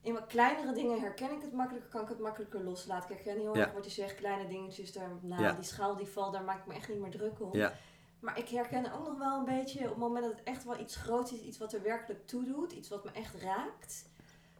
in 0.03 0.13
wat 0.13 0.27
kleinere 0.27 0.73
dingen 0.73 1.01
herken 1.01 1.31
ik 1.31 1.43
het 1.43 1.53
makkelijker, 1.53 1.91
kan 1.91 2.03
ik 2.03 2.09
het 2.09 2.19
makkelijker 2.19 2.65
loslaten. 2.65 3.11
Ik 3.11 3.17
herken 3.17 3.41
heel 3.41 3.57
erg 3.57 3.73
wat 3.73 3.85
je 3.85 3.91
zegt, 3.91 4.15
kleine 4.15 4.49
dingetjes, 4.49 4.93
daar, 4.93 5.11
nou, 5.21 5.55
die 5.55 5.65
schaal 5.65 5.97
die 5.97 6.07
valt, 6.07 6.33
daar 6.33 6.45
maak 6.45 6.59
ik 6.59 6.67
me 6.67 6.75
echt 6.75 6.89
niet 6.89 7.01
meer 7.01 7.11
druk 7.11 7.41
om. 7.41 7.57
Ja. 7.57 7.73
Maar 8.21 8.39
ik 8.39 8.49
herken 8.49 8.93
ook 8.93 9.07
nog 9.07 9.19
wel 9.19 9.39
een 9.39 9.45
beetje, 9.45 9.81
op 9.81 9.89
het 9.89 9.97
moment 9.97 10.25
dat 10.25 10.35
het 10.37 10.43
echt 10.45 10.65
wel 10.65 10.79
iets 10.79 10.97
groots 10.97 11.33
is, 11.33 11.41
iets 11.41 11.59
wat 11.59 11.73
er 11.73 11.83
werkelijk 11.83 12.27
toe 12.27 12.45
doet, 12.45 12.73
iets 12.73 12.89
wat 12.89 13.05
me 13.05 13.11
echt 13.11 13.35
raakt, 13.35 14.09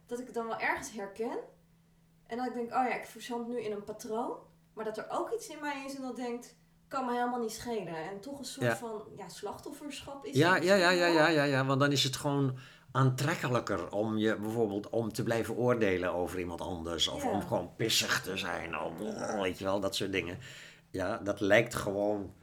dat 0.05 0.19
ik 0.19 0.25
het 0.25 0.35
dan 0.35 0.47
wel 0.47 0.59
ergens 0.59 0.91
herken. 0.91 1.37
En 2.27 2.37
dat 2.37 2.47
ik 2.47 2.53
denk, 2.53 2.67
oh 2.67 2.87
ja, 2.87 2.93
ik 2.93 3.05
verzand 3.05 3.47
nu 3.47 3.61
in 3.61 3.71
een 3.71 3.83
patroon, 3.83 4.37
maar 4.73 4.85
dat 4.85 4.97
er 4.97 5.05
ook 5.09 5.31
iets 5.31 5.47
in 5.47 5.59
mij 5.61 5.83
is 5.85 5.95
en 5.95 6.01
dat 6.01 6.15
denkt, 6.15 6.55
kan 6.87 7.05
me 7.05 7.11
helemaal 7.11 7.39
niet 7.39 7.51
schelen. 7.51 7.95
En 7.95 8.19
toch 8.19 8.39
een 8.39 8.45
soort 8.45 8.77
van 8.77 9.03
ja, 9.17 9.29
slachtofferschap 9.29 10.25
is 10.25 10.35
ja, 10.35 10.55
ja, 10.55 10.75
ja, 10.75 10.89
ja, 10.89 11.05
ja, 11.05 11.27
ja, 11.27 11.43
ja, 11.43 11.65
want 11.65 11.79
dan 11.79 11.91
is 11.91 12.03
het 12.03 12.15
gewoon 12.15 12.57
aantrekkelijker 12.91 13.91
om 13.91 14.17
je 14.17 14.35
bijvoorbeeld 14.35 14.89
om 14.89 15.13
te 15.13 15.23
blijven 15.23 15.55
oordelen 15.55 16.13
over 16.13 16.39
iemand 16.39 16.61
anders. 16.61 17.07
Of 17.07 17.25
om 17.25 17.41
gewoon 17.41 17.75
pissig 17.75 18.21
te 18.21 18.37
zijn. 18.37 18.79
Of, 18.79 18.93
weet 19.41 19.57
je 19.57 19.63
wel, 19.63 19.79
dat 19.79 19.95
soort 19.95 20.11
dingen. 20.11 20.37
Ja, 20.89 21.17
dat 21.17 21.39
lijkt 21.39 21.75
gewoon. 21.75 22.33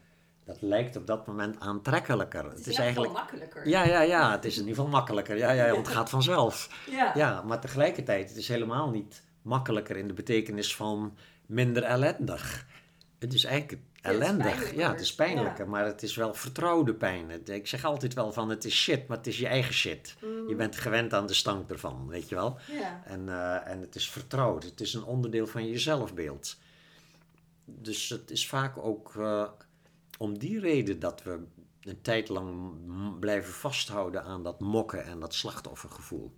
Dat 0.45 0.61
lijkt 0.61 0.95
op 0.95 1.07
dat 1.07 1.27
moment 1.27 1.59
aantrekkelijker. 1.59 2.43
Het 2.43 2.53
is, 2.53 2.59
het 2.59 2.67
is 2.67 2.77
eigenlijk 2.77 3.13
makkelijker. 3.13 3.67
Ja, 3.67 3.85
ja, 3.85 4.01
ja. 4.01 4.31
Het 4.31 4.45
is 4.45 4.53
in 4.53 4.59
ieder 4.59 4.75
geval 4.75 4.91
makkelijker. 4.91 5.37
Ja, 5.37 5.51
ja, 5.51 5.71
want 5.71 5.87
het 5.87 5.95
gaat 5.95 6.09
vanzelf. 6.09 6.69
Ja. 6.91 7.11
ja, 7.15 7.41
maar 7.41 7.59
tegelijkertijd, 7.59 8.29
het 8.29 8.37
is 8.37 8.47
helemaal 8.47 8.89
niet 8.89 9.23
makkelijker 9.41 9.97
in 9.97 10.07
de 10.07 10.13
betekenis 10.13 10.75
van 10.75 11.17
minder 11.45 11.83
ellendig. 11.83 12.65
Het 13.19 13.33
is 13.33 13.43
eigenlijk 13.43 13.81
ellendig. 14.01 14.75
Ja, 14.75 14.91
het 14.91 15.01
is 15.01 15.15
pijnlijker, 15.15 15.69
maar 15.69 15.85
het 15.85 16.03
is 16.03 16.15
wel 16.15 16.33
vertrouwde 16.33 16.93
pijn. 16.93 17.47
Ik 17.47 17.67
zeg 17.67 17.85
altijd 17.85 18.13
wel 18.13 18.33
van 18.33 18.49
het 18.49 18.65
is 18.65 18.75
shit, 18.75 19.07
maar 19.07 19.17
het 19.17 19.27
is 19.27 19.39
je 19.39 19.47
eigen 19.47 19.73
shit. 19.73 20.15
Je 20.19 20.45
mm. 20.49 20.57
bent 20.57 20.75
gewend 20.75 21.13
aan 21.13 21.27
de 21.27 21.33
stank 21.33 21.69
ervan, 21.69 22.07
weet 22.07 22.29
je 22.29 22.35
wel. 22.35 22.57
Ja. 22.71 23.01
En, 23.05 23.27
uh, 23.27 23.67
en 23.67 23.81
het 23.81 23.95
is 23.95 24.09
vertrouwd. 24.09 24.63
Het 24.63 24.81
is 24.81 24.93
een 24.93 25.03
onderdeel 25.03 25.47
van 25.47 25.67
je 25.67 25.79
zelfbeeld. 25.79 26.57
Dus 27.65 28.09
het 28.09 28.31
is 28.31 28.47
vaak 28.47 28.77
ook 28.77 29.13
uh, 29.17 29.49
om 30.17 30.37
die 30.37 30.59
reden 30.59 30.99
dat 30.99 31.23
we 31.23 31.39
een 31.81 32.01
tijd 32.01 32.29
lang 32.29 32.73
blijven 33.19 33.53
vasthouden 33.53 34.23
aan 34.23 34.43
dat 34.43 34.59
mokken 34.59 35.05
en 35.05 35.19
dat 35.19 35.33
slachtoffergevoel. 35.33 36.35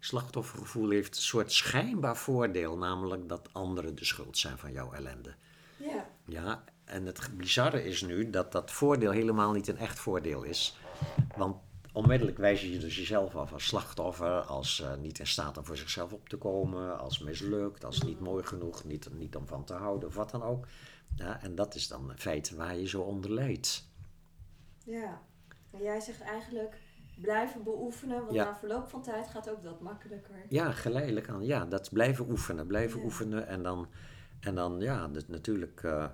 Slachtoffergevoel 0.00 0.90
heeft 0.90 1.16
een 1.16 1.22
soort 1.22 1.52
schijnbaar 1.52 2.16
voordeel, 2.16 2.76
namelijk 2.78 3.28
dat 3.28 3.48
anderen 3.52 3.94
de 3.94 4.04
schuld 4.04 4.38
zijn 4.38 4.58
van 4.58 4.72
jouw 4.72 4.92
ellende. 4.92 5.34
Ja. 5.76 6.06
Ja, 6.26 6.64
en 6.84 7.06
het 7.06 7.30
bizarre 7.36 7.84
is 7.84 8.02
nu 8.02 8.30
dat 8.30 8.52
dat 8.52 8.70
voordeel 8.70 9.10
helemaal 9.10 9.52
niet 9.52 9.68
een 9.68 9.78
echt 9.78 9.98
voordeel 9.98 10.42
is. 10.42 10.78
Want 11.36 11.56
onmiddellijk 11.92 12.38
wijs 12.38 12.62
je 12.62 12.78
dus 12.78 12.96
jezelf 12.96 13.36
af 13.36 13.52
als 13.52 13.66
slachtoffer, 13.66 14.40
als 14.40 14.80
uh, 14.80 14.94
niet 14.94 15.18
in 15.18 15.26
staat 15.26 15.58
om 15.58 15.64
voor 15.64 15.76
zichzelf 15.76 16.12
op 16.12 16.28
te 16.28 16.36
komen, 16.36 16.98
als 16.98 17.18
mislukt, 17.18 17.84
als 17.84 18.02
niet 18.02 18.20
mooi 18.20 18.44
genoeg, 18.44 18.84
niet, 18.84 19.08
niet 19.12 19.36
om 19.36 19.46
van 19.46 19.64
te 19.64 19.74
houden 19.74 20.08
of 20.08 20.14
wat 20.14 20.30
dan 20.30 20.42
ook. 20.42 20.66
Ja, 21.16 21.42
en 21.42 21.54
dat 21.54 21.74
is 21.74 21.88
dan 21.88 22.10
een 22.10 22.18
feit 22.18 22.50
waar 22.50 22.76
je 22.76 22.88
zo 22.88 23.00
onder 23.00 23.32
leidt. 23.32 23.88
Ja, 24.84 25.22
en 25.70 25.82
jij 25.82 26.00
zegt 26.00 26.20
eigenlijk 26.20 26.76
blijven 27.20 27.62
beoefenen, 27.62 28.24
want 28.24 28.36
na 28.36 28.56
verloop 28.56 28.88
van 28.88 29.02
tijd 29.02 29.28
gaat 29.28 29.50
ook 29.50 29.62
dat 29.62 29.80
makkelijker. 29.80 30.34
Ja, 30.48 30.72
geleidelijk 30.72 31.28
aan. 31.28 31.44
Ja, 31.44 31.64
dat 31.64 31.92
blijven 31.92 32.30
oefenen, 32.30 32.66
blijven 32.66 33.04
oefenen 33.04 33.46
en 33.46 33.62
dan, 33.62 33.88
en 34.40 34.54
dan 34.54 34.80
ja, 34.80 35.08
dat 35.08 35.28
natuurlijk... 35.28 35.82
Uh, 35.82 36.06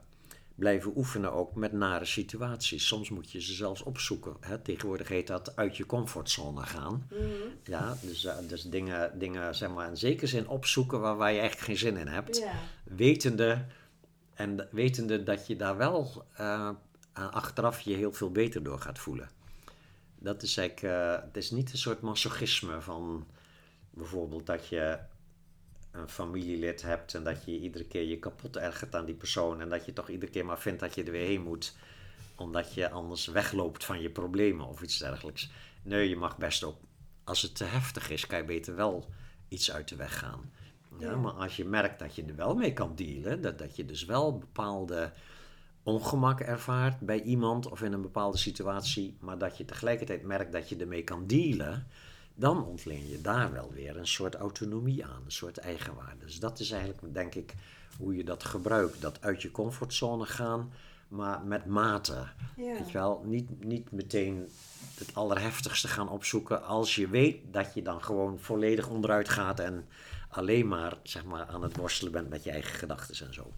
blijven 0.61 0.93
oefenen 0.97 1.33
ook 1.33 1.55
met 1.55 1.73
nare 1.73 2.05
situaties. 2.05 2.87
Soms 2.87 3.11
moet 3.11 3.31
je 3.31 3.41
ze 3.41 3.53
zelfs 3.53 3.83
opzoeken. 3.83 4.37
Hè? 4.41 4.59
Tegenwoordig 4.59 5.09
heet 5.09 5.27
dat 5.27 5.57
uit 5.57 5.77
je 5.77 5.87
comfortzone 5.87 6.63
gaan. 6.63 7.07
Mhm. 7.11 7.23
Ja, 7.65 7.97
dus, 8.03 8.25
uh, 8.25 8.35
dus 8.49 8.63
dingen, 8.63 9.19
dingen 9.19 9.55
zeg 9.55 9.71
maar, 9.71 9.89
in 9.89 9.97
zekere 9.97 10.27
zin 10.27 10.49
opzoeken 10.49 11.01
waar, 11.01 11.17
waar 11.17 11.33
je 11.33 11.41
echt 11.41 11.61
geen 11.61 11.77
zin 11.77 11.97
in 11.97 12.07
hebt. 12.07 12.45
Wetende, 12.85 13.65
en 14.35 14.69
wetende 14.71 15.23
dat 15.23 15.47
je 15.47 15.57
daar 15.57 15.77
wel 15.77 16.25
uh, 16.41 16.71
achteraf 17.13 17.81
je 17.81 17.95
heel 17.95 18.13
veel 18.13 18.31
beter 18.31 18.63
door 18.63 18.79
gaat 18.79 18.99
voelen. 18.99 19.31
Dat 20.19 20.43
is 20.43 20.57
eigenlijk, 20.57 20.95
uh, 20.95 21.25
het 21.25 21.37
is 21.37 21.51
niet 21.51 21.73
een 21.73 21.79
soort 21.79 22.01
masochisme 22.01 22.81
van 22.81 23.27
bijvoorbeeld 23.91 24.47
dat 24.47 24.69
je 24.69 24.99
een 25.91 26.09
familielid 26.09 26.83
hebt 26.83 27.15
en 27.15 27.25
dat 27.25 27.45
je 27.45 27.59
iedere 27.59 27.85
keer 27.85 28.03
je 28.03 28.19
kapot 28.19 28.57
ergert 28.57 28.95
aan 28.95 29.05
die 29.05 29.15
persoon 29.15 29.61
en 29.61 29.69
dat 29.69 29.85
je 29.85 29.93
toch 29.93 30.09
iedere 30.09 30.33
keer 30.33 30.45
maar 30.45 30.61
vindt 30.61 30.81
dat 30.81 30.95
je 30.95 31.05
er 31.05 31.13
weer 31.13 31.27
heen 31.27 31.43
moet 31.43 31.75
omdat 32.41 32.75
je 32.75 32.91
anders 32.91 33.27
wegloopt 33.27 33.85
van 33.85 34.01
je 34.01 34.11
problemen 34.11 34.67
of 34.67 34.83
iets 34.83 34.99
dergelijks. 34.99 35.51
Nee, 35.83 36.09
je 36.09 36.17
mag 36.17 36.39
best 36.39 36.65
ook, 36.65 36.77
als 37.25 37.43
het 37.43 37.57
te 37.57 37.65
heftig 37.65 38.11
is, 38.11 38.27
kan 38.27 38.39
je 38.39 38.45
beter 38.45 38.77
wel 38.77 39.09
iets 39.49 39.73
uit 39.73 39.89
de 39.89 39.97
weg 39.97 40.19
gaan. 40.19 40.53
Ja, 40.99 41.17
Maar 41.17 41.33
als 41.33 41.57
je 41.57 41.65
merkt 41.65 41.99
dat 41.99 42.15
je 42.15 42.25
er 42.25 42.37
wel 42.37 42.55
mee 42.55 42.73
kan 42.73 42.95
dealen, 42.95 43.41
dat, 43.41 43.59
dat 43.59 43.77
je 43.77 43.85
dus 43.85 44.05
wel 44.05 44.39
bepaalde 44.39 45.13
ongemak 45.83 46.41
ervaart 46.41 47.01
bij 47.01 47.23
iemand 47.23 47.69
of 47.69 47.83
in 47.83 47.93
een 47.93 48.03
bepaalde 48.03 48.39
situatie, 48.39 49.17
maar 49.21 49.39
dat 49.39 49.57
je 49.57 49.65
tegelijkertijd 49.65 50.23
merkt 50.23 50.53
dat 50.53 50.69
je 50.69 50.77
ermee 50.77 51.05
kan 51.05 51.27
dealen, 51.27 51.87
dan 52.41 52.65
ontleen 52.65 53.09
je 53.09 53.21
daar 53.21 53.53
wel 53.53 53.71
weer 53.73 53.97
een 53.97 54.07
soort 54.07 54.35
autonomie 54.35 55.05
aan, 55.05 55.23
een 55.25 55.33
soort 55.33 55.59
eigenwaarde. 55.59 56.25
Dus 56.25 56.39
dat 56.39 56.61
is 56.61 56.71
eigenlijk, 56.71 57.15
denk 57.15 57.35
ik, 57.35 57.55
hoe 57.99 58.17
je 58.17 58.25
dat 58.25 58.45
gebruikt. 58.45 59.01
Dat 59.01 59.19
uit 59.21 59.43
je 59.43 59.51
comfortzone 59.51 60.27
gaan, 60.27 60.73
maar 61.09 61.43
met 61.45 61.67
mate. 61.67 62.27
Ja. 62.57 62.73
Weet 62.73 62.91
je 62.91 62.99
wel, 62.99 63.23
niet, 63.25 63.65
niet 63.65 63.93
meteen 63.93 64.49
het 64.95 65.15
allerheftigste 65.15 65.89
gaan 65.89 66.09
opzoeken 66.09 66.65
als 66.65 66.95
je 66.95 67.09
weet 67.09 67.39
dat 67.51 67.75
je 67.75 67.83
dan 67.83 68.03
gewoon 68.05 68.39
volledig 68.39 68.89
onderuit 68.89 69.29
gaat 69.29 69.61
en 69.61 69.87
alleen 70.29 70.69
maar, 70.69 70.99
zeg 71.03 71.25
maar 71.25 71.47
aan 71.47 71.63
het 71.63 71.77
worstelen 71.77 72.13
bent 72.13 72.29
met 72.29 72.45
je 72.45 72.51
eigen 72.51 72.75
gedachten 72.75 73.27
en 73.27 73.35
zo. 73.35 73.53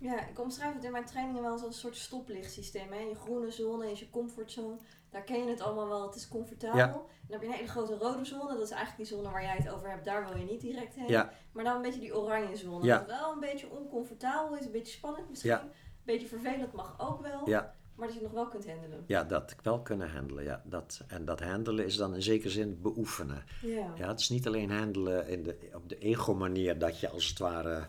Ja, 0.00 0.28
ik 0.28 0.40
omschrijf 0.40 0.74
het 0.74 0.84
in 0.84 0.92
mijn 0.92 1.04
trainingen 1.04 1.42
wel 1.42 1.52
als 1.52 1.62
een 1.62 1.72
soort 1.72 1.96
stoplichtsysteem. 1.96 2.92
Hè? 2.92 2.98
Je 2.98 3.14
groene 3.14 3.50
zone 3.50 3.90
is 3.90 3.98
je 3.98 4.10
comfortzone. 4.10 4.76
Daar 5.10 5.22
ken 5.22 5.44
je 5.44 5.50
het 5.50 5.60
allemaal 5.60 5.88
wel, 5.88 6.06
het 6.06 6.14
is 6.14 6.28
comfortabel. 6.28 6.78
Ja. 6.78 6.92
Dan 6.92 7.04
heb 7.28 7.40
je 7.40 7.46
een 7.46 7.52
hele 7.52 7.68
grote 7.68 7.96
rode 7.96 8.24
zone, 8.24 8.52
dat 8.52 8.62
is 8.62 8.70
eigenlijk 8.70 9.08
die 9.08 9.18
zone 9.18 9.30
waar 9.30 9.42
jij 9.42 9.56
het 9.56 9.68
over 9.68 9.90
hebt. 9.90 10.04
Daar 10.04 10.28
wil 10.28 10.36
je 10.36 10.44
niet 10.44 10.60
direct 10.60 10.94
heen. 10.94 11.08
Ja. 11.08 11.32
Maar 11.52 11.64
dan 11.64 11.76
een 11.76 11.82
beetje 11.82 12.00
die 12.00 12.16
oranje 12.16 12.56
zone. 12.56 12.84
Ja. 12.84 12.98
Dat 12.98 13.06
wel 13.06 13.32
een 13.32 13.40
beetje 13.40 13.70
oncomfortabel 13.70 14.56
is, 14.56 14.64
een 14.64 14.72
beetje 14.72 14.92
spannend 14.92 15.28
misschien. 15.28 15.52
Een 15.52 15.70
beetje 16.04 16.26
vervelend 16.26 16.72
mag 16.72 16.94
ook 16.98 17.20
wel. 17.20 17.68
Maar 17.94 18.08
dat 18.08 18.18
je 18.18 18.22
nog 18.22 18.32
wel 18.32 18.48
kunt 18.48 18.66
handelen. 18.66 19.04
Ja, 19.06 19.24
dat 19.24 19.54
wel 19.62 19.80
kunnen 19.80 20.10
handelen. 20.10 20.44
Ja. 20.44 20.62
Dat, 20.64 21.04
en 21.08 21.24
dat 21.24 21.40
handelen 21.40 21.84
is 21.84 21.96
dan 21.96 22.14
in 22.14 22.22
zekere 22.22 22.50
zin 22.50 22.80
beoefenen. 22.82 23.44
Ja. 23.62 23.92
Ja, 23.96 24.08
het 24.08 24.20
is 24.20 24.28
niet 24.28 24.46
alleen 24.46 24.70
handelen 24.70 25.28
in 25.28 25.42
de, 25.42 25.70
op 25.74 25.88
de 25.88 25.98
ego-manier 25.98 26.78
dat 26.78 27.00
je 27.00 27.08
als 27.08 27.28
het 27.28 27.38
ware 27.38 27.86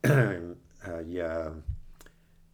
je 1.08 1.52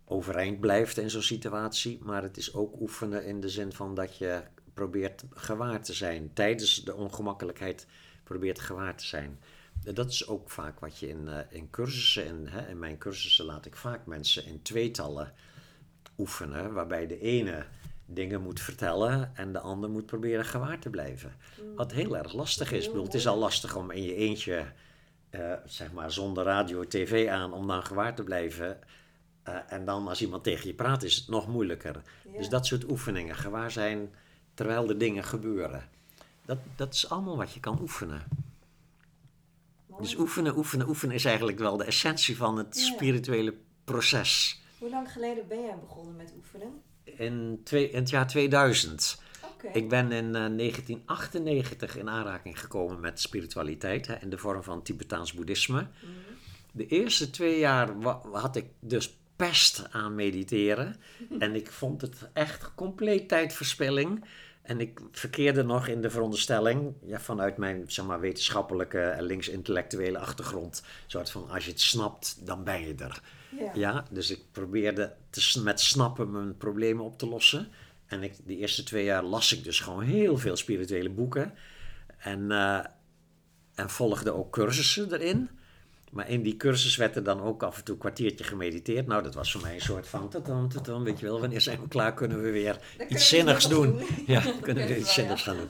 overeind 0.05 0.61
blijft 0.61 0.99
in 0.99 1.11
zo'n 1.11 1.23
situatie. 1.23 1.99
Maar 2.03 2.23
het 2.23 2.37
is 2.37 2.55
ook 2.55 2.81
oefenen 2.81 3.25
in 3.25 3.41
de 3.41 3.49
zin 3.49 3.73
van 3.73 3.95
dat 3.95 4.17
je 4.17 4.43
probeert 4.75 5.25
gewaar 5.31 5.83
te 5.83 5.93
zijn. 5.93 6.31
Tijdens 6.33 6.85
de 6.85 6.95
ongemakkelijkheid 6.95 7.87
probeert 8.25 8.61
gewaar 8.61 8.97
te 8.97 9.07
zijn. 9.07 9.39
Dat 9.83 10.11
is 10.11 10.29
ook 10.29 10.51
vaak 10.51 10.81
wat 10.81 10.99
je 10.99 11.09
in, 11.09 11.27
uh, 11.27 11.39
in 11.49 11.71
cursussen, 11.71 12.27
in, 12.27 12.47
hè, 12.47 12.69
in 12.69 12.79
mijn 12.79 12.99
cursussen 12.99 13.45
laat 13.45 13.67
ik 13.67 13.77
vaak 13.77 14.07
mensen 14.07 14.45
in 14.45 14.63
tweetallen 14.63 15.33
oefenen, 16.19 16.73
waarbij 16.73 17.07
de 17.07 17.21
ene 17.21 17.65
dingen 18.07 18.43
moet 18.43 18.61
vertellen 18.61 19.31
en 19.35 19.53
de 19.53 19.59
ander 19.59 19.91
moet 19.91 20.07
proberen 20.07 20.45
gewaar 20.45 20.79
te 20.79 20.91
blijven. 20.91 21.37
Mm. 21.63 21.75
Wat 21.75 21.93
heel 21.93 22.17
erg 22.17 22.33
lastig 22.33 22.73
is. 22.73 22.87
bedoel, 22.87 23.05
het 23.05 23.15
is 23.15 23.27
al 23.27 23.39
lastig 23.39 23.77
om 23.77 23.91
in 23.91 24.03
je 24.03 24.15
eentje 24.15 24.67
uh, 25.33 25.53
zeg 25.65 25.93
maar 25.93 26.13
zonder 26.13 26.45
radio, 26.45 26.87
tv 26.87 27.29
aan, 27.29 27.53
om 27.53 27.67
dan 27.67 27.83
gewaar 27.83 28.15
te 28.15 28.23
blijven. 28.23 28.79
Uh, 29.49 29.57
en 29.69 29.85
dan 29.85 30.09
als 30.09 30.21
iemand 30.21 30.45
tegen 30.45 30.67
je 30.67 30.75
praat, 30.75 31.03
is 31.03 31.17
het 31.17 31.29
nog 31.29 31.49
moeilijker. 31.49 32.03
Dus 32.37 32.49
dat 32.49 32.67
soort 32.67 32.91
oefeningen, 32.91 33.37
gewaar 33.37 33.71
zijn 33.71 34.15
terwijl 34.55 34.87
de 34.87 34.97
dingen 34.97 35.25
gebeuren. 35.25 35.89
Dat, 36.45 36.59
dat 36.77 36.95
is 36.95 37.09
allemaal 37.09 37.37
wat 37.37 37.53
je 37.53 37.61
kan 37.61 37.81
oefenen. 37.81 38.23
Dus 39.99 40.17
oefenen, 40.17 40.57
oefenen, 40.57 40.89
oefenen 40.89 41.15
is 41.15 41.25
eigenlijk 41.25 41.59
wel 41.59 41.77
de 41.77 41.85
essentie 41.85 42.37
van 42.37 42.59
het 42.59 42.77
spirituele 42.77 43.55
proces. 43.85 44.63
Hoe 44.79 44.91
lang 44.91 45.13
geleden 45.13 45.49
ben 45.49 45.61
jij 45.61 45.77
begonnen 45.81 46.17
met 46.17 46.33
oefenen? 46.37 46.83
In, 47.05 47.61
twee, 47.65 47.91
in 47.91 47.99
het 47.99 48.11
jaar 48.11 48.27
2000. 48.27 49.21
Ik 49.73 49.89
ben 49.89 50.13
in 50.13 50.33
1998 50.33 51.95
eh, 51.95 52.01
in 52.01 52.09
aanraking 52.09 52.61
gekomen 52.61 53.01
met 53.01 53.21
spiritualiteit 53.21 54.07
hè, 54.07 54.15
in 54.21 54.31
de 54.31 54.39
vorm 54.39 54.63
van 54.63 54.83
Tibetaans 54.83 55.33
boeddhisme. 55.33 55.81
Mhm. 55.81 56.11
De 56.73 56.87
eerste 56.87 57.31
twee 57.31 57.59
jaar 57.59 57.91
had 58.33 58.57
ik 58.57 58.67
dus 58.81 59.17
pest 59.37 59.87
aan 59.91 60.15
mediteren. 60.15 60.97
en 61.39 61.55
ik 61.55 61.71
vond 61.71 62.01
het 62.01 62.29
echt 62.33 62.75
compleet 62.75 63.29
tijdverspilling. 63.29 64.25
En 64.63 64.81
ik 64.81 65.01
verkeerde 65.13 65.63
nog 65.63 65.87
in 65.87 66.01
de 66.01 66.11
veronderstelling, 66.11 66.95
ja, 67.05 67.21
vanuit 67.21 67.57
mijn 67.57 67.85
zeg 67.87 68.05
maar, 68.05 68.21
wetenschappelijke 68.21 69.01
en 69.01 69.25
links-intellectuele 69.25 70.19
achtergrond, 70.19 70.83
soort 71.07 71.31
van 71.31 71.51
als 71.51 71.65
je 71.65 71.71
het 71.71 71.81
snapt, 71.81 72.47
dan 72.47 72.65
ben 72.65 72.87
je 72.87 72.95
er. 72.95 73.23
Ja. 73.59 73.71
ja 73.75 74.05
dus 74.11 74.31
ik 74.31 74.41
probeerde 74.53 75.13
te, 75.31 75.61
met 75.65 75.81
snappen 75.81 76.31
mijn 76.31 76.57
problemen 76.57 77.05
op 77.05 77.19
te 77.19 77.27
lossen. 77.27 77.69
En 78.13 78.23
ik, 78.23 78.35
die 78.45 78.59
eerste 78.59 78.83
twee 78.83 79.05
jaar 79.05 79.23
las 79.23 79.53
ik 79.53 79.65
dus 79.65 79.81
gewoon 79.81 80.03
heel 80.03 80.39
veel 80.39 80.57
spirituele 80.57 81.11
boeken. 81.11 81.55
En, 82.19 82.41
uh, 82.51 82.79
en 83.75 83.91
volgde 83.91 84.33
ook 84.33 84.53
cursussen 84.53 85.13
erin. 85.13 85.51
Maar 86.11 86.29
in 86.29 86.43
die 86.43 86.57
cursus 86.57 86.97
werd 86.97 87.17
er 87.17 87.25
dan 87.25 87.41
ook 87.41 87.63
af 87.63 87.79
en 87.79 87.85
toe 87.85 87.95
een 87.95 88.01
kwartiertje 88.01 88.45
gemediteerd. 88.45 89.07
Nou, 89.07 89.23
dat 89.23 89.35
was 89.35 89.53
voor 89.53 89.61
mij 89.61 89.75
een 89.75 89.81
soort 89.81 90.09
van... 90.09 90.29
Tatam, 90.29 91.05
weet 91.05 91.21
je 91.21 91.27
wel, 91.27 91.41
wanneer 91.41 91.61
zijn 91.61 91.81
we 91.81 91.89
klaar, 91.89 92.15
kunnen 92.15 92.43
we 92.43 92.51
weer 92.51 92.79
iets 93.09 93.29
zinnigs 93.29 93.69
doen. 93.69 94.01
Ja, 94.27 94.43
kunnen 94.61 94.83
we 94.83 94.89
weer 94.89 94.99
iets 94.99 95.15
zinnigs 95.15 95.43
gaan 95.43 95.57
doen. 95.57 95.69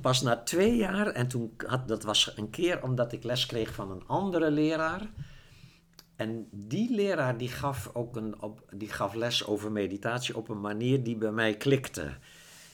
Pas 0.00 0.22
na 0.22 0.42
twee 0.42 0.76
jaar, 0.76 1.06
en 1.06 1.28
toen 1.28 1.54
had, 1.66 1.88
dat 1.88 2.02
was 2.02 2.32
een 2.36 2.50
keer 2.50 2.82
omdat 2.82 3.12
ik 3.12 3.24
les 3.24 3.46
kreeg 3.46 3.74
van 3.74 3.90
een 3.90 4.06
andere 4.06 4.50
leraar... 4.50 5.10
En 6.16 6.48
die 6.50 6.94
leraar 6.94 7.36
die 7.36 7.48
gaf 7.48 7.90
ook 7.92 8.16
een, 8.16 8.42
op, 8.42 8.62
die 8.74 8.88
gaf 8.88 9.14
les 9.14 9.46
over 9.46 9.72
meditatie 9.72 10.36
op 10.36 10.48
een 10.48 10.60
manier 10.60 11.02
die 11.02 11.16
bij 11.16 11.32
mij 11.32 11.56
klikte. 11.56 12.16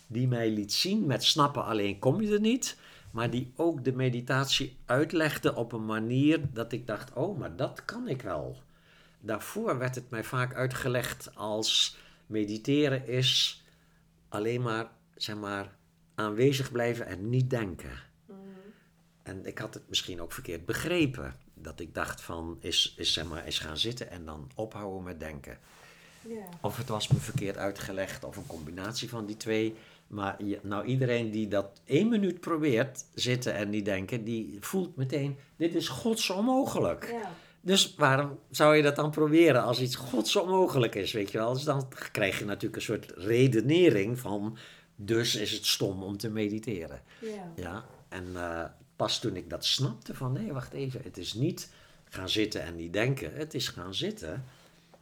Die 0.07 0.29
mij 0.29 0.51
liet 0.51 0.73
zien, 0.73 1.07
met 1.07 1.25
snappen 1.25 1.65
alleen 1.65 1.99
kom 1.99 2.21
je 2.21 2.33
er 2.33 2.41
niet, 2.41 2.79
maar 3.11 3.31
die 3.31 3.53
ook 3.57 3.85
de 3.85 3.93
meditatie 3.93 4.77
uitlegde 4.85 5.55
op 5.55 5.73
een 5.73 5.85
manier 5.85 6.41
dat 6.53 6.73
ik 6.73 6.87
dacht, 6.87 7.13
oh, 7.13 7.39
maar 7.39 7.57
dat 7.57 7.85
kan 7.85 8.09
ik 8.09 8.23
wel. 8.23 8.57
Daarvoor 9.21 9.79
werd 9.79 9.95
het 9.95 10.11
mij 10.11 10.25
vaak 10.25 10.55
uitgelegd 10.55 11.31
als 11.35 11.97
mediteren 12.27 13.07
is 13.07 13.63
alleen 14.29 14.63
maar, 14.63 14.91
zeg 15.15 15.37
maar, 15.37 15.77
aanwezig 16.15 16.73
blijven 16.73 17.07
en 17.07 17.29
niet 17.29 17.51
denken. 17.51 17.93
Mhm. 18.27 18.39
En 19.23 19.47
ik 19.47 19.59
had 19.59 19.75
het 19.75 19.89
misschien 19.89 20.21
ook 20.21 20.33
verkeerd 20.33 20.67
begrepen 20.67 21.37
dat 21.63 21.81
ik 21.81 21.95
dacht 21.95 22.21
van, 22.21 22.57
is, 22.61 22.95
is, 22.97 23.13
zeg 23.13 23.25
maar, 23.25 23.47
is 23.47 23.59
gaan 23.59 23.79
zitten 23.79 24.11
en 24.11 24.25
dan 24.25 24.51
ophouden 24.55 25.03
met 25.03 25.21
denken. 25.21 25.59
Of 26.61 26.77
het 26.77 26.89
was 26.89 27.09
me 27.09 27.19
verkeerd 27.19 27.57
uitgelegd, 27.57 28.25
of 28.25 28.37
een 28.37 28.47
combinatie 28.47 29.09
van 29.09 29.27
die 29.27 29.37
twee. 29.37 29.75
Maar 30.07 30.45
je, 30.45 30.59
nou, 30.63 30.85
iedereen 30.85 31.31
die 31.31 31.49
dat 31.49 31.81
één 31.85 32.09
minuut 32.09 32.41
probeert, 32.41 33.05
zitten 33.15 33.55
en 33.55 33.71
niet 33.71 33.85
denken, 33.85 34.25
die 34.25 34.57
voelt 34.61 34.97
meteen, 34.97 35.37
dit 35.57 35.75
is 35.75 35.89
gods 35.89 36.31
onmogelijk. 36.31 37.15
Dus 37.61 37.95
waarom 37.95 38.39
zou 38.51 38.77
je 38.77 38.83
dat 38.83 38.97
dan 38.97 39.11
proberen 39.11 39.63
als 39.63 39.81
iets 39.81 39.95
gods 39.95 40.37
onmogelijk 40.37 40.95
is, 40.95 41.13
weet 41.13 41.31
je 41.31 41.39
wel? 41.39 41.53
Dus 41.53 41.65
dan 41.65 41.89
krijg 42.13 42.39
je 42.39 42.45
natuurlijk 42.45 42.77
een 42.77 42.83
soort 42.83 43.13
redenering 43.17 44.19
van, 44.19 44.57
dus 44.97 45.37
is 45.37 45.53
het 45.53 45.67
stom 45.67 46.03
om 46.03 46.17
te 46.17 46.31
mediteren. 46.31 47.03
Ja. 47.21 47.53
ja? 47.57 47.85
En 48.09 48.27
uh, 48.35 48.65
pas 49.01 49.19
toen 49.19 49.37
ik 49.37 49.51
dat 49.51 49.65
snapte 49.65 50.15
van 50.15 50.33
nee, 50.33 50.53
wacht 50.53 50.73
even, 50.73 51.03
het 51.03 51.19
is 51.19 51.35
niet 51.35 51.73
gaan 52.05 52.29
zitten 52.29 52.63
en 52.63 52.77
niet 52.77 52.93
denken, 52.93 53.35
het 53.35 53.55
is 53.55 53.69
gaan 53.69 53.95
zitten. 53.95 54.45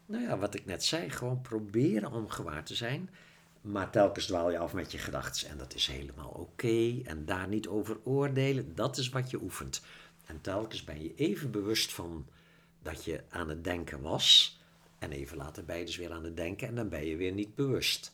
Nou 0.06 0.22
ja, 0.22 0.38
wat 0.38 0.54
ik 0.54 0.66
net 0.66 0.84
zei, 0.84 1.11
gewoon 1.11 1.40
proberen 1.40 2.12
om 2.12 2.28
gewaar 2.28 2.64
te 2.64 2.74
zijn. 2.74 3.11
Maar 3.61 3.90
telkens 3.90 4.26
dwaal 4.26 4.50
je 4.50 4.58
af 4.58 4.72
met 4.72 4.92
je 4.92 4.98
gedachten 4.98 5.48
en 5.48 5.58
dat 5.58 5.74
is 5.74 5.87
helemaal 5.87 6.28
oké. 6.28 7.00
En 7.04 7.24
daar 7.24 7.48
niet 7.48 7.68
over 7.68 7.96
oordelen, 8.04 8.74
dat 8.74 8.98
is 8.98 9.08
wat 9.08 9.30
je 9.30 9.42
oefent. 9.42 9.82
En 10.26 10.40
telkens 10.40 10.84
ben 10.84 11.02
je 11.02 11.14
even 11.14 11.50
bewust 11.50 11.92
van 11.92 12.26
dat 12.82 13.04
je 13.04 13.22
aan 13.28 13.48
het 13.48 13.64
denken 13.64 14.00
was. 14.00 14.58
En 14.98 15.12
even 15.12 15.37
later 15.37 15.64
ben 15.64 15.78
je 15.78 15.84
dus 15.84 15.96
weer 15.96 16.12
aan 16.12 16.24
het 16.24 16.37
denken 16.37 16.68
en 16.68 16.74
dan 16.74 16.88
ben 16.88 17.06
je 17.06 17.16
weer 17.16 17.32
niet 17.32 17.54
bewust. 17.54 18.12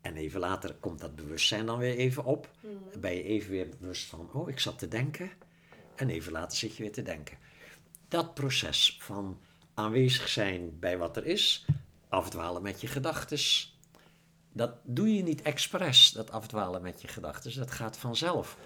En 0.00 0.16
even 0.16 0.40
later 0.40 0.74
komt 0.74 1.00
dat 1.00 1.16
bewustzijn 1.16 1.66
dan 1.66 1.78
weer 1.78 1.96
even 1.96 2.24
op. 2.24 2.50
Mm. 2.60 3.00
Ben 3.00 3.14
je 3.14 3.22
even 3.22 3.50
weer 3.50 3.68
bewust 3.80 4.06
van, 4.06 4.28
oh, 4.32 4.48
ik 4.48 4.60
zat 4.60 4.78
te 4.78 4.88
denken. 4.88 5.30
En 5.94 6.08
even 6.08 6.32
later 6.32 6.58
zit 6.58 6.76
je 6.76 6.82
weer 6.82 6.92
te 6.92 7.02
denken. 7.02 7.38
Dat 8.08 8.34
proces 8.34 8.96
van 9.00 9.40
aanwezig 9.74 10.28
zijn 10.28 10.78
bij 10.78 10.98
wat 10.98 11.16
er 11.16 11.26
is, 11.26 11.64
afdwalen 12.08 12.62
met 12.62 12.80
je 12.80 12.86
gedachten, 12.86 13.38
dat 14.52 14.74
doe 14.82 15.14
je 15.14 15.22
niet 15.22 15.42
expres, 15.42 16.10
dat 16.10 16.30
afdwalen 16.30 16.82
met 16.82 17.02
je 17.02 17.08
gedachten. 17.08 17.56
Dat 17.56 17.70
gaat 17.70 17.98
vanzelf 17.98 18.56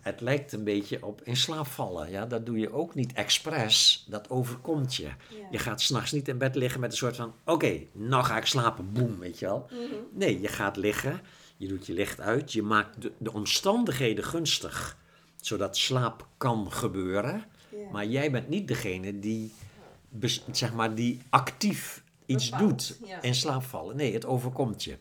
het 0.00 0.20
lijkt 0.20 0.52
een 0.52 0.64
beetje 0.64 1.06
op 1.06 1.22
in 1.22 1.36
slaap 1.36 1.66
vallen. 1.66 2.10
Ja? 2.10 2.26
Dat 2.26 2.46
doe 2.46 2.58
je 2.58 2.72
ook 2.72 2.94
niet 2.94 3.12
expres. 3.12 4.06
Dat 4.08 4.30
overkomt 4.30 4.94
je. 4.94 5.08
Je 5.50 5.58
gaat 5.58 5.80
s'nachts 5.80 6.12
niet 6.12 6.28
in 6.28 6.38
bed 6.38 6.54
liggen 6.54 6.80
met 6.80 6.90
een 6.90 6.96
soort 6.96 7.16
van... 7.16 7.34
Oké, 7.44 7.80
nou 7.92 8.24
ga 8.24 8.36
ik 8.36 8.46
slapen. 8.46 8.92
Boem, 8.92 9.18
weet 9.18 9.38
je 9.38 9.46
wel. 9.46 9.66
Mhm. 9.70 9.94
Nee, 10.12 10.40
je 10.40 10.48
gaat 10.48 10.76
liggen. 10.76 11.20
Je 11.56 11.68
doet 11.68 11.86
je 11.86 11.92
licht 11.92 12.20
uit. 12.20 12.52
Je 12.52 12.62
maakt 12.62 13.02
de, 13.02 13.12
de 13.18 13.32
omstandigheden 13.32 14.24
gunstig. 14.24 14.96
Zodat 15.40 15.76
slaap 15.76 16.26
kan 16.36 16.72
gebeuren. 16.72 17.44
Maar 17.92 18.06
jij 18.06 18.30
bent 18.30 18.48
niet 18.48 18.68
degene 18.68 19.18
die, 19.18 19.52
zeg 20.50 20.72
maar, 20.72 20.94
die 20.94 21.20
actief 21.30 22.02
iets 22.26 22.50
doet 22.50 22.98
in 23.20 23.34
slaap 23.34 23.62
vallen. 23.62 23.96
Nee, 23.96 24.12
het 24.12 24.26
overkomt 24.26 24.84
je. 24.84 24.98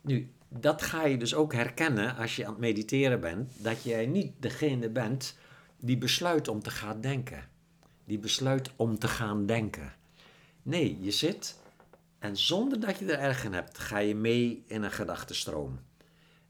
Nu, 0.00 0.30
dat 0.60 0.82
ga 0.82 1.04
je 1.04 1.16
dus 1.16 1.34
ook 1.34 1.52
herkennen 1.52 2.16
als 2.16 2.36
je 2.36 2.44
aan 2.44 2.50
het 2.50 2.60
mediteren 2.60 3.20
bent, 3.20 3.52
dat 3.62 3.82
jij 3.82 4.06
niet 4.06 4.32
degene 4.38 4.88
bent 4.88 5.36
die 5.78 5.98
besluit 5.98 6.48
om 6.48 6.62
te 6.62 6.70
gaan 6.70 7.00
denken. 7.00 7.52
die 8.04 8.18
besluit 8.18 8.70
om 8.76 8.98
te 8.98 9.08
gaan 9.08 9.46
denken. 9.46 9.92
Nee, 10.62 10.98
je 11.00 11.10
zit 11.10 11.58
en 12.18 12.36
zonder 12.36 12.80
dat 12.80 12.98
je 12.98 13.12
er 13.12 13.18
erg 13.18 13.44
in 13.44 13.52
hebt, 13.52 13.78
ga 13.78 13.98
je 13.98 14.14
mee 14.14 14.64
in 14.66 14.82
een 14.82 14.90
gedachtenstroom. 14.92 15.78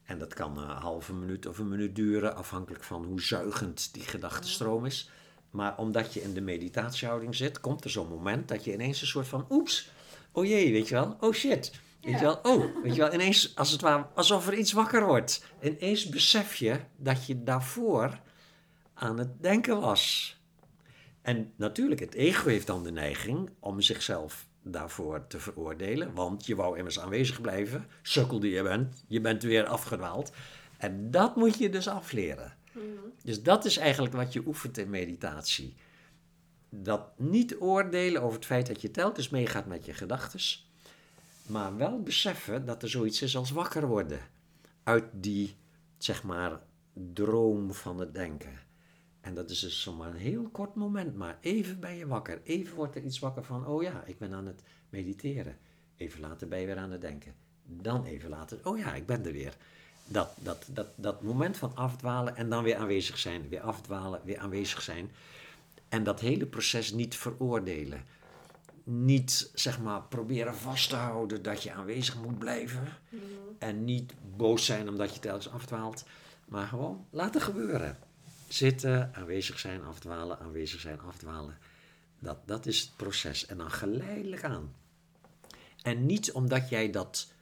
En 0.05 0.19
dat 0.19 0.35
kan 0.35 0.59
een 0.59 0.69
halve 0.69 1.13
minuut 1.15 1.47
of 1.47 1.59
een 1.59 1.69
minuut 1.69 1.97
duren, 1.97 2.37
afhankelijk 2.37 2.85
van 2.85 3.05
hoe 3.05 3.21
zuigend 3.21 3.95
die 3.95 4.03
gedachtenstroom 4.03 4.85
is. 4.85 5.11
Maar 5.51 5.79
omdat 5.79 6.15
je 6.15 6.23
in 6.23 6.35
de 6.35 6.41
meditatiehouding 6.41 7.35
zit, 7.35 7.61
komt 7.61 7.85
er 7.85 7.91
zo'n 7.91 8.09
moment 8.09 8.49
dat 8.49 8.65
je 8.65 8.73
ineens 8.73 9.01
een 9.01 9.07
soort 9.07 9.29
van 9.29 9.47
oeps, 9.51 9.91
oh 10.33 10.45
jee, 10.45 10.73
weet 10.73 10.89
je 10.89 10.95
wel, 10.95 11.17
oh 11.21 11.33
shit. 11.33 11.73
Weet 12.05 12.19
je 12.19 12.25
wel, 12.25 12.39
oh, 12.43 12.83
weet 12.83 12.95
je 12.95 13.01
wel, 13.01 13.13
ineens 13.15 13.57
als 13.57 13.71
het 13.71 13.81
ware, 13.81 14.07
alsof 14.15 14.47
er 14.47 14.55
iets 14.55 14.73
wakker 14.73 15.07
wordt. 15.07 15.45
Ineens 15.63 16.09
besef 16.09 16.55
je 16.55 16.81
dat 16.97 17.27
je 17.27 17.43
daarvoor 17.43 18.21
aan 18.95 19.19
het 19.19 19.43
denken 19.43 19.81
was. 19.81 20.37
En 21.23 21.53
natuurlijk, 21.57 22.01
het 22.01 22.15
ego 22.15 22.49
heeft 22.49 22.67
dan 22.67 22.83
de 22.83 22.93
neiging 22.93 23.51
om 23.61 23.81
zichzelf 23.81 24.47
daarvoor 24.63 25.27
te 25.27 25.39
veroordelen, 25.39 26.15
want 26.15 26.47
je 26.47 26.55
wou 26.55 26.79
immers 26.79 27.01
aanwezig 27.01 27.41
blijven, 27.41 27.87
sukkel 28.03 28.41
die 28.41 28.53
je 28.53 28.63
bent, 28.63 29.05
je 29.09 29.21
bent 29.21 29.43
weer 29.43 29.67
afgedwaald. 29.67 30.33
En 30.79 31.11
dat 31.11 31.37
moet 31.37 31.59
je 31.59 31.71
dus 31.71 31.89
afleren. 31.89 32.57
Mhm. 32.73 32.85
Dus 33.23 33.43
dat 33.43 33.65
is 33.65 33.77
eigenlijk 33.77 34.15
wat 34.15 34.33
je 34.33 34.43
oefent 34.47 34.79
in 34.79 34.91
meditatie. 34.91 35.75
Dat 36.71 37.19
niet 37.19 37.57
oordelen 37.59 38.23
over 38.23 38.37
het 38.37 38.47
feit 38.47 38.67
dat 38.67 38.81
je 38.81 38.91
telkens 38.91 39.29
meegaat 39.29 39.67
met 39.67 39.85
je 39.85 39.93
gedachten, 39.93 40.41
maar 41.49 41.77
wel 41.77 42.03
beseffen 42.03 42.65
dat 42.65 42.83
er 42.83 42.89
zoiets 42.89 43.23
is 43.23 43.37
als 43.37 43.51
wakker 43.51 43.87
worden 43.87 44.21
uit 44.83 45.05
die, 45.13 45.57
zeg 45.99 46.23
maar, 46.23 46.61
droom 47.13 47.73
van 47.73 47.99
het 48.01 48.15
denken. 48.15 48.59
En 49.21 49.35
dat 49.35 49.51
is 49.51 49.61
dus 49.61 49.83
zomaar 49.83 50.11
een 50.11 50.17
heel 50.17 50.49
kort 50.49 50.75
moment, 50.75 51.17
maar 51.17 51.39
even 51.41 51.81
ben 51.81 51.95
je 51.95 52.07
wakker. 52.07 52.41
Even 52.45 52.77
wordt 52.77 52.97
er 52.97 53.03
iets 53.03 53.19
wakker 53.19 53.45
van, 53.45 53.67
oh 53.67 53.83
ja, 53.83 54.03
ik 54.05 54.19
ben 54.19 54.33
aan 54.33 54.47
het 54.47 54.63
mediteren. 54.89 55.57
Even 55.97 56.21
later 56.21 56.49
ben 56.49 56.61
je 56.61 56.67
weer 56.67 56.79
aan 56.79 56.91
het 56.91 57.01
denken. 57.01 57.35
Dan 57.63 58.05
even 58.05 58.31
later, 58.31 58.59
oh 58.63 58.79
ja, 58.79 58.95
ik 58.95 59.07
ben 59.07 59.27
er 59.27 59.33
weer. 59.33 59.57
Dat, 60.07 60.35
dat, 60.39 60.67
dat, 60.71 60.89
dat 60.97 61.23
moment 61.23 61.57
van 61.57 61.77
afdwalen 61.77 62.37
en 62.37 62.49
dan 62.49 62.63
weer 62.63 62.77
aanwezig 62.77 63.19
zijn. 63.19 63.49
Weer 63.49 63.61
afdwalen, 63.61 64.21
weer 64.25 64.39
aanwezig 64.39 64.83
zijn. 64.83 65.11
En 65.89 66.05
dat 66.05 66.21
hele 66.21 66.47
proces 66.47 66.93
niet 66.93 67.17
veroordelen. 67.17 68.05
Niet, 68.85 69.51
zeg 69.55 69.81
maar, 69.81 70.03
proberen 70.03 70.55
vast 70.55 70.89
te 70.89 70.97
houden 70.97 71.43
dat 71.43 71.63
je 71.63 71.73
aanwezig 71.73 72.23
moet 72.23 72.39
blijven. 72.39 72.89
Mhm. 73.09 73.23
En 73.59 73.85
niet 73.85 74.15
boos 74.37 74.65
zijn 74.65 74.89
omdat 74.89 75.15
je 75.15 75.21
telkens 75.21 75.51
afdwaalt. 75.51 76.05
Maar 76.45 76.67
gewoon 76.67 77.07
laten 77.11 77.41
gebeuren. 77.41 77.99
Zitten, 78.49 79.11
aanwezig 79.15 79.59
zijn, 79.59 79.85
afdwalen, 79.85 80.39
aanwezig 80.39 80.81
zijn, 80.81 81.01
afdwalen. 81.01 81.59
Dat, 82.19 82.39
dat 82.47 82.67
is 82.67 82.81
het 82.81 82.97
proces. 82.97 83.47
En 83.47 83.59
dan 83.59 83.71
geleidelijk 83.71 84.45
aan. 84.45 84.75
En 85.83 86.07
niet 86.07 86.33
omdat 86.33 86.69
jij 86.69 86.91
dat 86.91 87.33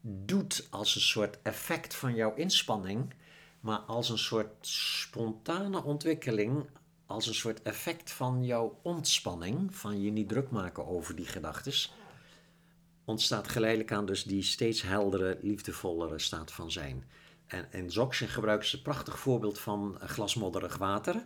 doet 0.00 0.66
als 0.70 0.94
een 0.94 1.00
soort 1.00 1.38
effect 1.42 1.94
van 1.94 2.14
jouw 2.14 2.34
inspanning, 2.34 3.14
maar 3.60 3.78
als 3.78 4.08
een 4.08 4.18
soort 4.18 4.66
spontane 4.66 5.82
ontwikkeling, 5.82 6.66
als 7.12 7.26
een 7.26 7.34
soort 7.34 7.62
effect 7.62 8.10
van 8.10 8.44
jouw 8.44 8.78
ontspanning, 8.82 9.76
van 9.76 10.02
je 10.02 10.10
niet 10.10 10.28
druk 10.28 10.50
maken 10.50 10.86
over 10.86 11.16
die 11.16 11.26
gedachten, 11.26 11.72
ontstaat 13.04 13.48
geleidelijk 13.48 13.92
aan 13.92 14.06
dus 14.06 14.24
die 14.24 14.42
steeds 14.42 14.82
heldere, 14.82 15.38
liefdevollere 15.42 16.18
staat 16.18 16.52
van 16.52 16.70
zijn. 16.70 17.04
En 17.46 17.66
in 17.70 17.86
Dzogchen 17.86 18.28
gebruiken 18.28 18.68
ze 18.68 18.76
een 18.76 18.82
prachtig 18.82 19.18
voorbeeld 19.18 19.58
van 19.58 19.98
glasmodderig 20.00 20.76
water. 20.76 21.24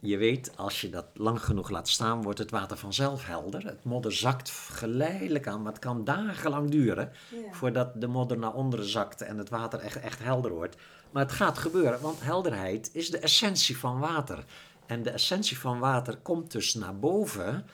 Je 0.00 0.16
weet, 0.16 0.56
als 0.56 0.80
je 0.80 0.90
dat 0.90 1.06
lang 1.14 1.44
genoeg 1.44 1.70
laat 1.70 1.88
staan, 1.88 2.22
wordt 2.22 2.38
het 2.38 2.50
water 2.50 2.76
vanzelf 2.76 3.26
helder. 3.26 3.64
Het 3.66 3.84
modder 3.84 4.12
zakt 4.12 4.50
geleidelijk 4.50 5.46
aan, 5.46 5.62
maar 5.62 5.72
het 5.72 5.80
kan 5.80 6.04
dagenlang 6.04 6.70
duren 6.70 7.12
voordat 7.50 8.00
de 8.00 8.06
modder 8.06 8.38
naar 8.38 8.54
onderen 8.54 8.88
zakt 8.88 9.22
en 9.22 9.38
het 9.38 9.48
water 9.48 9.78
echt, 9.78 10.00
echt 10.00 10.18
helder 10.22 10.50
wordt. 10.50 10.76
Maar 11.10 11.22
het 11.22 11.32
gaat 11.32 11.58
gebeuren, 11.58 12.00
want 12.00 12.22
helderheid 12.22 12.90
is 12.92 13.10
de 13.10 13.18
essentie 13.18 13.78
van 13.78 13.98
water. 13.98 14.44
En 14.90 15.02
de 15.02 15.10
essentie 15.10 15.58
van 15.58 15.78
water 15.78 16.16
komt 16.16 16.52
dus 16.52 16.74
naar 16.74 16.98
boven 16.98 17.66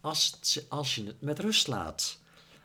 als, 0.00 0.40
als 0.68 0.94
je 0.94 1.06
het 1.06 1.20
met 1.20 1.38
rust 1.38 1.66
laat. 1.66 2.20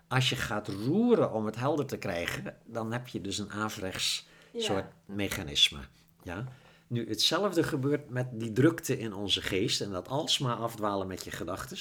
Als 0.08 0.30
je 0.30 0.36
gaat 0.36 0.68
roeren 0.68 1.34
om 1.34 1.46
het 1.46 1.56
helder 1.56 1.86
te 1.86 1.98
krijgen, 1.98 2.58
dan 2.66 2.92
heb 2.92 3.08
je 3.08 3.22
dus 3.22 3.38
een 3.38 3.52
averechts 3.52 4.28
soort 4.56 4.86
mechanisme. 5.06 5.80
Ja? 6.24 6.44
Nu, 6.88 7.10
hetzelfde 7.10 7.64
gebeurt 7.64 8.10
met 8.10 8.28
die 8.32 8.52
drukte 8.52 9.00
in 9.00 9.14
onze 9.14 9.42
geest 9.42 9.82
en 9.82 9.92
dat 9.92 10.08
alsmaar 10.08 10.56
afdwalen 10.56 11.08
met 11.08 11.24
je 11.24 11.32
gedachten 11.32 11.78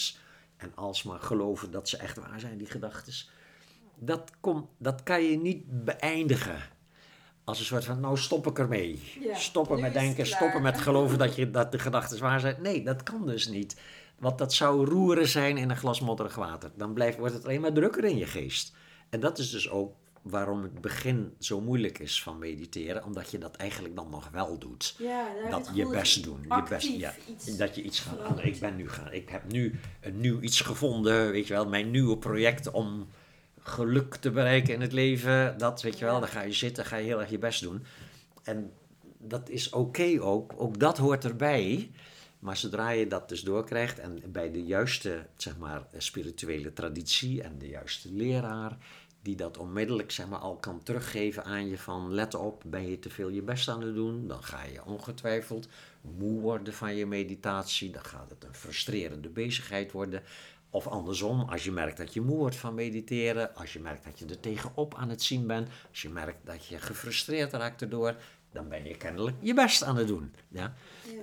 en 0.57 0.73
alsmaar 0.75 1.20
geloven 1.20 1.70
dat 1.70 1.89
ze 1.89 1.97
echt 1.97 2.16
waar 2.16 2.41
zijn, 2.41 2.59
die 2.59 2.70
gedachten. 2.70 3.14
Dat, 3.95 4.31
dat 4.79 5.03
kan 5.03 5.23
je 5.23 5.37
niet 5.37 5.85
beëindigen 5.85 6.62
als 7.45 7.59
een 7.59 7.64
soort 7.64 7.84
van, 7.84 8.01
nou 8.01 8.16
stop 8.16 8.47
ik 8.47 8.59
ermee. 8.59 9.03
stoppen 9.32 9.80
met 9.80 9.93
denken, 9.93 10.26
stoppen 10.26 10.62
met 10.62 10.80
geloven 10.80 11.18
dat, 11.18 11.36
je, 11.36 11.51
dat 11.51 11.72
de 11.72 11.78
gedachten 11.78 12.20
waar 12.20 12.40
zijn. 12.40 12.57
Nee, 12.62 12.84
dat 12.84 13.03
kan 13.03 13.26
dus 13.26 13.49
niet. 13.49 13.80
Want 14.18 14.38
dat 14.38 14.53
zou 14.53 14.84
roeren 14.84 15.28
zijn 15.28 15.57
in 15.57 15.70
een 15.70 15.76
glas 15.76 16.01
modderig 16.01 16.34
water. 16.34 16.70
Dan 16.76 16.93
blijft, 16.93 17.18
wordt 17.18 17.34
het 17.34 17.45
alleen 17.45 17.61
maar 17.61 17.72
drukker 17.72 18.05
in 18.05 18.16
je 18.16 18.26
geest. 18.26 18.72
En 19.11 19.20
dat 19.20 19.38
is 19.38 19.51
dus 19.51 19.70
ook 19.70 19.95
waarom 20.22 20.62
het 20.62 20.80
begin 20.80 21.34
zo 21.38 21.61
moeilijk 21.61 21.99
is 21.99 22.22
van 22.22 22.38
mediteren, 22.38 23.05
omdat 23.05 23.30
je 23.30 23.38
dat 23.38 23.57
eigenlijk 23.57 23.97
dan 23.97 24.11
nog 24.11 24.28
wel 24.32 24.59
doet. 24.59 24.95
Ja, 24.99 25.26
dat 25.51 25.70
je 25.74 25.88
best 25.88 26.24
doen. 26.24 26.40
Je 26.49 26.62
best, 26.68 26.88
ja, 26.88 27.14
dat 27.59 27.74
je 27.74 27.82
iets 27.82 28.01
gaat. 28.01 28.45
Ik 28.45 28.61
ben 28.61 28.76
nu 28.76 28.88
gaan. 28.88 29.12
Ik 29.12 29.28
heb 29.28 29.53
nu 29.53 29.78
een 30.01 30.20
nieuw 30.20 30.40
iets 30.40 30.61
gevonden, 30.61 31.30
weet 31.30 31.47
je 31.47 31.55
wel, 31.55 31.68
mijn 31.68 31.90
nieuwe 31.90 32.18
project 32.18 32.70
om 32.70 33.09
geluk 33.63 34.15
te 34.15 34.31
bereiken 34.31 34.75
in 34.75 34.81
het 34.81 34.93
leven. 34.93 35.59
Dat 35.59 35.83
weet 35.83 35.99
je 35.99 36.05
wel, 36.05 36.21
dan 36.21 36.29
ga 36.29 36.43
je 36.43 36.53
zitten, 36.53 36.85
ga 36.85 36.97
je 36.97 37.05
heel 37.05 37.21
erg 37.21 37.31
je 37.31 37.39
best 37.39 37.63
doen. 37.63 37.85
En 38.43 38.73
dat 39.19 39.49
is 39.49 39.71
oké 39.71 40.17
ook. 40.21 40.53
Ook 40.57 40.79
dat 40.79 40.99
hoort 40.99 41.25
erbij. 41.25 41.91
Maar 42.39 42.57
zodra 42.57 42.91
je 42.91 43.07
dat 43.07 43.29
dus 43.29 43.43
doorkrijgt 43.43 43.99
en 43.99 44.23
bij 44.27 44.51
de 44.51 44.65
juiste, 44.65 45.27
zeg 45.37 45.57
maar, 45.59 45.83
spirituele 45.97 46.73
traditie 46.73 47.43
en 47.43 47.59
de 47.59 47.69
juiste 47.69 48.13
leraar 48.13 48.77
die 49.23 49.37
dat 49.37 49.59
onmiddellijk 49.59 50.11
zeg 50.11 50.29
maar, 50.29 50.39
al 50.39 50.57
kan 50.57 50.83
teruggeven 50.83 51.45
aan 51.45 51.69
je 51.69 51.79
van 51.79 52.15
let 52.15 52.35
op, 52.35 52.63
ben 52.67 52.91
je 52.91 52.99
te 52.99 53.11
veel 53.11 53.29
je 53.29 53.43
best 53.43 53.69
aan 53.69 53.83
het 53.83 53.95
doen, 53.95 54.27
dan 54.27 54.43
ga 54.43 54.63
je 54.65 54.85
ongetwijfeld 54.85 55.69
moe 56.01 56.41
worden 56.41 56.75
van 56.75 56.95
je 56.95 57.07
meditatie, 57.07 57.91
dan 57.91 58.05
gaat 58.05 58.31
het 58.31 58.45
een 58.45 58.55
frustrerende 58.55 59.29
bezigheid 59.29 59.93
worden. 59.93 60.23
Of 60.75 60.87
andersom, 60.87 61.41
als 61.41 61.64
je 61.64 61.73
merkt 61.73 61.97
dat 61.97 62.14
je 62.14 62.20
moe 62.20 62.37
wordt 62.37 62.57
van 62.57 62.75
mediteren, 62.75 63.55
als 63.55 63.73
je 63.73 63.81
merkt 63.81 64.05
dat 64.05 64.18
je 64.18 64.27
er 64.27 64.41
tegenop 64.41 64.95
aan 64.95 65.09
het 65.09 65.23
zien 65.23 65.47
bent, 65.47 65.68
als 65.91 66.03
je 66.03 66.09
merkt 66.09 66.47
dat 66.47 66.66
je 66.66 66.79
gefrustreerd 66.79 67.53
raakt 67.53 67.83
erdoor, 67.83 68.16
dan 68.53 68.68
ben 68.68 68.85
je 68.85 68.97
kennelijk 68.97 69.37
je 69.41 69.55
best 69.55 69.83
aan 69.83 69.97
het 69.97 70.07
doen. 70.07 70.35
Ja? 70.49 70.75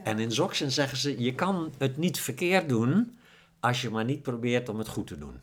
En 0.03 0.19
in 0.19 0.31
Zoxen 0.31 0.71
zeggen 0.71 0.97
ze, 0.97 1.21
je 1.23 1.35
kan 1.35 1.73
het 1.77 1.97
niet 1.97 2.19
verkeerd 2.19 2.69
doen 2.69 3.17
als 3.59 3.81
je 3.81 3.89
maar 3.89 4.05
niet 4.05 4.21
probeert 4.21 4.69
om 4.69 4.77
het 4.77 4.87
goed 4.87 5.07
te 5.07 5.17
doen. 5.17 5.41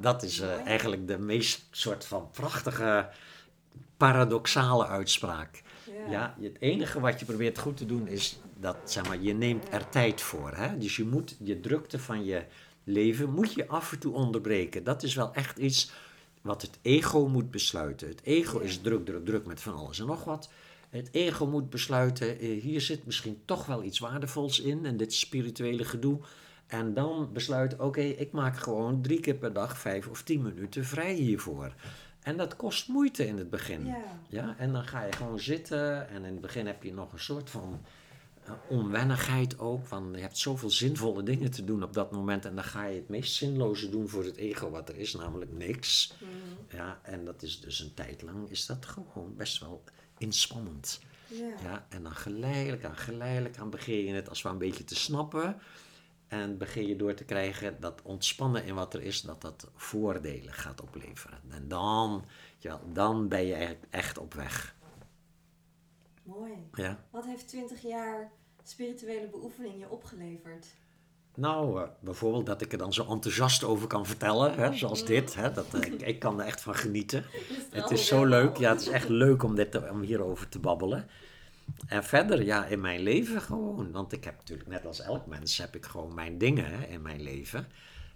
Dat 0.00 0.22
is 0.22 0.40
uh, 0.40 0.66
eigenlijk 0.66 1.06
de 1.06 1.18
meest 1.18 1.66
soort 1.70 2.04
van 2.04 2.30
prachtige, 2.30 3.08
paradoxale 3.96 4.86
uitspraak. 4.86 5.62
Ja. 6.10 6.34
het 6.40 6.60
enige 6.60 7.00
wat 7.00 7.20
je 7.20 7.26
probeert 7.26 7.58
goed 7.58 7.76
te 7.76 7.86
doen 7.86 8.08
is 8.08 8.40
dat, 8.56 8.76
zeg 8.84 9.08
maar, 9.08 9.20
je 9.20 9.34
neemt 9.34 9.72
er 9.72 9.88
tijd 9.88 10.20
voor. 10.20 10.52
Hè? 10.54 10.78
Dus 10.78 10.96
je 10.96 11.04
moet 11.04 11.36
je 11.42 11.60
drukte 11.60 11.98
van 11.98 12.24
je 12.24 12.44
leven, 12.88 13.30
moet 13.30 13.52
je 13.52 13.68
af 13.68 13.92
en 13.92 13.98
toe 13.98 14.14
onderbreken. 14.14 14.84
Dat 14.84 15.02
is 15.02 15.14
wel 15.14 15.34
echt 15.34 15.58
iets 15.58 15.90
wat 16.42 16.62
het 16.62 16.78
ego 16.82 17.28
moet 17.28 17.50
besluiten. 17.50 18.08
Het 18.08 18.20
ego 18.22 18.58
is 18.58 18.78
druk, 18.80 19.04
druk, 19.04 19.24
druk 19.24 19.46
met 19.46 19.60
van 19.60 19.74
alles 19.74 20.00
en 20.00 20.06
nog 20.06 20.24
wat. 20.24 20.50
Het 20.90 21.08
ego 21.12 21.46
moet 21.46 21.70
besluiten, 21.70 22.38
eh, 22.38 22.62
hier 22.62 22.80
zit 22.80 23.06
misschien 23.06 23.40
toch 23.44 23.66
wel 23.66 23.82
iets 23.82 23.98
waardevols 23.98 24.60
in 24.60 24.86
en 24.86 24.96
dit 24.96 25.14
spirituele 25.14 25.84
gedoe. 25.84 26.20
En 26.66 26.94
dan 26.94 27.30
besluit, 27.32 27.78
oké, 27.78 28.00
ik 28.00 28.32
maak 28.32 28.56
gewoon 28.56 29.02
drie 29.02 29.20
keer 29.20 29.34
per 29.34 29.52
dag 29.52 29.78
vijf 29.78 30.08
of 30.08 30.22
tien 30.22 30.42
minuten 30.42 30.84
vrij 30.84 31.14
hiervoor. 31.14 31.74
En 32.22 32.36
dat 32.36 32.56
kost 32.56 32.88
moeite 32.88 33.26
in 33.26 33.38
het 33.38 33.50
begin. 33.50 33.86
Ja. 33.86 34.02
ja. 34.28 34.54
En 34.58 34.72
dan 34.72 34.84
ga 34.84 35.04
je 35.04 35.12
gewoon 35.12 35.40
zitten 35.40 36.08
en 36.08 36.24
in 36.24 36.32
het 36.32 36.40
begin 36.40 36.66
heb 36.66 36.82
je 36.82 36.92
nog 36.92 37.12
een 37.12 37.20
soort 37.20 37.50
van 37.50 37.80
onwennigheid 38.68 39.58
ook. 39.58 39.86
Van 39.86 40.08
je 40.12 40.20
hebt 40.20 40.38
zoveel 40.38 40.70
zinvolle 40.70 41.22
dingen 41.22 41.50
te 41.50 41.64
doen 41.64 41.82
op 41.82 41.92
dat 41.92 42.12
moment 42.12 42.44
en 42.44 42.54
dan 42.54 42.64
ga 42.64 42.84
je 42.84 42.96
het 42.96 43.08
meest 43.08 43.34
zinloze 43.34 43.90
doen 43.90 44.08
voor 44.08 44.24
het 44.24 44.36
ego 44.36 44.70
wat 44.70 44.88
er 44.88 44.96
is, 44.96 45.14
namelijk 45.14 45.52
niks. 45.52 46.12
Mhm. 46.18 46.76
Ja, 46.76 47.00
en 47.02 47.24
dat 47.24 47.42
is 47.42 47.60
dus 47.60 47.80
een 47.80 47.94
tijd 47.94 48.22
lang 48.22 48.50
is 48.50 48.66
dat 48.66 48.86
gewoon 48.86 49.34
best 49.36 49.60
wel 49.60 49.84
inspannend. 50.18 51.00
Ja. 51.26 51.52
ja. 51.62 51.86
En 51.88 52.02
dan 52.02 52.14
geleidelijk 52.14 52.84
aan, 52.84 52.96
geleidelijk 52.96 53.58
aan 53.58 53.70
begin 53.70 54.04
je 54.04 54.12
het 54.12 54.28
als 54.28 54.42
wel 54.42 54.52
een 54.52 54.58
beetje 54.58 54.84
te 54.84 54.94
snappen. 54.94 55.60
En 56.28 56.58
begin 56.58 56.86
je 56.86 56.96
door 56.96 57.14
te 57.14 57.24
krijgen 57.24 57.80
dat 57.80 58.02
ontspannen 58.02 58.64
in 58.64 58.74
wat 58.74 58.94
er 58.94 59.02
is, 59.02 59.20
dat 59.20 59.40
dat 59.40 59.70
voordelen 59.74 60.52
gaat 60.52 60.80
opleveren. 60.80 61.40
En 61.48 61.68
dan, 61.68 62.24
ja, 62.58 62.80
dan 62.92 63.28
ben 63.28 63.46
je 63.46 63.76
echt 63.90 64.18
op 64.18 64.34
weg. 64.34 64.76
Mooi. 66.28 66.68
Ja. 66.72 67.04
Wat 67.10 67.24
heeft 67.24 67.48
20 67.48 67.82
jaar 67.82 68.30
spirituele 68.62 69.28
beoefening 69.28 69.78
je 69.78 69.90
opgeleverd? 69.90 70.66
Nou, 71.34 71.80
uh, 71.80 71.88
bijvoorbeeld 72.00 72.46
dat 72.46 72.60
ik 72.60 72.72
er 72.72 72.78
dan 72.78 72.92
zo 72.92 73.06
enthousiast 73.10 73.64
over 73.64 73.86
kan 73.86 74.06
vertellen, 74.06 74.54
hè, 74.54 74.76
zoals 74.76 75.04
dit. 75.04 75.34
Hè, 75.34 75.52
dat, 75.52 75.74
uh, 75.74 75.80
ik, 75.80 76.00
ik, 76.00 76.18
kan 76.18 76.40
er 76.40 76.46
echt 76.46 76.60
van 76.60 76.74
genieten. 76.74 77.24
het 77.70 77.90
is 77.90 78.06
zo 78.06 78.24
leuk. 78.24 78.56
Ja, 78.56 78.70
het 78.70 78.80
is 78.80 78.88
echt 78.88 79.08
leuk 79.08 79.42
om, 79.42 79.54
dit, 79.54 79.90
om 79.90 80.00
hierover 80.00 80.48
te 80.48 80.58
babbelen. 80.58 81.08
En 81.86 82.04
verder, 82.04 82.42
ja, 82.42 82.66
in 82.66 82.80
mijn 82.80 83.00
leven 83.00 83.40
gewoon. 83.40 83.92
Want 83.92 84.12
ik 84.12 84.24
heb 84.24 84.36
natuurlijk, 84.36 84.68
net 84.68 84.86
als 84.86 85.00
elk 85.00 85.26
mens, 85.26 85.58
heb 85.58 85.76
ik 85.76 85.86
gewoon 85.86 86.14
mijn 86.14 86.38
dingen 86.38 86.64
hè, 86.64 86.86
in 86.86 87.02
mijn 87.02 87.20
leven. 87.22 87.66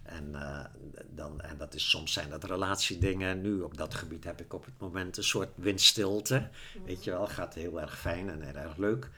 En, 0.02 0.28
uh, 0.32 0.64
dan, 1.08 1.40
en 1.40 1.56
dat 1.56 1.74
is, 1.74 1.90
soms 1.90 2.12
zijn 2.12 2.30
dat 2.30 2.44
relatiedingen. 2.44 3.40
Nu 3.40 3.60
op 3.60 3.76
dat 3.76 3.94
gebied 3.94 4.24
heb 4.24 4.40
ik 4.40 4.52
op 4.52 4.64
het 4.64 4.78
moment 4.78 5.16
een 5.16 5.24
soort 5.24 5.50
windstilte. 5.54 6.48
Weet 6.84 7.04
je 7.04 7.10
wel, 7.10 7.26
gaat 7.26 7.54
heel 7.54 7.80
erg 7.80 7.98
fijn 7.98 8.30
en 8.30 8.42
heel 8.42 8.54
erg 8.54 8.76
leuk. 8.76 9.10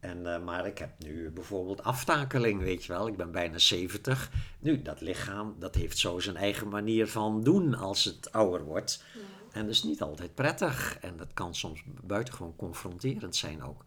En, 0.00 0.18
uh, 0.18 0.42
maar 0.42 0.66
ik 0.66 0.78
heb 0.78 0.90
nu 0.98 1.30
bijvoorbeeld 1.30 1.82
aftakeling, 1.82 2.60
weet 2.60 2.84
je 2.84 2.92
wel. 2.92 3.06
Ik 3.06 3.16
ben 3.16 3.30
bijna 3.30 3.58
70. 3.58 4.30
Nu, 4.58 4.82
dat 4.82 5.00
lichaam, 5.00 5.54
dat 5.58 5.74
heeft 5.74 5.98
zo 5.98 6.18
zijn 6.18 6.36
eigen 6.36 6.68
manier 6.68 7.08
van 7.08 7.42
doen 7.42 7.74
als 7.74 8.04
het 8.04 8.32
ouder 8.32 8.64
wordt. 8.64 9.04
Ja. 9.14 9.20
En 9.52 9.62
dat 9.62 9.74
is 9.74 9.82
niet 9.82 10.02
altijd 10.02 10.34
prettig. 10.34 10.98
En 10.98 11.16
dat 11.16 11.34
kan 11.34 11.54
soms 11.54 11.82
buitengewoon 12.02 12.56
confronterend 12.56 13.36
zijn 13.36 13.62
ook. 13.62 13.84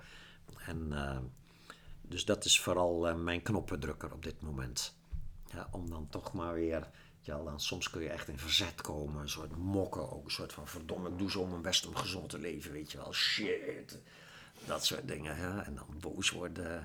En 0.66 0.88
uh, 0.92 1.18
dus 2.02 2.26
dat 2.26 2.46
is 2.46 2.60
vooral 2.60 3.16
mijn 3.16 3.42
knoppendrukker 3.42 4.14
op 4.14 4.24
dit 4.24 4.42
moment. 4.42 4.97
Om 5.72 5.90
dan 5.90 6.08
toch 6.10 6.34
maar 6.34 6.54
weer... 6.54 6.88
Ja, 7.20 7.44
dan 7.44 7.60
soms 7.60 7.90
kun 7.90 8.02
je 8.02 8.10
echt 8.10 8.28
in 8.28 8.40
verzet 8.40 8.82
komen. 8.82 9.22
Een 9.22 9.30
soort 9.30 9.56
mokken 9.58 10.12
ook. 10.12 10.26
Een 10.26 10.32
soort 10.32 10.54
van 10.54 10.68
verdomme, 10.68 11.16
doe 11.16 11.32
zo 11.32 11.46
mijn 11.46 11.62
best 11.62 11.88
om 11.88 11.96
gezond 11.96 12.30
te 12.30 12.40
leven, 12.40 12.72
weet 12.72 12.92
je 12.92 12.98
wel. 12.98 13.14
Shit. 13.14 14.00
Dat 14.66 14.86
soort 14.86 15.08
dingen. 15.08 15.38
Ja. 15.38 15.66
En 15.66 15.76
dan 15.76 15.86
boos 16.00 16.30
worden. 16.30 16.84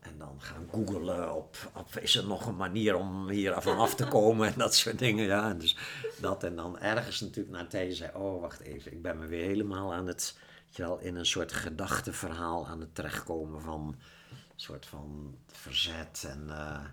En, 0.00 0.18
dan 0.18 0.36
gaan 0.38 0.68
googelen 0.70 1.34
op, 1.34 1.56
op, 1.74 1.96
is 1.96 2.16
er 2.16 2.26
nog 2.26 2.46
een 2.46 2.56
manier 2.56 2.94
om 2.94 3.28
hier 3.28 3.60
van 3.60 3.78
af 3.78 3.94
te 3.94 4.08
komen 4.08 4.48
en 4.52 4.58
dat 4.58 4.74
soort 4.74 4.98
dingen. 4.98 5.24
Ja, 5.24 5.50
en 5.50 5.58
dus 5.58 5.76
dat 6.20 6.44
en 6.44 6.56
dan 6.56 6.78
ergens 6.78 7.20
natuurlijk 7.20 7.54
na 7.54 7.60
een 7.60 7.68
tijdje 7.68 7.94
zei, 7.94 8.10
oh 8.14 8.40
wacht 8.40 8.60
even, 8.60 8.92
ik 8.92 9.02
ben 9.02 9.18
me 9.18 9.26
weer 9.26 9.46
helemaal 9.46 9.94
aan 9.94 10.06
het, 10.06 10.38
wel, 10.76 10.98
in 10.98 11.16
een 11.16 11.26
soort 11.26 11.52
gedachteverhaal 11.52 12.66
aan 12.66 12.80
het 12.80 12.94
terechtkomen 12.94 13.60
van 13.60 13.80
een 14.28 14.56
soort 14.56 14.86
van 14.86 15.36
verzet 15.46 16.24
en 16.28 16.46
uh, 16.48 16.84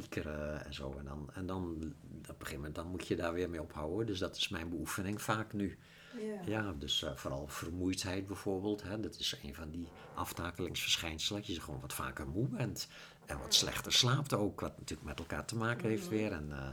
piekeren 0.00 0.64
en 0.64 0.74
zo. 0.74 0.94
En 0.98 1.04
dan, 1.04 1.30
en 1.34 1.46
dan 1.46 1.62
op 2.18 2.28
een 2.28 2.34
gegeven 2.38 2.54
moment 2.54 2.74
dan 2.74 2.86
moet 2.86 3.06
je 3.06 3.16
daar 3.16 3.32
weer 3.32 3.50
mee 3.50 3.62
ophouden. 3.62 4.06
Dus 4.06 4.18
dat 4.18 4.36
is 4.36 4.48
mijn 4.48 4.68
beoefening 4.68 5.22
vaak 5.22 5.52
nu. 5.52 5.78
Ja, 6.20 6.40
ja 6.44 6.72
dus 6.78 7.02
uh, 7.02 7.10
vooral 7.14 7.48
vermoeidheid 7.48 8.26
bijvoorbeeld. 8.26 8.82
Hè, 8.82 9.00
dat 9.00 9.18
is 9.18 9.38
een 9.42 9.54
van 9.54 9.70
die 9.70 9.88
aftakelingsverschijnselen. 10.14 11.40
Dat 11.40 11.54
je 11.54 11.60
gewoon 11.60 11.80
wat 11.80 11.92
vaker 11.92 12.28
moe 12.28 12.48
bent. 12.48 12.88
En 13.26 13.38
wat 13.38 13.54
slechter 13.54 13.92
slaapt 13.92 14.34
ook. 14.34 14.60
Wat 14.60 14.78
natuurlijk 14.78 15.08
met 15.08 15.18
elkaar 15.18 15.44
te 15.44 15.56
maken 15.56 15.88
heeft 15.88 16.08
weer. 16.08 16.32
En, 16.32 16.48
uh, 16.50 16.68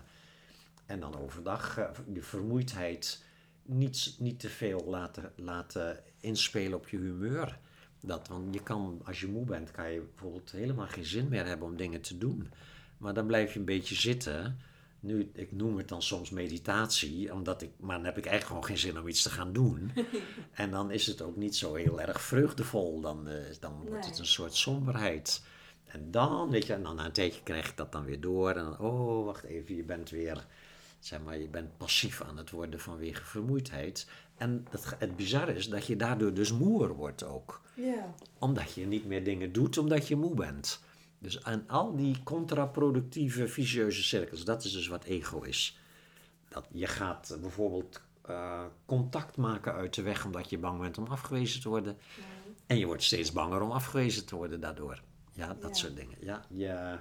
en 0.86 1.00
dan 1.00 1.18
overdag 1.18 1.78
uh, 1.78 1.90
die 2.06 2.24
vermoeidheid 2.24 3.24
niet, 3.62 4.16
niet 4.20 4.40
te 4.40 4.50
veel 4.50 4.84
laten, 4.88 5.32
laten 5.36 6.04
inspelen 6.20 6.78
op 6.78 6.90
je 6.90 6.98
humeur. 6.98 7.60
Dat, 8.02 8.28
want 8.28 8.54
je 8.54 8.64
kan, 8.64 9.02
als 9.06 9.20
je 9.20 9.28
moe 9.28 9.46
bent, 9.46 9.72
kan 9.72 9.92
je 9.92 10.00
bijvoorbeeld 10.00 10.52
helemaal 10.52 10.88
geen 10.88 11.06
zin 11.06 11.28
meer 11.28 11.46
hebben 11.46 11.68
om 11.68 11.76
dingen 11.76 12.02
te 12.02 12.18
doen. 12.18 12.52
Maar 12.98 13.14
dan 13.14 13.26
blijf 13.26 13.54
je 13.54 13.60
een 13.60 13.66
beetje 13.66 13.96
zitten. 13.96 14.60
Nu, 15.00 15.32
ik 15.34 15.52
noem 15.52 15.78
het 15.78 15.88
dan 15.88 16.02
soms 16.02 16.30
meditatie, 16.30 17.34
omdat 17.34 17.62
ik, 17.62 17.70
maar 17.80 17.96
dan 17.96 18.06
heb 18.06 18.18
ik 18.18 18.26
eigenlijk 18.26 18.48
gewoon 18.48 18.66
geen 18.78 18.92
zin 18.92 19.02
om 19.02 19.08
iets 19.08 19.22
te 19.22 19.30
gaan 19.30 19.54
doen. 19.54 19.92
en 20.54 20.72
dan 20.72 20.92
is 20.92 21.08
het 21.08 21.22
ook 21.22 21.36
niet 21.36 21.56
zo 21.56 21.74
heel 21.74 22.02
erg 22.02 22.22
vreugdevol. 22.22 23.00
Dan, 23.02 23.28
uh, 23.28 23.34
dan 23.60 23.74
wordt 23.76 23.90
Nee. 23.92 24.10
het 24.10 24.20
een 24.20 24.26
soort 24.26 24.56
somberheid. 24.56 25.44
En 25.86 26.12
dan, 26.12 26.50
weet 26.50 26.66
je, 26.66 26.74
en 26.74 26.84
dan 26.84 26.96
na 26.96 27.06
een 27.06 27.12
tijdje 27.12 27.44
krijg 27.44 27.70
ik 27.70 27.78
dat 27.78 27.92
dan 27.92 28.06
weer 28.06 28.22
door. 28.22 28.50
En 28.50 28.64
dan, 28.64 28.80
oh, 28.80 29.26
wacht 29.26 29.44
even, 29.44 29.76
je 29.76 29.84
bent 29.84 30.10
weer, 30.10 30.46
zeg 31.00 31.22
maar, 31.22 31.38
je 31.40 31.48
bent 31.48 31.78
passief 31.78 32.22
aan 32.22 32.38
het 32.38 32.50
worden 32.52 32.80
vanwege 32.80 33.24
vermoeidheid. 33.26 34.08
En 34.38 34.66
het, 34.70 34.86
het 35.00 35.16
bizarre 35.16 35.56
is 35.56 35.70
dat 35.70 35.86
je 35.86 35.96
daardoor 35.96 36.34
dus 36.34 36.52
moer 36.52 36.94
wordt 36.94 37.24
ook 37.24 37.62
Ja. 37.76 38.14
omdat 38.40 38.74
je 38.74 38.86
niet 38.86 39.06
meer 39.06 39.24
dingen 39.24 39.52
doet 39.52 39.78
omdat 39.78 40.08
je 40.08 40.16
moe 40.16 40.34
bent. 40.36 40.84
Dus 41.26 41.44
aan 41.44 41.64
al 41.68 41.96
die 41.96 42.24
contraproductieve, 42.24 43.48
vicieuze 43.48 44.04
cirkels, 44.04 44.44
dat 44.44 44.64
is 44.64 44.72
dus 44.72 44.88
wat 44.88 45.04
ego 45.04 45.42
is. 45.42 45.78
Dat 46.50 46.68
je 46.72 46.88
gaat 46.88 47.38
bijvoorbeeld 47.42 48.02
eh, 48.22 48.62
contact 48.86 49.38
maken 49.38 49.74
uit 49.74 49.94
de 49.94 50.02
weg 50.02 50.26
omdat 50.26 50.50
je 50.50 50.58
bang 50.58 50.80
bent 50.82 50.98
om 50.98 51.06
afgewezen 51.08 51.62
te 51.62 51.70
worden. 51.70 51.98
En 52.68 52.78
je 52.78 52.86
wordt 52.86 53.04
steeds 53.04 53.32
banger 53.32 53.62
om 53.62 53.72
afgewezen 53.72 54.26
te 54.26 54.36
worden 54.36 54.60
daardoor. 54.60 55.02
Ja, 55.34 55.48
dat 55.60 55.70
Ja. 55.70 55.74
soort 55.76 55.96
dingen. 55.96 56.18
Ja, 56.20 56.46
je, 56.50 56.98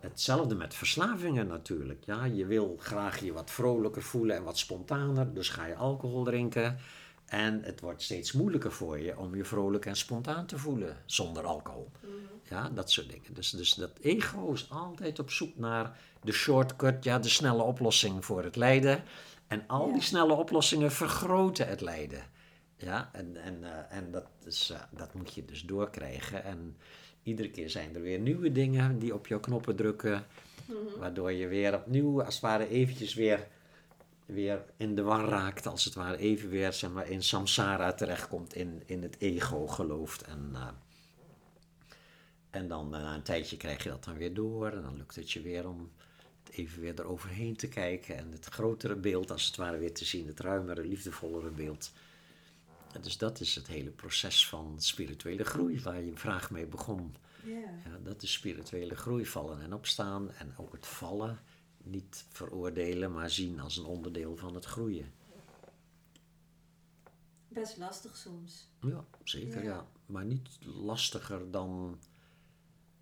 hetzelfde 0.00 0.54
met 0.54 0.74
verslavingen 0.74 1.46
natuurlijk. 1.46 2.04
Ja, 2.04 2.24
je 2.24 2.46
wil 2.46 2.76
graag 2.80 3.20
je 3.20 3.32
wat 3.32 3.50
vrolijker 3.50 4.02
voelen 4.02 4.36
en 4.36 4.42
wat 4.42 4.58
spontaner. 4.58 5.34
Dus 5.34 5.48
ga 5.48 5.66
je 5.66 5.74
alcohol 5.76 6.24
drinken. 6.24 6.78
En 7.34 7.62
het 7.62 7.80
wordt 7.80 8.02
steeds 8.02 8.32
moeilijker 8.32 8.72
voor 8.72 8.98
je 8.98 9.18
om 9.18 9.34
je 9.34 9.44
vrolijk 9.44 9.86
en 9.86 9.96
spontaan 9.96 10.46
te 10.46 10.58
voelen 10.58 10.96
zonder 11.06 11.44
alcohol. 11.44 11.90
Ja, 12.48 12.68
dat 12.68 12.90
soort 12.90 13.10
dingen. 13.10 13.34
Dus, 13.34 13.50
dus 13.50 13.74
dat 13.74 13.90
ego 14.00 14.52
is 14.52 14.70
altijd 14.70 15.18
op 15.18 15.30
zoek 15.30 15.56
naar 15.56 15.98
de 16.22 16.32
shortcut, 16.32 17.04
ja, 17.04 17.18
de 17.18 17.28
snelle 17.28 17.62
oplossing 17.62 18.24
voor 18.24 18.44
het 18.44 18.56
lijden. 18.56 19.02
En 19.46 19.64
al 19.66 19.92
die 19.92 20.02
snelle 20.02 20.34
oplossingen 20.34 20.92
vergroten 20.92 21.68
het 21.68 21.80
lijden. 21.80 22.22
Ja, 22.76 23.10
en, 23.12 23.36
en, 23.36 23.64
eh, 23.64 23.96
en 23.96 24.10
dat, 24.10 24.26
is, 24.44 24.70
eh, 24.70 24.80
dat 24.90 25.14
moet 25.14 25.34
je 25.34 25.44
dus 25.44 25.62
doorkrijgen. 25.62 26.44
En 26.44 26.76
iedere 27.22 27.50
keer 27.50 27.70
zijn 27.70 27.94
er 27.94 28.02
weer 28.02 28.18
nieuwe 28.18 28.52
dingen 28.52 28.98
die 28.98 29.14
op 29.14 29.26
jouw 29.26 29.40
knoppen 29.40 29.76
drukken. 29.76 30.26
Waardoor 30.98 31.32
je 31.32 31.46
weer 31.46 31.74
opnieuw, 31.74 32.22
als 32.22 32.34
het 32.34 32.42
ware, 32.42 32.68
eventjes 32.68 33.14
weer, 33.14 33.46
weer 34.26 34.64
in 34.76 34.94
de 34.94 35.02
war 35.02 35.28
raakt. 35.28 35.66
Als 35.66 35.84
het 35.84 35.94
ware 35.94 36.16
even 36.16 36.48
weer 36.48 36.72
zeg 36.72 36.90
maar, 36.90 37.08
in 37.08 37.22
samsara 37.22 37.92
terechtkomt, 37.92 38.54
in, 38.54 38.82
in 38.86 39.02
het 39.02 39.16
ego 39.18 39.66
gelooft. 39.66 40.22
En, 40.22 40.50
eh, 40.52 40.68
en 42.50 42.68
dan 42.68 42.94
eh, 42.94 43.02
na 43.02 43.14
een 43.14 43.22
tijdje 43.22 43.56
krijg 43.56 43.82
je 43.82 43.88
dat 43.88 44.04
dan 44.04 44.16
weer 44.16 44.34
door. 44.34 44.70
En 44.70 44.82
dan 44.82 44.96
lukt 44.96 45.14
het 45.14 45.30
je 45.30 45.40
weer 45.40 45.68
om 45.68 45.90
even 46.50 46.80
weer 46.80 47.00
eroverheen 47.00 47.56
te 47.56 47.68
kijken. 47.68 48.16
En 48.16 48.30
het 48.32 48.44
grotere 48.44 48.96
beeld 48.96 49.30
als 49.30 49.46
het 49.46 49.56
ware 49.56 49.78
weer 49.78 49.94
te 49.94 50.04
zien. 50.04 50.26
Het 50.26 50.40
ruimere, 50.40 50.84
liefdevollere 50.84 51.50
beeld. 51.50 51.92
En 52.92 53.00
dus 53.00 53.18
dat 53.18 53.40
is 53.40 53.54
het 53.54 53.66
hele 53.66 53.90
proces 53.90 54.48
van 54.48 54.74
spirituele 54.78 55.44
groei 55.44 55.80
waar 55.80 56.02
je 56.02 56.12
vraag 56.14 56.50
mee 56.50 56.66
begon. 56.66 57.14
Ja. 57.44 57.54
Ja, 57.84 57.98
dat 58.02 58.22
is 58.22 58.32
spirituele 58.32 58.96
groei, 58.96 59.26
vallen 59.26 59.60
en 59.60 59.72
opstaan. 59.74 60.30
En 60.32 60.54
ook 60.56 60.72
het 60.72 60.86
vallen 60.86 61.38
niet 61.84 62.26
veroordelen, 62.28 63.12
maar 63.12 63.30
zien 63.30 63.60
als 63.60 63.76
een 63.76 63.84
onderdeel 63.84 64.36
van 64.36 64.54
het 64.54 64.64
groeien. 64.64 65.12
Best 67.48 67.76
lastig 67.76 68.16
soms. 68.16 68.68
Ja, 68.80 69.04
zeker 69.24 69.62
Ja. 69.64 69.70
ja. 69.70 69.86
Maar 70.06 70.24
niet 70.24 70.48
lastiger 70.60 71.50
dan 71.50 71.98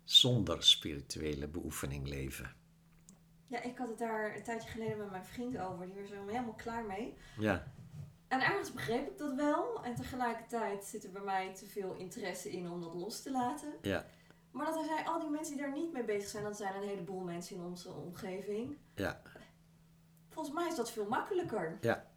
zonder 0.03 0.63
spirituele 0.63 1.47
beoefening 1.47 2.07
leven. 2.07 2.51
Ja, 3.47 3.61
ik 3.61 3.77
had 3.77 3.87
het 3.87 3.97
daar 3.97 4.35
een 4.35 4.43
tijdje 4.43 4.69
geleden 4.69 4.97
met 4.97 5.09
mijn 5.11 5.25
vriend 5.25 5.57
over. 5.57 5.85
Die 5.85 6.01
was 6.01 6.11
er 6.11 6.25
helemaal 6.27 6.53
klaar 6.53 6.85
mee. 6.85 7.13
Ja, 7.39 7.71
En 8.27 8.41
ergens 8.41 8.73
begreep 8.73 9.07
ik 9.11 9.17
dat 9.17 9.35
wel. 9.35 9.83
En 9.83 9.95
tegelijkertijd 9.95 10.83
zit 10.85 11.03
er 11.03 11.11
bij 11.11 11.21
mij 11.21 11.53
te 11.55 11.65
veel 11.65 11.93
interesse 11.95 12.51
in 12.51 12.69
om 12.69 12.81
dat 12.81 12.93
los 12.93 13.21
te 13.21 13.31
laten. 13.31 13.73
ja, 13.81 14.05
Maar 14.53 14.65
dat 14.65 14.75
hij 14.75 14.83
zei, 14.85 15.07
al 15.07 15.19
die 15.19 15.29
mensen 15.29 15.53
die 15.55 15.63
daar 15.65 15.73
niet 15.73 15.93
mee 15.93 16.03
bezig 16.03 16.29
zijn, 16.29 16.43
dat 16.43 16.57
zijn 16.57 16.75
een 16.75 16.87
heleboel 16.87 17.19
mensen 17.21 17.55
in 17.55 17.63
onze 17.63 17.89
omgeving. 17.89 18.77
ja, 18.95 19.21
Volgens 20.29 20.55
mij 20.55 20.67
is 20.67 20.75
dat 20.75 20.91
veel 20.91 21.05
makkelijker. 21.09 21.77
ja. 21.81 22.11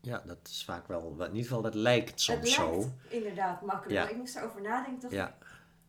Ja, 0.00 0.22
dat 0.26 0.38
is 0.42 0.64
vaak 0.64 0.86
wel, 0.86 1.14
in 1.18 1.26
ieder 1.26 1.42
geval 1.42 1.62
dat 1.62 1.74
lijkt 1.74 2.20
soms 2.20 2.38
het 2.38 2.58
lijkt 2.58 2.82
zo. 2.82 2.90
inderdaad 3.08 3.62
makkelijker. 3.62 4.04
Ja. 4.04 4.10
Ik 4.10 4.16
moest 4.16 4.36
erover 4.36 4.60
nadenken. 4.62 5.00
dacht, 5.00 5.12
Ja, 5.14 5.36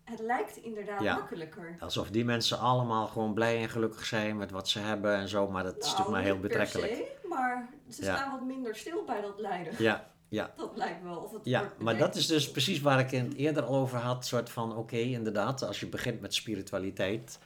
Het 0.04 0.20
lijkt 0.20 0.56
inderdaad 0.58 1.02
Ja. 1.02 1.16
makkelijker. 1.16 1.76
alsof 1.80 2.10
die 2.10 2.26
mensen 2.26 2.60
allemaal 2.60 3.08
gewoon 3.08 3.34
blij 3.34 3.62
en 3.62 3.70
gelukkig 3.70 4.06
zijn 4.06 4.38
met 4.38 4.52
wat 4.52 4.70
ze 4.70 4.80
hebben 4.80 5.16
en 5.16 5.28
zo, 5.28 5.48
maar 5.50 5.64
dat 5.64 5.78
is 5.78 5.80
Nou, 5.80 5.90
natuurlijk 5.92 6.16
maar 6.18 6.26
heel 6.34 6.40
betrekkelijk. 6.42 6.94
se, 6.96 7.28
maar 7.28 7.70
ze 7.90 8.02
staan 8.04 8.32
wat 8.32 8.42
minder 8.42 8.76
stil 8.76 9.04
bij 9.04 9.22
dat 9.22 9.40
lijden. 9.40 9.74
Ja, 9.78 10.12
ja, 10.30 10.54
Dat 10.58 10.72
lijkt 10.76 11.04
wel. 11.04 11.16
Of 11.18 11.32
het 11.32 11.42
Ja, 11.44 11.74
maar 11.80 11.98
dat 11.98 12.16
is 12.16 12.28
dus 12.28 12.52
precies 12.52 12.80
waar 12.82 13.00
ik 13.00 13.12
het 13.12 13.34
eerder 13.36 13.64
al 13.64 13.76
over 13.76 13.98
had. 13.98 14.26
soort 14.26 14.50
van, 14.50 14.76
oké, 14.76 14.98
inderdaad, 14.98 15.62
als 15.64 15.80
je 15.80 15.88
begint 15.88 16.22
met 16.22 16.34
spiritualiteit, 16.34 17.40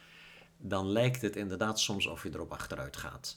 dan 0.58 0.86
lijkt 0.88 1.22
het 1.22 1.36
inderdaad 1.36 1.80
soms 1.80 2.06
of 2.06 2.22
je 2.22 2.30
erop 2.32 2.52
achteruit 2.52 2.96
gaat. 2.96 3.36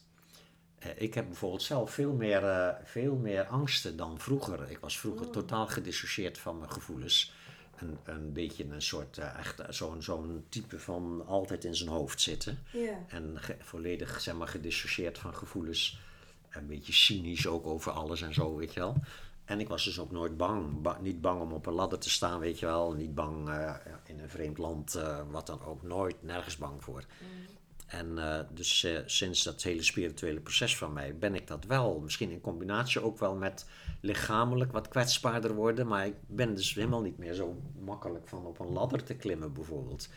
Eh, 0.79 0.91
ik 0.95 1.13
heb 1.13 1.25
bijvoorbeeld 1.27 1.61
zelf 1.63 1.91
veel 1.91 2.13
meer, 2.13 2.43
eh, 2.43 2.69
veel 2.83 3.15
meer 3.15 3.45
angsten 3.45 3.97
dan 3.97 4.19
vroeger. 4.19 4.69
Ik 4.71 4.79
was 4.79 4.99
vroeger 4.99 5.25
Oh. 5.25 5.31
totaal 5.31 5.67
gedissocieerd 5.67 6.37
van 6.37 6.57
mijn 6.57 6.71
gevoelens. 6.71 7.33
Een, 7.77 7.97
een 8.03 8.33
beetje 8.33 8.65
een 8.69 8.81
soort, 8.81 9.17
eh, 9.17 9.37
echt 9.39 9.61
zo'n 9.69 10.01
zo'n 10.01 10.45
type 10.49 10.79
van 10.79 11.23
altijd 11.27 11.63
in 11.63 11.75
zijn 11.75 11.89
hoofd 11.89 12.21
zitten. 12.21 12.59
En 13.07 13.33
ge- 13.35 13.55
volledig, 13.59 14.21
zeg 14.21 14.35
maar, 14.35 14.47
gedissocieerd 14.47 15.17
van 15.17 15.35
gevoelens. 15.35 15.99
Een 16.49 16.67
beetje 16.67 16.93
cynisch 16.93 17.47
ook 17.47 17.65
over 17.65 17.91
alles 17.91 18.21
en 18.21 18.33
zo, 18.33 18.55
weet 18.55 18.73
je 18.73 18.79
wel. 18.79 18.95
En 19.47 19.59
ik 19.59 19.67
was 19.67 19.83
dus 19.83 19.99
ook 19.99 20.11
nooit 20.11 20.37
bang. 20.37 20.85
niet 21.01 21.21
bang 21.21 21.41
om 21.41 21.51
op 21.51 21.65
een 21.65 21.73
ladder 21.73 21.99
te 21.99 22.09
staan, 22.09 22.39
weet 22.39 22.59
je 22.59 22.65
wel. 22.65 22.93
Niet 22.93 23.15
bang 23.15 23.49
uh, 23.49 23.73
in 24.05 24.19
een 24.19 24.29
vreemd 24.29 24.57
land, 24.57 24.95
uh, 24.95 25.19
wat 25.31 25.47
dan 25.47 25.63
ook. 25.63 25.83
Nooit, 25.83 26.23
nergens 26.23 26.57
bang 26.57 26.83
voor. 26.83 27.03
Mm. 27.19 27.27
En 27.87 28.07
uh, 28.17 28.39
dus 28.53 28.87
sinds 29.05 29.43
dat 29.43 29.63
hele 29.63 29.83
spirituele 29.83 30.39
proces 30.39 30.77
van 30.77 30.93
mij 30.93 31.17
ben 31.17 31.35
ik 31.35 31.47
dat 31.47 31.65
wel. 31.65 31.99
Misschien 31.99 32.29
in 32.29 32.41
combinatie 32.41 33.01
ook 33.01 33.19
wel 33.19 33.35
met 33.35 33.65
lichamelijk 34.01 34.71
wat 34.71 34.87
kwetsbaarder 34.87 35.53
worden. 35.53 35.87
Maar 35.87 36.05
ik 36.05 36.15
ben 36.27 36.55
dus 36.55 36.73
helemaal 36.73 37.01
niet 37.01 37.17
meer 37.17 37.33
zo 37.33 37.61
makkelijk 37.79 38.27
van 38.27 38.45
op 38.45 38.59
een 38.59 38.73
ladder 38.73 39.03
te 39.03 39.15
klimmen 39.15 39.53
bijvoorbeeld 39.53 40.07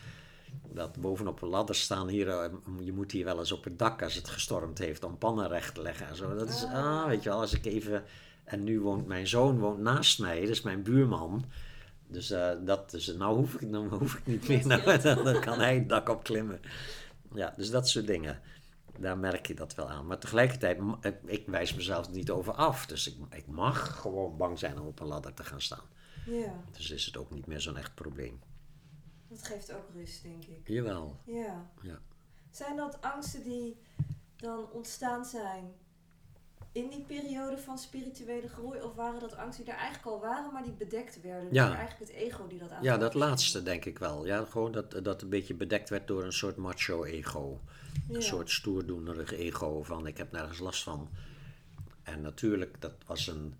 dat 0.73 1.01
bovenop 1.01 1.41
een 1.41 1.49
ladder 1.49 1.75
staan 1.75 2.07
hier, 2.07 2.29
eh, 2.29 2.51
je 2.79 2.93
moet 2.93 3.11
hier 3.11 3.25
wel 3.25 3.39
eens 3.39 3.51
op 3.51 3.63
het 3.63 3.79
dak 3.79 4.03
als 4.03 4.15
het 4.15 4.29
gestormd 4.29 4.77
heeft 4.77 5.03
om 5.03 5.17
pannen 5.17 5.47
recht 5.47 5.75
te 5.75 5.81
leggen 5.81 6.07
en 6.07 6.15
zo. 6.15 6.35
Dat 6.35 6.49
is, 6.49 6.63
ah, 6.63 7.05
weet 7.05 7.23
je 7.23 7.29
wel, 7.29 7.39
als 7.39 7.53
ik 7.53 7.65
even, 7.65 8.03
en 8.51 8.63
nu 8.63 8.79
woont 8.79 9.07
mijn 9.07 9.27
zoon 9.27 9.59
woont 9.59 9.79
naast 9.79 10.19
mij, 10.19 10.39
dat 10.39 10.49
is 10.49 10.61
mijn 10.61 10.83
buurman. 10.83 11.45
Dus, 12.07 12.31
uh, 12.31 12.51
dat, 12.65 12.91
dus 12.91 13.07
nou 13.07 13.35
hoef 13.35 13.53
ik, 13.53 13.71
dan 13.71 13.87
hoef 13.87 14.15
ik 14.15 14.25
niet 14.25 14.47
meer, 14.47 14.67
nou, 14.67 15.01
dan, 15.23 15.41
kan 15.41 15.59
hij 15.59 15.75
het 15.75 15.89
dak 15.89 16.09
opklimmen. 16.09 16.59
Ja, 17.33 17.53
dus 17.57 17.69
dat 17.69 17.89
soort 17.89 18.07
dingen. 18.07 18.41
Daar 18.97 19.17
merk 19.17 19.45
je 19.45 19.53
dat 19.53 19.75
wel 19.75 19.89
aan. 19.89 20.07
Maar 20.07 20.17
tegelijkertijd, 20.17 20.79
ik 21.25 21.47
wijs 21.47 21.73
mezelf 21.73 22.09
niet 22.09 22.29
over 22.29 22.53
af. 22.53 22.85
Dus 22.85 23.07
ik, 23.07 23.15
ik 23.35 23.47
mag 23.47 24.01
gewoon 24.01 24.37
bang 24.37 24.59
zijn 24.59 24.79
om 24.79 24.87
op 24.87 24.99
een 24.99 25.07
ladder 25.07 25.33
te 25.33 25.43
gaan 25.43 25.61
staan. 25.61 25.85
Ja. 26.25 26.63
Dus 26.71 26.91
is 26.91 27.05
het 27.05 27.17
ook 27.17 27.31
niet 27.31 27.47
meer 27.47 27.61
zo'n 27.61 27.77
echt 27.77 27.95
probleem. 27.95 28.39
Dat 29.27 29.43
geeft 29.43 29.73
ook 29.73 29.89
rust, 29.93 30.23
denk 30.23 30.45
ik. 30.45 30.67
Jawel. 30.67 31.19
Ja. 31.25 31.71
ja. 31.81 31.99
Zijn 32.49 32.75
dat 32.75 33.01
angsten 33.01 33.43
die 33.43 33.77
dan 34.35 34.71
ontstaan 34.71 35.25
zijn 35.25 35.73
in 36.71 36.89
die 36.89 37.03
periode 37.07 37.57
van 37.57 37.77
spirituele 37.77 38.47
groei? 38.47 38.81
Of 38.81 38.95
waren 38.95 39.19
dat 39.19 39.35
angsten 39.35 39.63
die 39.63 39.73
er 39.73 39.79
eigenlijk 39.79 40.09
al 40.09 40.19
waren, 40.19 40.53
maar 40.53 40.63
die 40.63 40.71
bedekt 40.71 41.21
werden 41.21 41.47
ja. 41.51 41.67
door 41.67 41.75
eigenlijk 41.75 42.11
het 42.11 42.21
ego 42.21 42.47
die 42.47 42.59
dat 42.59 42.71
aan 42.71 42.83
Ja, 42.83 42.97
dat 42.97 43.13
laatste 43.13 43.63
denk 43.63 43.85
ik 43.85 43.99
wel. 43.99 44.25
Ja, 44.25 44.45
gewoon 44.45 44.71
dat, 44.71 45.03
dat 45.03 45.21
een 45.21 45.29
beetje 45.29 45.53
bedekt 45.53 45.89
werd 45.89 46.07
door 46.07 46.23
een 46.23 46.33
soort 46.33 46.55
macho-ego. 46.55 47.59
Een 48.09 48.23
soort 48.23 48.49
stoerdoenerig 48.49 49.33
ego 49.33 49.83
van 49.83 50.07
ik 50.07 50.17
heb 50.17 50.31
nergens 50.31 50.59
last 50.59 50.83
van. 50.83 51.09
En 52.03 52.21
natuurlijk, 52.21 52.81
dat 52.81 52.93
was 53.05 53.27
een, 53.27 53.55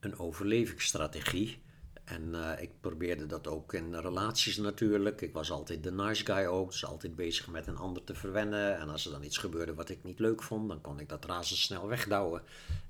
een 0.00 0.18
overlevingsstrategie. 0.18 1.62
En 2.04 2.28
uh, 2.34 2.50
ik 2.58 2.70
probeerde 2.80 3.26
dat 3.26 3.46
ook 3.46 3.74
in 3.74 3.94
relaties 3.94 4.56
natuurlijk. 4.56 5.20
Ik 5.20 5.32
was 5.32 5.50
altijd 5.50 5.82
de 5.82 5.92
nice 5.92 6.24
guy 6.24 6.44
ook, 6.44 6.70
dus 6.70 6.84
altijd 6.84 7.16
bezig 7.16 7.48
met 7.48 7.66
een 7.66 7.76
ander 7.76 8.04
te 8.04 8.14
verwennen. 8.14 8.78
En 8.78 8.88
als 8.88 9.04
er 9.04 9.12
dan 9.12 9.22
iets 9.22 9.38
gebeurde 9.38 9.74
wat 9.74 9.88
ik 9.88 10.02
niet 10.02 10.18
leuk 10.18 10.42
vond, 10.42 10.68
dan 10.68 10.80
kon 10.80 11.00
ik 11.00 11.08
dat 11.08 11.24
razendsnel 11.24 11.86
wegdouwen. 11.86 12.42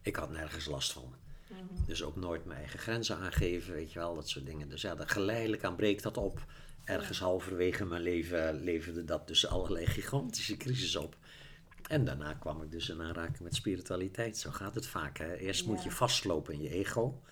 Ik 0.02 0.16
had 0.16 0.30
nergens 0.30 0.66
last 0.66 0.92
van. 0.92 1.14
Mhm. 1.48 1.86
Dus 1.86 2.02
ook 2.02 2.16
nooit 2.16 2.44
mijn 2.44 2.58
eigen 2.58 2.78
grenzen 2.78 3.16
aangeven, 3.16 3.74
weet 3.74 3.92
je 3.92 3.98
wel, 3.98 4.14
dat 4.14 4.28
soort 4.28 4.46
dingen. 4.46 4.68
Dus 4.68 4.82
ja, 4.82 4.94
dan 4.94 5.08
geleidelijk 5.08 5.64
aan 5.64 5.76
breekt 5.76 6.02
dat 6.02 6.16
op. 6.16 6.44
Ergens 6.84 7.18
halverwege 7.18 7.84
mijn 7.84 8.02
leven 8.02 8.62
leverde 8.62 9.04
dat 9.04 9.28
dus 9.28 9.46
allerlei 9.46 9.86
gigantische 9.86 10.56
crisis 10.56 10.96
op. 10.96 11.16
En 11.88 12.04
daarna 12.04 12.32
kwam 12.32 12.62
ik 12.62 12.70
dus 12.70 12.88
in 12.88 13.02
aanraking 13.02 13.40
met 13.40 13.54
spiritualiteit. 13.54 14.38
Zo 14.38 14.50
gaat 14.50 14.74
het 14.74 14.86
vaak. 14.86 15.18
Hè? 15.18 15.34
Eerst 15.34 15.66
moet 15.66 15.82
je 15.82 15.90
vastlopen 15.90 16.54
in 16.54 16.62
je 16.62 16.68
ego. 16.68 17.22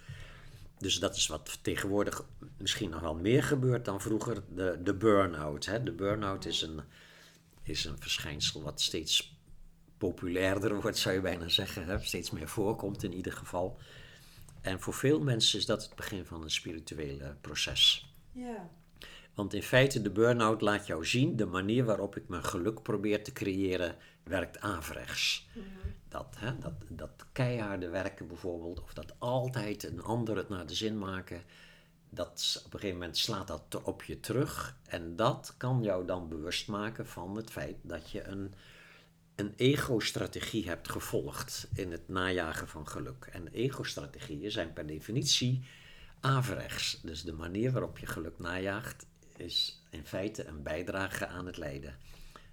Dus 0.83 0.99
dat 0.99 1.16
is 1.16 1.26
wat 1.26 1.59
tegenwoordig 1.62 2.24
misschien 2.57 2.91
nog 2.91 3.01
wel 3.01 3.14
meer 3.14 3.43
gebeurt 3.43 3.85
dan 3.85 4.01
vroeger, 4.01 4.43
de, 4.55 4.80
de 4.83 4.95
burn-out. 4.95 5.66
Hè? 5.66 5.83
De 5.83 5.93
burn-out 5.93 6.45
is 6.45 6.62
een, 6.62 6.80
is 7.62 7.85
een 7.85 7.99
verschijnsel 7.99 8.62
wat 8.62 8.80
steeds 8.80 9.41
populairder 9.99 10.80
wordt, 10.80 10.99
zou 10.99 11.14
je 11.14 11.20
bijna 11.20 11.49
zeggen. 11.49 11.87
Hè? 11.87 11.99
Steeds 11.99 12.30
meer 12.30 12.49
voorkomt 12.49 13.03
in 13.03 13.14
ieder 13.14 13.33
geval. 13.33 13.78
En 14.61 14.80
voor 14.80 14.95
veel 14.95 15.20
mensen 15.20 15.59
is 15.59 15.66
dat 15.66 15.83
het 15.83 15.95
begin 15.95 16.24
van 16.24 16.43
een 16.43 16.51
spirituele 16.51 17.37
proces. 17.41 18.12
Ja. 18.33 18.70
Want 19.35 19.55
in 19.55 19.62
feite, 19.62 20.03
de 20.03 20.11
burn-out 20.11 20.61
laat 20.61 20.87
jou 20.87 21.07
zien, 21.07 21.37
de 21.37 21.47
manier 21.47 21.85
waarop 21.85 22.16
ik 22.16 22.28
mijn 22.28 22.45
geluk 22.45 22.83
probeer 22.83 23.24
te 23.24 23.33
creëren, 23.33 23.97
werkt 24.24 24.61
averechts. 24.61 25.49
Mhm. 25.53 25.66
Dat, 26.12 26.34
hè, 26.38 26.58
dat, 26.58 26.72
dat 26.88 27.26
keiharde 27.32 27.88
werken 27.88 28.26
bijvoorbeeld, 28.26 28.82
of 28.82 28.94
dat 28.94 29.14
altijd 29.18 29.84
een 29.84 30.02
ander 30.02 30.36
het 30.36 30.48
naar 30.48 30.66
de 30.66 30.74
zin 30.74 30.98
maken, 30.98 31.42
dat 32.10 32.62
op 32.66 32.74
een 32.74 32.80
gegeven 32.80 32.98
moment 32.98 33.18
slaat 33.18 33.46
dat 33.46 33.82
op 33.82 34.02
je 34.02 34.20
terug. 34.20 34.76
En 34.86 35.16
dat 35.16 35.54
kan 35.56 35.82
jou 35.82 36.06
dan 36.06 36.28
bewust 36.28 36.68
maken 36.68 37.06
van 37.06 37.36
het 37.36 37.50
feit 37.50 37.76
dat 37.82 38.10
je 38.10 38.24
een, 38.24 38.54
een 39.34 39.52
ego-strategie 39.56 40.68
hebt 40.68 40.88
gevolgd 40.88 41.68
in 41.74 41.92
het 41.92 42.08
najagen 42.08 42.68
van 42.68 42.88
geluk. 42.88 43.28
En 43.30 43.48
ego-strategieën 43.48 44.50
zijn 44.50 44.72
per 44.72 44.86
definitie 44.86 45.64
averechts. 46.20 47.00
Dus 47.02 47.22
de 47.22 47.32
manier 47.32 47.72
waarop 47.72 47.98
je 47.98 48.06
geluk 48.06 48.38
najaagt 48.38 49.06
is 49.36 49.82
in 49.90 50.06
feite 50.06 50.46
een 50.46 50.62
bijdrage 50.62 51.26
aan 51.26 51.46
het 51.46 51.56
lijden 51.56 51.96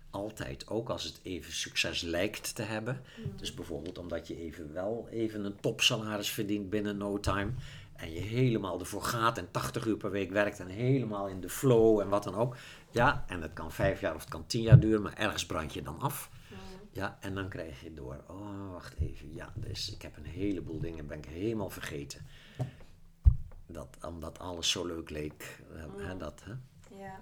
altijd, 0.10 0.68
ook 0.68 0.90
als 0.90 1.04
het 1.04 1.20
even 1.24 1.54
succes 1.54 2.02
lijkt 2.02 2.56
te 2.56 2.62
hebben. 2.62 3.02
Mm. 3.18 3.38
Dus 3.38 3.54
bijvoorbeeld 3.54 3.98
omdat 3.98 4.28
je 4.28 4.38
even 4.38 4.74
wel 4.74 5.08
even 5.10 5.46
een 5.46 5.60
topsalaris 5.60 6.30
verdient 6.30 6.70
binnen 6.70 6.98
no 6.98 7.20
time. 7.20 7.52
En 7.96 8.12
je 8.12 8.20
helemaal 8.20 8.80
ervoor 8.80 9.04
gaat 9.04 9.38
en 9.38 9.52
80 9.52 9.86
uur 9.86 9.98
per 9.98 10.12
week 10.12 10.32
werkt 10.32 10.60
en 10.60 10.68
helemaal 10.68 11.28
in 11.28 11.42
de 11.42 11.50
flow 11.50 12.00
en 12.00 12.10
wat 12.10 12.24
dan 12.24 12.36
ook. 12.36 12.56
Ja, 12.92 13.24
en 13.28 13.42
het 13.42 13.54
kan 13.54 13.72
vijf 13.72 14.02
jaar 14.02 14.16
of 14.16 14.22
het 14.22 14.30
kan 14.30 14.46
tien 14.46 14.62
jaar 14.62 14.80
duren, 14.80 15.02
maar 15.02 15.14
ergens 15.14 15.46
brand 15.46 15.74
je 15.74 15.82
dan 15.82 16.00
af. 16.00 16.30
Mm. 16.48 16.58
Ja, 16.92 17.18
en 17.22 17.36
dan 17.36 17.50
krijg 17.50 17.82
je 17.82 17.94
door, 17.94 18.24
oh 18.28 18.72
wacht 18.72 18.96
even, 19.00 19.34
ja, 19.34 19.54
dus 19.56 19.94
ik 19.94 20.02
heb 20.02 20.18
een 20.18 20.26
heleboel 20.26 20.80
dingen, 20.80 21.08
ben 21.08 21.18
ik 21.18 21.26
helemaal 21.26 21.70
vergeten. 21.70 22.26
Dat, 23.72 23.98
omdat 24.06 24.40
alles 24.40 24.70
zo 24.70 24.86
leuk 24.86 25.10
leek. 25.10 25.60
Uh, 25.74 26.06
hè, 26.06 26.18
dat, 26.18 26.44
hè? 26.44 26.54
Ja, 26.98 27.22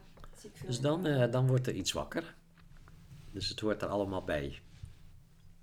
dus 0.65 0.79
dan, 0.79 1.07
uh, 1.07 1.31
dan 1.31 1.47
wordt 1.47 1.67
er 1.67 1.73
iets 1.73 1.91
wakker. 1.91 2.35
Dus 3.37 3.49
het 3.49 3.59
hoort 3.59 3.81
er 3.81 3.87
allemaal 3.87 4.23
bij. 4.23 4.59